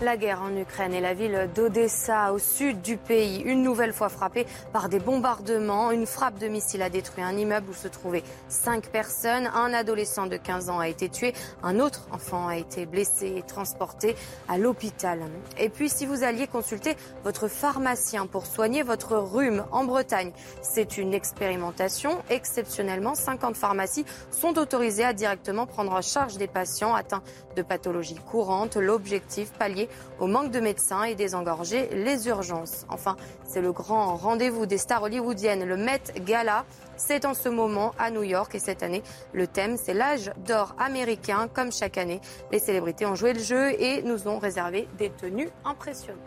[0.02, 4.10] La guerre en Ukraine et la ville d'Odessa au sud du pays, une nouvelle fois
[4.10, 5.90] frappée par des bombardements.
[5.90, 9.50] Une frappe de missile a détruit un immeuble où se trouvaient cinq personnes.
[9.56, 11.34] Un adolescent de 15 ans a été tué.
[11.64, 14.18] Un autre enfant a été blessé et transporté
[14.50, 15.22] à l'hôpital.
[15.58, 20.98] Et puis, si vous alliez consulter votre pharmacien pour soigner votre rhume en Bretagne, c'est
[20.98, 22.22] une expérimentation.
[22.30, 27.24] Exceptionnellement, 50 pharmacies sont autorisées à directement prendre en charge des patients atteints
[27.56, 28.76] de pathologies courantes.
[28.76, 29.85] L'objectif, pallier
[30.20, 32.86] au manque de médecins et désengorger les urgences.
[32.90, 36.66] Enfin, c'est le grand rendez-vous des stars hollywoodiennes, le Met Gala.
[36.98, 39.04] C'est en ce moment à New York et cette année,
[39.34, 41.50] le thème, c'est l'âge d'or américain.
[41.54, 42.22] Comme chaque année,
[42.52, 46.22] les célébrités ont joué le jeu et nous ont réservé des tenues impressionnantes.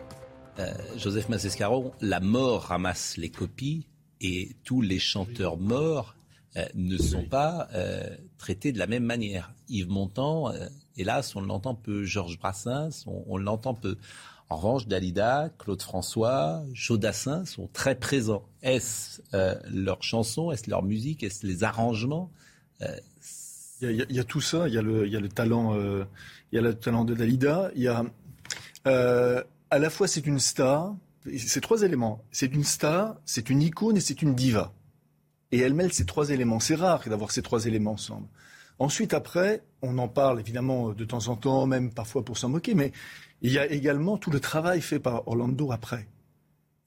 [0.59, 3.87] euh, Joseph Massescaron, la mort ramasse les copies
[4.21, 6.15] et tous les chanteurs morts
[6.57, 8.03] euh, ne sont pas euh,
[8.37, 9.53] traités de la même manière.
[9.69, 10.51] Yves Montand,
[10.99, 12.03] hélas, on l'entend peu.
[12.03, 13.97] Georges Brassens, on, l'entend peu.
[14.49, 18.45] En revanche, Dalida, Claude François, Jodassin sont très présents.
[18.61, 19.21] Est-ce
[19.71, 22.31] leurs chansons, est-ce leur musique, est-ce les arrangements
[23.81, 24.67] il y, a, tout ça.
[24.67, 27.71] Il y a le, talent, il y a le talent de Dalida.
[27.75, 28.03] Il y a
[29.69, 30.95] à la fois c'est une star,
[31.37, 32.23] c'est trois éléments.
[32.31, 34.73] C'est une star, c'est une icône et c'est une diva.
[35.51, 36.59] Et elle mêle ces trois éléments.
[36.59, 38.27] C'est rare d'avoir ces trois éléments ensemble.
[38.79, 42.73] Ensuite, après, on en parle évidemment de temps en temps, même parfois pour s'en moquer,
[42.73, 42.91] mais
[43.41, 46.07] il y a également tout le travail fait par Orlando après,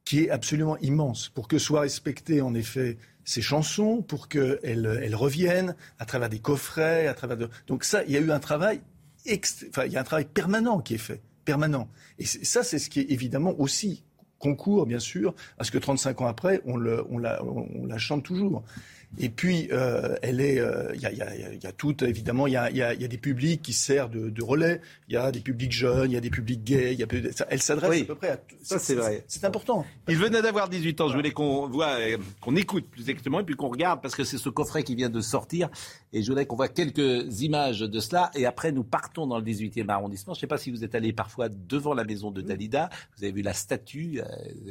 [0.05, 5.15] qui est absolument immense, pour que soient respectées en effet ses chansons, pour qu'elles elles
[5.15, 7.49] reviennent à travers des coffrets, à travers.
[7.67, 8.81] Donc ça, il y a eu un travail,
[9.27, 11.89] enfin, il y a un travail permanent qui est fait permanent.
[12.19, 14.03] Et ça, c'est ce qui est évidemment aussi
[14.39, 18.65] concourt, bien sûr, à ce que 35 ans après, on la chante toujours.
[19.19, 22.47] Et puis, euh, elle est, il euh, y, a, y, a, y, a, tout, évidemment,
[22.47, 24.81] il y a, y a, des publics qui servent de, de relais.
[25.09, 26.95] Il y a des publics jeunes, il y a des publics gays.
[26.95, 27.07] Y a,
[27.51, 28.41] elle s'adresse à peu près à.
[28.63, 29.23] Ça, c'est vrai.
[29.29, 29.85] C'est important.
[30.09, 31.09] Il venait d'avoir 18 ans.
[31.09, 34.25] Je voulais qu'on voit, euh, qu'on écoute plus exactement, et puis qu'on regarde parce que
[34.25, 35.69] c'est ce coffret qui vient de sortir.
[36.15, 38.31] Et je voudrais qu'on voit quelques images de cela.
[38.35, 40.33] Et après, nous partons dans le 18e arrondissement.
[40.33, 42.89] Je ne sais pas si vous êtes allé parfois devant la maison de Dalida.
[43.19, 44.23] Vous avez vu la statue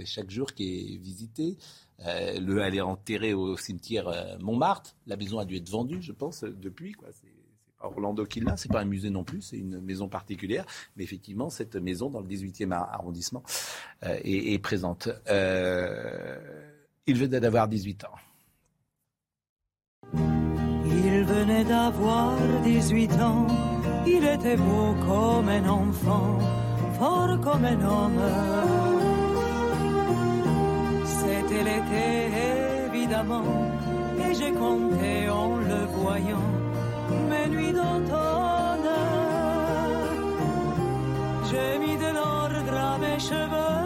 [0.03, 1.57] chaque jour qui est visitée.
[2.05, 2.75] Euh, le, elle
[3.25, 4.95] est au cimetière euh, Montmartre.
[5.07, 6.93] La maison a dû être vendue, je pense, depuis.
[6.93, 7.09] Quoi.
[7.11, 7.27] C'est,
[7.79, 10.65] pas Orlando qui l'a, c'est pas un musée non plus, c'est une maison particulière.
[10.95, 13.43] Mais effectivement, cette maison dans le 18e arrondissement
[14.03, 15.09] euh, est, est, présente.
[17.07, 18.15] il venait d'avoir 18 ans.
[20.13, 23.47] Il venait d'avoir 18 ans,
[24.05, 26.39] il était beau comme un enfant,
[26.97, 29.10] fort comme un homme.
[31.51, 32.31] C'était l'été,
[32.87, 33.43] évidemment,
[34.17, 36.49] et j'ai compté en le voyant
[37.29, 38.91] mes nuits d'automne.
[41.49, 43.83] J'ai mis de l'ordre à mes cheveux,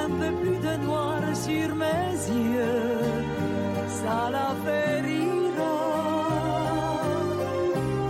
[0.00, 2.14] un peu plus de noir sur mes
[2.50, 2.98] yeux,
[3.86, 5.62] ça l'a fait rire.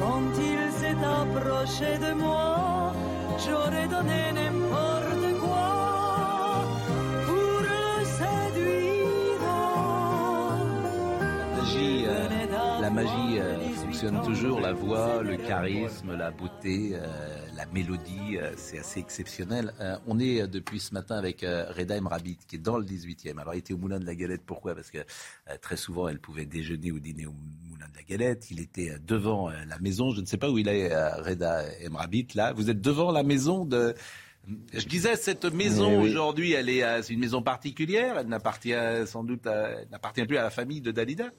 [0.01, 2.94] Quand il s'est approché de moi,
[3.44, 4.61] j'aurais donné n'importe
[14.04, 17.06] euh, toujours, la voix, le charisme, la beauté, euh,
[17.56, 19.72] la mélodie, euh, c'est assez exceptionnel.
[20.06, 23.38] on est depuis ce matin avec Reda Emrabit, qui est dans le 18e.
[23.38, 24.74] Alors, il était au Moulin de la Galette, pourquoi?
[24.74, 24.98] Parce que
[25.60, 27.32] très souvent, elle pouvait déjeuner ou dîner au
[27.68, 28.50] Moulin de la Galette.
[28.50, 32.52] Il était devant la maison, je ne sais pas où il est, Reda Emrabit, là.
[32.52, 33.94] Vous êtes devant la maison de...
[34.72, 38.18] Je disais, cette maison aujourd'hui, elle est, c'est une maison particulière.
[38.18, 38.74] Elle n'appartient
[39.06, 39.46] sans doute,
[39.90, 41.30] n'appartient plus à la famille de Dalida.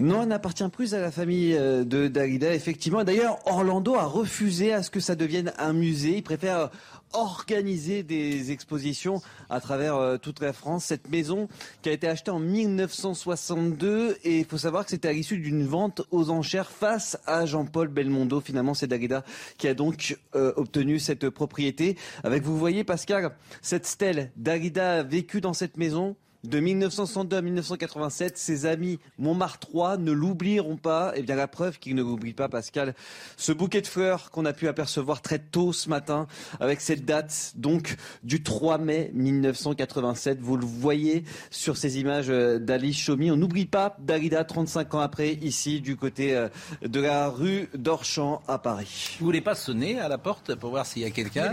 [0.00, 3.04] Non, elle n'appartient plus à la famille euh, de Dalida, effectivement.
[3.04, 6.16] D'ailleurs, Orlando a refusé à ce que ça devienne un musée.
[6.16, 6.70] Il préfère
[7.12, 10.86] organiser des expositions à travers euh, toute la France.
[10.86, 11.48] Cette maison
[11.82, 15.66] qui a été achetée en 1962 et il faut savoir que c'était à l'issue d'une
[15.66, 18.40] vente aux enchères face à Jean-Paul Belmondo.
[18.40, 19.24] Finalement, c'est Dalida
[19.58, 21.96] qui a donc euh, obtenu cette propriété.
[22.24, 23.30] Avec, vous voyez, Pascal,
[23.60, 24.32] cette stèle.
[24.36, 30.76] Dalida a vécu dans cette maison de 1962 à 1987, ses amis Montmartrois ne l'oublieront
[30.76, 31.12] pas.
[31.14, 32.94] Et eh bien la preuve qu'ils ne l'oublient pas, Pascal,
[33.36, 36.26] ce bouquet de fleurs qu'on a pu apercevoir très tôt ce matin,
[36.60, 40.40] avec cette date donc du 3 mai 1987.
[40.40, 43.30] Vous le voyez sur ces images euh, d'Alice Chomy.
[43.30, 46.48] On n'oublie pas Dalida, 35 ans après, ici du côté euh,
[46.82, 49.16] de la rue d'Orchamps à Paris.
[49.20, 51.52] Vous voulez pas sonner à la porte pour voir s'il y a quelqu'un?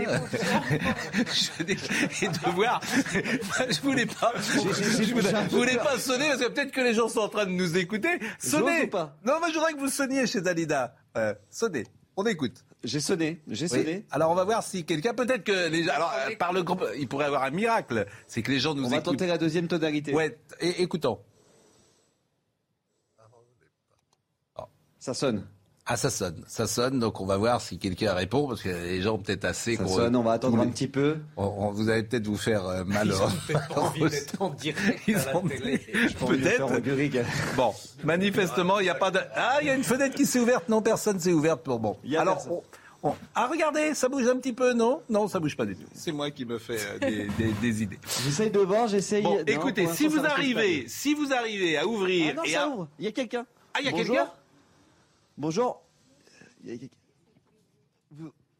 [1.14, 2.80] Je et de voir.
[3.70, 4.32] Je voulais pas.
[5.50, 7.76] Vous voulez pas sonner parce que peut-être que les gens sont en train de nous
[7.76, 8.18] écouter.
[8.38, 9.16] Sonnez pas.
[9.24, 10.94] Non, moi je voudrais que vous sonniez chez Dalida.
[11.16, 11.84] Euh, sonnez.
[12.16, 12.64] On écoute.
[12.82, 14.06] J'ai sonné, j'ai sonné.
[14.10, 16.82] Alors on va voir si quelqu'un, peut-être que les gens, alors euh, par le groupe,
[16.98, 18.92] il pourrait avoir un miracle, c'est que les gens nous écoutent.
[18.92, 20.14] On va tenter la deuxième tonalité.
[20.14, 21.18] Ouais, écoutons.
[24.98, 25.46] Ça sonne.
[25.92, 27.00] Ah, ça sonne, ça sonne.
[27.00, 29.74] Donc on va voir si quelqu'un répond parce que les gens peut-être assez.
[29.74, 30.14] Ça sonne.
[30.14, 31.16] On va attendre un petit peu.
[31.36, 33.08] vous allez peut-être vous faire euh, mal.
[33.08, 35.78] Ils ont peut-être envie d'être en direct à la télé.
[35.78, 37.56] Peut-être.
[37.56, 39.18] Bon, manifestement, il n'y a pas de.
[39.34, 40.68] Ah, il y a une fenêtre qui s'est ouverte.
[40.68, 41.96] Non, personne s'est ouverte pour bon.
[42.16, 42.46] Alors.
[43.34, 45.00] Ah, regardez, ça bouge un petit peu, non?
[45.08, 45.88] Non, ça bouge pas du tout.
[45.92, 47.26] C'est moi qui me fais euh,
[47.60, 47.98] des, idées.
[48.24, 49.22] J'essaye de voir, j'essaye.
[49.22, 52.88] Bon, écoutez, si vous arrivez, si vous arrivez à ouvrir ah non, ça ouvre.
[53.00, 53.44] Il y a quelqu'un.
[53.74, 54.28] Ah, il y a quelqu'un?
[55.40, 55.80] Bonjour.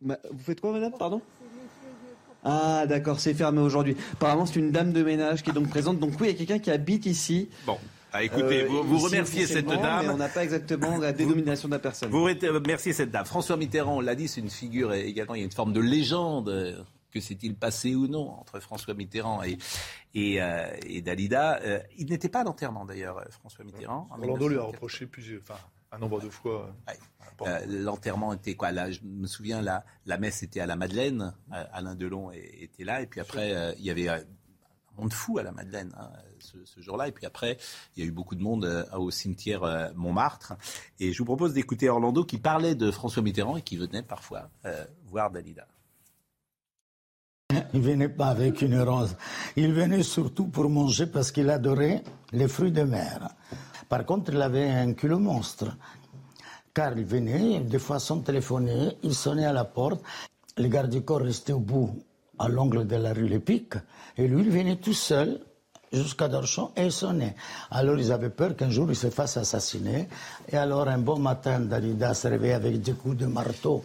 [0.01, 1.21] Ma- Vous faites quoi, madame Pardon?
[2.43, 3.95] Ah, d'accord, c'est fermé aujourd'hui.
[4.15, 5.99] Apparemment, c'est une dame de ménage qui est donc présente.
[5.99, 7.51] Donc oui, il y a quelqu'un qui habite ici.
[7.67, 7.77] Bon.
[8.13, 10.07] Ah, écoutez, Euh, vous, vous remerciez cette dame.
[10.07, 12.11] Mais on n'a pas exactement la dénomination de la personne.
[12.11, 13.27] Vous remerciez cette dame.
[13.27, 15.81] François Mitterrand, on l'a dit, c'est une figure également, il y a une forme de
[15.81, 16.87] légende.
[17.13, 19.59] Que s'est-il passé ou non entre François Mitterrand et,
[20.15, 24.09] et, euh, et Dalida Euh, Il n'était pas à l'enterrement d'ailleurs, euh, François Mitterrand.
[24.13, 24.73] Orlando lui a 1984.
[24.73, 25.59] reproché plusieurs, enfin,
[25.93, 26.75] un nombre de fois.
[27.43, 28.71] Euh, L'enterrement était quoi?
[28.71, 31.35] Là, Je me souviens, la, la messe était à la Madeleine.
[31.53, 33.01] Euh, Alain Delon était là.
[33.01, 36.11] Et puis après, euh, il y avait euh, un monde fou à la Madeleine hein,
[36.39, 37.09] ce, ce jour-là.
[37.09, 37.57] Et puis après,
[37.97, 40.53] il y a eu beaucoup de monde euh, au cimetière euh, Montmartre.
[40.99, 44.51] Et je vous propose d'écouter Orlando qui parlait de François Mitterrand et qui venait parfois
[44.67, 45.67] euh, voir Dalida.
[47.73, 49.17] Il venait pas avec une rose.
[49.57, 53.29] Il venait surtout pour manger parce qu'il adorait les fruits de mer.
[53.91, 55.77] Par contre, il avait un culot monstre.
[56.73, 60.01] Car il venait, des fois sans téléphoner, il sonnait à la porte.
[60.57, 61.91] Le garde du corps restait au bout,
[62.39, 63.75] à l'angle de la rue Lépic.
[64.17, 65.41] Et lui, il venait tout seul
[65.93, 67.35] jusqu'à Dorchon et il sonnait.
[67.73, 70.09] Alors ils avaient peur qu'un jour il se fasse assassiner.
[70.49, 73.85] Et alors un bon matin, Dalida se réveillait avec des coups de marteau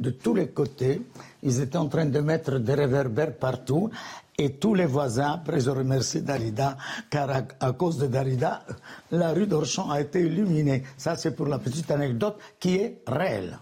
[0.00, 1.02] de tous les côtés.
[1.42, 3.90] Ils étaient en train de mettre des réverbères partout.
[4.38, 6.76] Et tous les voisins, après, ils ont remercié Dalida,
[7.08, 8.64] car à, cause de Dalida,
[9.10, 10.82] la rue d'Orchon a été illuminée.
[10.98, 13.58] Ça, c'est pour la petite anecdote qui est réelle.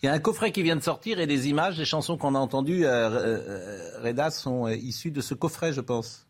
[0.00, 2.34] Il y a un coffret qui vient de sortir et les images, les chansons qu'on
[2.34, 6.21] a entendues, euh, euh, Reda, sont euh, issues de ce coffret, je pense.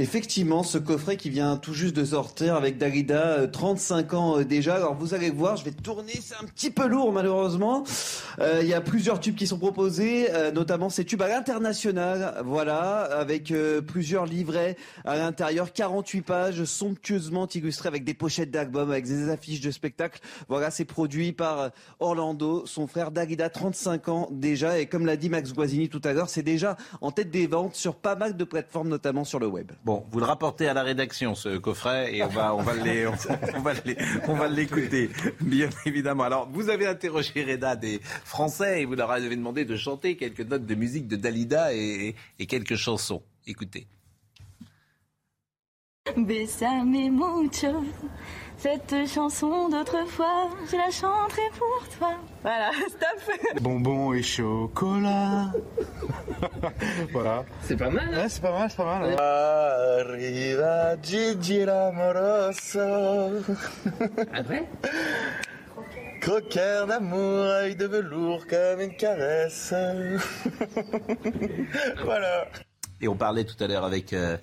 [0.00, 4.44] Effectivement, ce coffret qui vient tout juste de sortir avec Dalida, euh, 35 ans euh,
[4.46, 4.76] déjà.
[4.76, 7.84] Alors vous allez voir, je vais tourner, c'est un petit peu lourd malheureusement.
[8.38, 12.40] Euh, Il y a plusieurs tubes qui sont proposés, euh, notamment ces tubes à l'international,
[12.46, 18.90] voilà, avec euh, plusieurs livrets à l'intérieur, 48 pages somptueusement illustrées avec des pochettes d'albums,
[18.90, 20.20] avec des affiches de spectacles.
[20.48, 21.68] Voilà, c'est produit par euh,
[21.98, 24.78] Orlando, son frère Dalida, 35 ans déjà.
[24.78, 27.74] Et comme l'a dit Max Guazzini tout à l'heure, c'est déjà en tête des ventes
[27.74, 29.72] sur pas mal de plateformes, notamment sur le web.
[30.10, 32.54] Vous le rapportez à la rédaction, ce coffret, et on va,
[32.84, 33.06] les-
[34.28, 35.10] on, va l'écouter,
[35.40, 36.24] bien évidemment.
[36.24, 40.40] Alors, vous avez interrogé Reda des Français et vous leur avez demandé de chanter quelques
[40.40, 42.14] notes de musique de Dalida et
[42.48, 43.22] quelques chansons.
[43.46, 43.86] Écoutez.
[46.16, 47.84] Bésame mucho.
[48.58, 52.12] Cette chanson d'autrefois, je la chanterai pour toi.
[52.42, 53.62] Voilà, stop.
[53.62, 55.50] Bonbons et chocolat.
[57.12, 57.44] voilà.
[57.62, 58.10] C'est pas mal.
[58.10, 59.16] Ouais, c'est pas mal, c'est pas mal.
[59.18, 62.80] Arriva Gigi l'amoroso.
[64.32, 64.68] Ah ouais?
[66.20, 69.72] Croqueur d'amour, œil de velours comme une caresse.
[72.04, 72.46] voilà.
[73.00, 74.36] Et on parlait tout à l'heure avec, euh,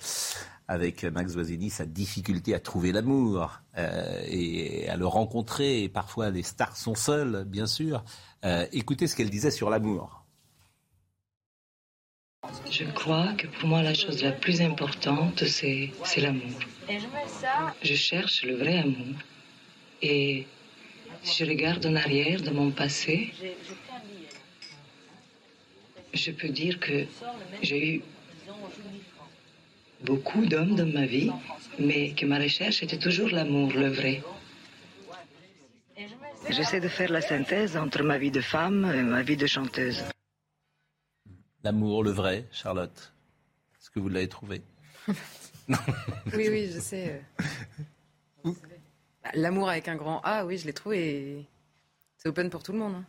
[0.68, 5.84] avec Max Guazzini, sa difficulté à trouver l'amour euh, et à le rencontrer.
[5.84, 8.04] Et parfois, les stars sont seules, bien sûr.
[8.44, 10.26] Euh, écoutez ce qu'elle disait sur l'amour.
[12.70, 16.60] Je crois que pour moi, la chose la plus importante, c'est l'amour.
[17.82, 19.16] Je cherche le vrai amour.
[20.02, 20.48] Et
[21.24, 23.34] si je regarde en arrière de mon passé,
[26.14, 27.06] je peux dire que
[27.62, 28.02] j'ai eu
[30.04, 31.32] beaucoup d'hommes dans ma vie,
[31.80, 34.24] mais que ma recherche était toujours l'amour, le vrai.
[36.50, 40.04] J'essaie de faire la synthèse entre ma vie de femme et ma vie de chanteuse.
[41.64, 43.14] L'amour, le vrai, Charlotte.
[43.82, 44.62] Est-ce que vous l'avez trouvé?
[46.34, 47.22] Oui, oui, je sais.
[48.46, 48.52] euh.
[49.22, 51.00] Bah, L'amour avec un grand A, oui, je l'ai trouvé.
[51.40, 51.46] et
[52.18, 52.96] C'est open pour tout le monde.
[52.96, 53.06] hein.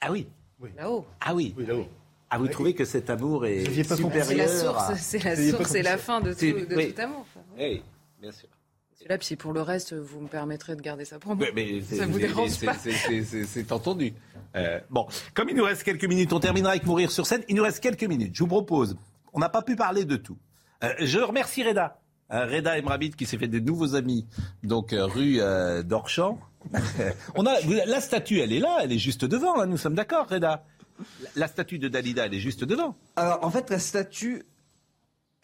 [0.00, 0.26] Ah oui
[0.78, 1.06] Là-haut.
[1.20, 1.54] Ah oui
[2.30, 5.74] Ah, vous trouvez que cet amour est C'est supérieur la à- source, c'est la source
[5.74, 6.92] et la fin de tout, C'est- de oui.
[6.94, 7.20] tout amour.
[7.20, 7.40] enfin.
[7.58, 7.82] Oui,
[8.20, 8.48] bien sûr.
[8.94, 11.46] Celui-là, puis pour le reste, vous me permettrez de garder ça pour moi.
[11.54, 14.12] Mais c'est- ça vous c'est- dérange c'est- pas c'est- c'est- c'est- C'est entendu.
[14.56, 17.42] Euh, bon, comme il nous reste quelques minutes, on terminera avec Mourir sur scène.
[17.48, 18.32] Il nous reste quelques minutes.
[18.34, 18.96] Je vous propose,
[19.32, 20.36] on n'a pas pu parler de tout.
[20.84, 21.98] Euh, je remercie Reda.
[22.32, 24.24] Euh, Reda Emrabit qui s'est fait des nouveaux amis,
[24.62, 26.38] donc euh, rue euh, d'Orchamps.
[27.34, 29.94] on a, vous- la statue, elle est là, elle est juste devant, là, nous sommes
[29.96, 30.64] d'accord, Reda?
[31.36, 32.96] La, statue de Dalida, elle est juste devant.
[33.16, 34.44] Alors, en fait, la statue,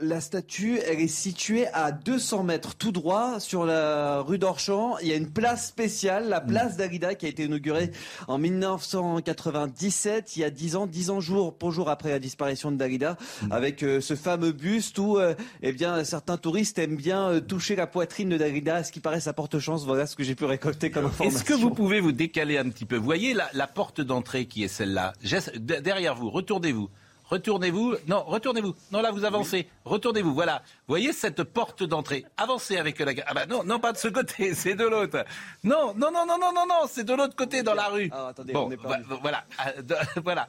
[0.01, 4.99] la statue, elle est située à 200 mètres tout droit sur la rue d'Orchamps.
[5.01, 7.93] Il y a une place spéciale, la place d'Alida, qui a été inaugurée
[8.29, 12.71] en 1997, il y a 10 ans, 10 ans jour pour jour après la disparition
[12.71, 13.17] de Dalida,
[13.51, 17.75] avec euh, ce fameux buste où, euh, eh bien, certains touristes aiment bien euh, toucher
[17.75, 18.77] la poitrine de Dalida.
[18.77, 19.87] À ce qui paraît, ça porte chance.
[19.87, 21.39] Voilà ce que j'ai pu récolter comme information.
[21.39, 22.97] Est-ce que vous pouvez vous décaler un petit peu?
[22.97, 25.15] Vous voyez la, la porte d'entrée qui est celle-là
[25.57, 26.91] Derrière vous, retournez-vous.
[27.31, 27.97] Retournez-vous.
[28.07, 28.75] Non, retournez-vous.
[28.93, 29.69] Non, là, vous avancez.
[29.85, 30.33] Retournez-vous.
[30.35, 30.63] Voilà.
[30.87, 32.25] Voyez cette porte d'entrée.
[32.37, 35.25] Avancez avec la Ah bah non, non, pas de ce côté, c'est de l'autre.
[35.65, 38.09] Non, non, non, non, non, non, non, c'est de l'autre côté dans la rue.
[38.13, 38.77] Ah, attendez, bon, on est
[39.21, 39.45] voilà.
[39.59, 39.73] Ah,
[40.25, 40.49] voilà.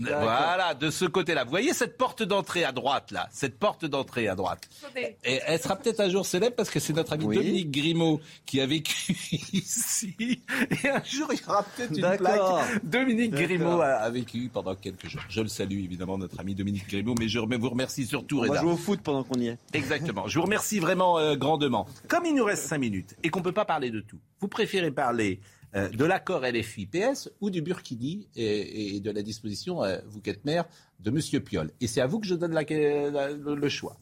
[0.00, 1.44] Voilà, de ce côté-là.
[1.44, 3.28] Vous voyez cette porte d'entrée à droite, là?
[3.32, 4.68] Cette porte d'entrée à droite.
[5.24, 7.36] Et elle sera peut-être un jour célèbre parce que c'est notre ami Oui.
[7.36, 9.12] Dominique Grimaud qui a vécu
[9.52, 10.14] ici.
[10.84, 12.82] Et un jour, il y aura peut-être une plaque.
[12.82, 13.32] Dominique.
[13.32, 15.22] Grimaud a, a vécu pendant quelques jours.
[15.28, 18.48] Je le salue évidemment, notre ami Dominique Grimaud, mais je vous remercie surtout, On va
[18.48, 18.60] Reda.
[18.60, 19.58] jouer au foot pendant qu'on y est.
[19.72, 20.26] Exactement.
[20.28, 21.86] Je vous remercie vraiment euh, grandement.
[22.08, 24.48] Comme il nous reste cinq minutes et qu'on ne peut pas parler de tout, vous
[24.48, 25.40] préférez parler
[25.74, 30.30] euh, de l'accord LFI-PS ou du Burkini et, et de la disposition, euh, vous qui
[30.30, 30.64] êtes maire,
[31.00, 31.40] de M.
[31.42, 31.70] Piolle.
[31.80, 32.62] Et c'est à vous que je donne la-
[33.10, 33.96] la- le, choix.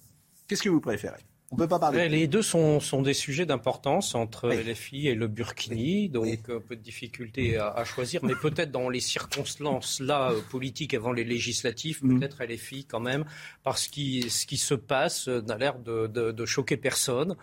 [0.49, 1.20] Qu'est-ce que vous préférez?
[1.51, 2.09] On peut pas parler.
[2.09, 4.57] Les deux sont, sont des sujets d'importance entre Oui.
[4.65, 8.89] LFI et le Burkini, donc un peu de difficulté à, à choisir, mais peut-être dans
[8.89, 12.19] les circonstances là euh, politiques avant les législatives, Mm.
[12.20, 13.27] peut-être LFI quand même,
[13.65, 17.36] parce que ce qui se passe euh, n'a l'air de, de- de choquer personne.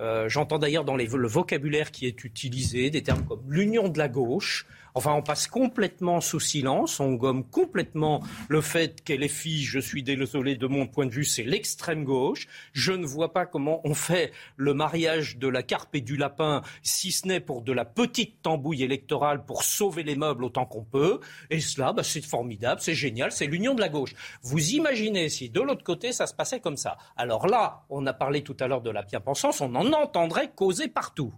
[0.00, 4.08] Euh, J'entends d'ailleurs dans le vocabulaire qui est utilisé des termes comme l'union de la
[4.08, 4.66] gauche.
[4.94, 9.78] Enfin, on passe complètement sous silence, on gomme complètement le fait qu'elle est fille, je
[9.78, 12.48] suis désolé de mon point de vue, c'est l'extrême gauche.
[12.72, 16.62] Je ne vois pas comment on fait le mariage de la carpe et du lapin,
[16.82, 20.84] si ce n'est pour de la petite tambouille électorale pour sauver les meubles autant qu'on
[20.84, 21.20] peut.
[21.50, 24.14] Et cela, bah, c'est formidable, c'est génial, c'est l'union de la gauche.
[24.42, 26.96] Vous imaginez si de l'autre côté ça se passait comme ça.
[27.16, 30.88] Alors là, on a parlé tout à l'heure de la bien-pensance, on en entendrait causer
[30.88, 31.32] partout.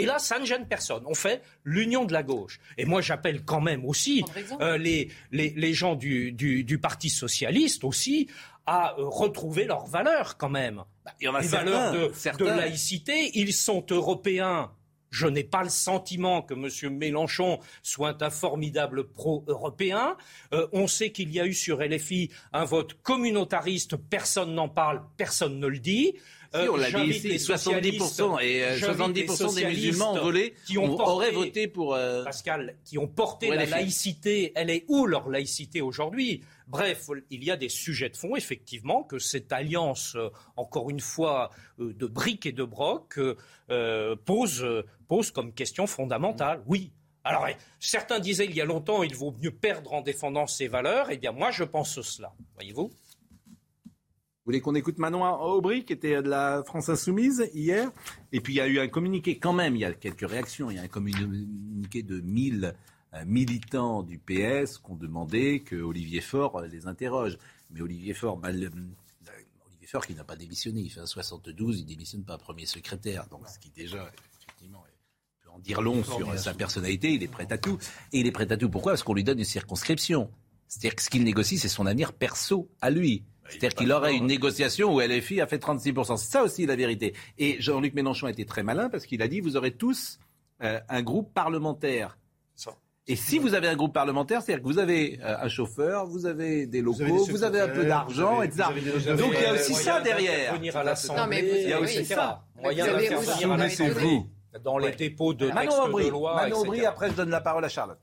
[0.00, 1.02] Et là, ça ne gêne personne.
[1.06, 2.60] On fait l'union de la gauche.
[2.78, 4.24] Et moi, j'appelle quand même aussi
[4.60, 8.28] euh, les, les, les gens du, du, du Parti socialiste aussi
[8.66, 10.84] à euh, retrouver leurs valeurs quand même.
[11.20, 12.44] il y en a les certains, valeurs de, certains.
[12.44, 14.70] de laïcité, ils sont européens.
[15.10, 16.96] Je n'ai pas le sentiment que M.
[16.96, 20.16] Mélenchon soit un formidable pro-européen.
[20.54, 25.02] Euh, on sait qu'il y a eu sur LFI un vote communautariste, personne n'en parle,
[25.16, 26.14] personne ne le dit.
[26.52, 30.12] Si, on l'a dit j'invite ici, les 70% et euh, j'invite les 70% des musulmans
[30.14, 31.94] ont volé, qui ont ont- porté- auraient voté pour.
[31.94, 34.50] euh, Pascal, qui ont porté la laïcité.
[34.56, 36.42] Elle est où leur laïcité aujourd'hui?
[36.66, 41.00] Bref, il y a des sujets de fond, effectivement, que cette alliance, euh, encore une
[41.00, 43.36] fois, euh, de briques et de brocs, euh,
[43.70, 46.62] euh, pose, euh, pose comme question fondamentale.
[46.66, 46.90] Oui.
[47.22, 50.68] Alors, eh, certains disaient il y a longtemps, il vaut mieux perdre en défendant ses
[50.68, 51.10] valeurs.
[51.10, 52.32] Eh bien, moi, je pense cela.
[52.54, 52.90] Voyez-vous?
[54.40, 57.92] Vous voulez qu'on écoute Manon Aubry, qui était de la France Insoumise hier?
[58.32, 60.70] Et puis il y a eu un communiqué, quand même, il y a quelques réactions.
[60.70, 62.74] Il y a un communiqué de 1000
[63.12, 67.36] euh, militants du PS qui ont demandé que Olivier Faure les interroge.
[67.70, 68.70] Mais Olivier Faure, bah, le- euh,
[69.68, 73.26] Olivier Faure qui n'a pas démissionné, il fait un 72, il démissionne pas premier secrétaire.
[73.28, 74.10] Donc ce qui déjà,
[74.42, 74.82] effectivement,
[75.44, 77.76] peut en dire long sur sa personnalité, il est prêt à tout.
[78.14, 78.92] Et il est prêt à tout pourquoi?
[78.92, 80.30] Parce qu'on lui donne une circonscription.
[80.66, 83.24] C'est-à-dire que ce qu'il négocie, c'est son avenir perso à lui.
[83.50, 86.16] C'est-à-dire qu'il aurait une négociation où LFI a fait 36%.
[86.16, 87.14] C'est ça aussi la vérité.
[87.38, 90.18] Et Jean-Luc Mélenchon a été très malin parce qu'il a dit vous aurez tous
[90.62, 92.16] euh, un groupe parlementaire.
[93.06, 96.26] Et si vous avez un groupe parlementaire, c'est-à-dire que vous avez euh, un chauffeur, vous
[96.26, 98.62] avez des locaux, avez vous avez un peu d'argent, vous avez- etc.
[98.68, 100.54] vous avez des- Donc il y a aussi ça derrière.
[100.54, 100.84] à
[101.16, 102.44] Non, mais vous- il y a aussi ça.
[102.62, 104.22] Moyen Vous avez d'intervenir aussi- à l'Assemblée,
[104.62, 106.60] dans les dépôts de Manon textes Aubry, de loi, Manon etc.
[106.68, 107.98] Aubry, après je donne la parole à Charlotte.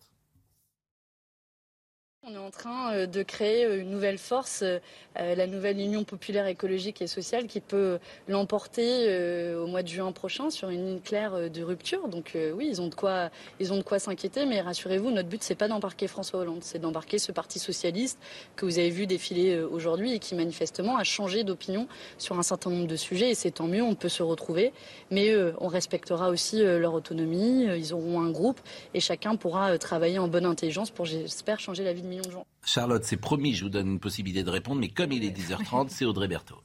[2.30, 4.80] On est en train euh, de créer euh, une nouvelle force, euh,
[5.16, 10.50] la nouvelle Union populaire écologique et sociale qui peut l'emporter au mois de juin prochain
[10.50, 12.08] sur une ligne claire de rupture.
[12.08, 15.42] Donc oui, ils ont de quoi, ils ont de quoi s'inquiéter, mais rassurez-vous, notre but
[15.42, 18.20] c'est pas d'embarquer François Hollande, c'est d'embarquer ce parti socialiste
[18.56, 21.88] que vous avez vu défiler aujourd'hui et qui manifestement a changé d'opinion
[22.20, 23.32] sur un certain nombre de sujets.
[23.32, 24.72] Et c'est tant mieux, on peut se retrouver,
[25.10, 27.64] mais on respectera aussi leur autonomie.
[27.64, 28.60] Ils auront un groupe
[28.94, 32.32] et chacun pourra travailler en bonne intelligence pour, j'espère, changer la vie de millions de
[32.32, 32.46] gens.
[32.66, 35.90] Charlotte, c'est promis, je vous donne une possibilité de répondre, mais comme il est 10h30,
[35.90, 36.62] c'est Audrey Berthaud.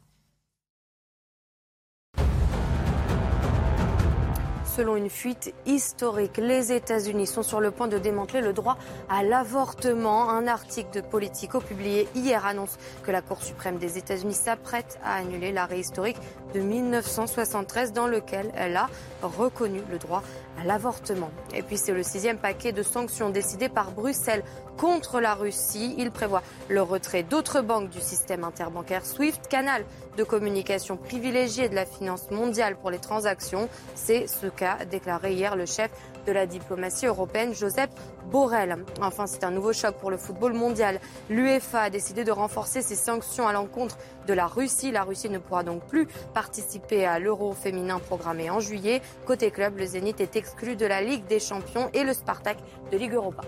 [4.74, 8.78] Selon une fuite historique, les États-Unis sont sur le point de démanteler le droit
[9.10, 10.30] à l'avortement.
[10.30, 15.16] Un article de Politico publié hier annonce que la Cour suprême des États-Unis s'apprête à
[15.16, 16.16] annuler l'arrêt historique
[16.54, 18.88] de 1973 dans lequel elle a
[19.20, 20.22] reconnu le droit à
[20.64, 21.30] l'avortement.
[21.54, 24.44] Et puis c'est le sixième paquet de sanctions décidé par Bruxelles
[24.76, 25.94] contre la Russie.
[25.98, 29.84] Il prévoit le retrait d'autres banques du système interbancaire SWIFT, canal
[30.16, 33.68] de communication privilégié de la finance mondiale pour les transactions.
[33.94, 35.90] C'est ce qu'a déclaré hier le chef
[36.26, 37.90] de la diplomatie européenne, Joseph
[38.30, 38.84] Borrell.
[39.00, 41.00] Enfin, c'est un nouveau choc pour le football mondial.
[41.28, 44.92] L'UEFA a décidé de renforcer ses sanctions à l'encontre de la Russie.
[44.92, 49.02] La Russie ne pourra donc plus participer à l'Euro féminin programmé en juillet.
[49.26, 52.58] Côté club, le Zénith est exclu de la Ligue des Champions et le Spartak
[52.90, 53.42] de Ligue Europa.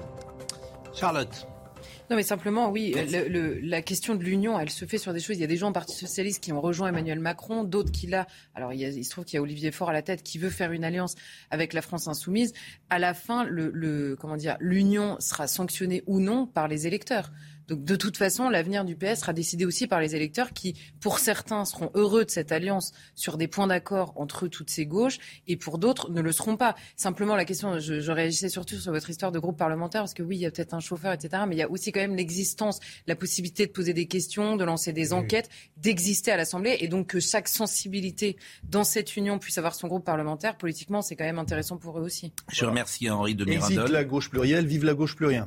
[0.93, 1.47] Charlotte.
[2.11, 5.21] Non, mais simplement, oui, le, le, la question de l'union, elle se fait sur des
[5.21, 5.37] choses.
[5.37, 8.07] Il y a des gens au Parti socialiste qui ont rejoint Emmanuel Macron, d'autres qui
[8.07, 8.27] là.
[8.55, 10.23] Alors, il, y a, il se trouve qu'il y a Olivier Faure à la tête
[10.23, 11.15] qui veut faire une alliance
[11.51, 12.53] avec la France insoumise.
[12.91, 17.33] À la fin, le, le comment dire, l'union sera sanctionnée ou non par les électeurs.
[17.69, 21.19] Donc de toute façon, l'avenir du PS sera décidé aussi par les électeurs qui, pour
[21.19, 25.57] certains, seront heureux de cette alliance sur des points d'accord entre toutes ces gauches et
[25.57, 26.75] pour d'autres ne le seront pas.
[26.97, 30.23] Simplement, la question, je, je, réagissais surtout sur votre histoire de groupe parlementaire parce que
[30.23, 31.45] oui, il y a peut-être un chauffeur, etc.
[31.49, 34.65] Mais il y a aussi quand même l'existence, la possibilité de poser des questions, de
[34.65, 39.59] lancer des enquêtes, d'exister à l'Assemblée et donc que chaque sensibilité dans cette union puisse
[39.59, 40.57] avoir son groupe parlementaire.
[40.57, 42.33] Politiquement, c'est quand même intéressant pour eux aussi.
[42.51, 43.79] Je remercie Henri de Mirandol.
[43.79, 45.47] Exit la gauche plurielle, vive la gauche plurielle.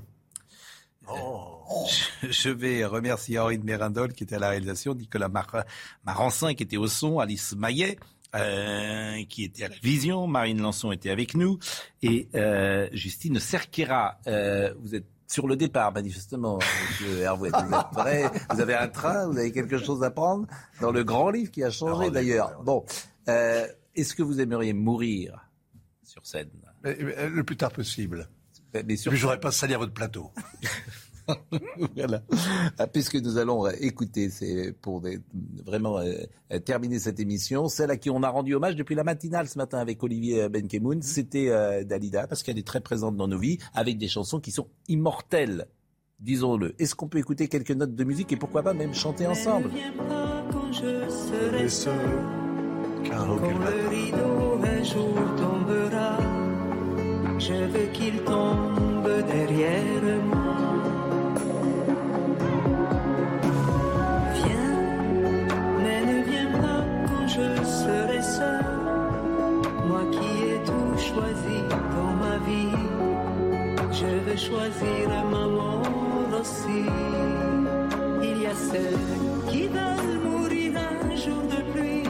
[1.09, 1.63] Oh.
[2.29, 5.47] Je vais remercier Henri de Mérindol qui était à la réalisation, Nicolas Mar
[6.05, 7.97] Marancin qui était au son, Alice Maillet
[8.35, 11.59] euh, qui était à la vision, Marine Lançon était avec nous
[12.01, 14.19] et euh, Justine Cerquera.
[14.27, 17.49] Euh, vous êtes sur le départ, manifestement, monsieur Hervé.
[17.49, 20.45] Vous êtes prêt Vous avez un train Vous avez quelque chose à prendre
[20.81, 22.61] Dans le grand livre qui a changé d'ailleurs.
[22.63, 22.85] Bon,
[23.27, 25.49] est-ce que vous aimeriez mourir
[26.03, 26.49] sur scène?
[26.83, 28.29] Mais, mais, Le plus tard possible.
[28.85, 29.15] Mais sur...
[29.15, 30.31] je n'aurais pas salir votre plateau.
[31.95, 32.21] voilà.
[32.77, 35.19] Ah, puisque nous allons écouter, c'est pour des,
[35.65, 39.47] vraiment euh, terminer cette émission, celle à qui on a rendu hommage depuis la matinale
[39.47, 43.39] ce matin avec Olivier Benkemoun, c'était euh, Dalida, parce qu'elle est très présente dans nos
[43.39, 45.67] vies, avec des chansons qui sont immortelles,
[46.19, 46.75] disons-le.
[46.81, 49.69] Est-ce qu'on peut écouter quelques notes de musique et pourquoi pas même chanter ensemble
[50.51, 51.93] quand je serai seul,
[53.09, 56.17] quand le rideau un jour tombera,
[57.39, 60.46] je veux qu'il tombe derrière moi.
[74.47, 75.81] Je vais choisir ma mort
[76.39, 76.85] aussi.
[78.21, 78.97] Il y a ceux
[79.49, 82.03] qui veulent mourir un jour de pluie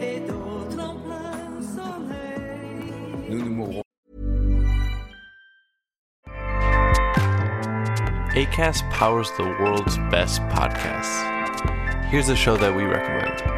[0.00, 2.92] et d'autres en plein soleil.
[3.28, 3.82] Nous nous mourrons.
[8.34, 11.22] ACAST powers the world's best podcasts.
[12.10, 13.57] Here's a show that we recommend.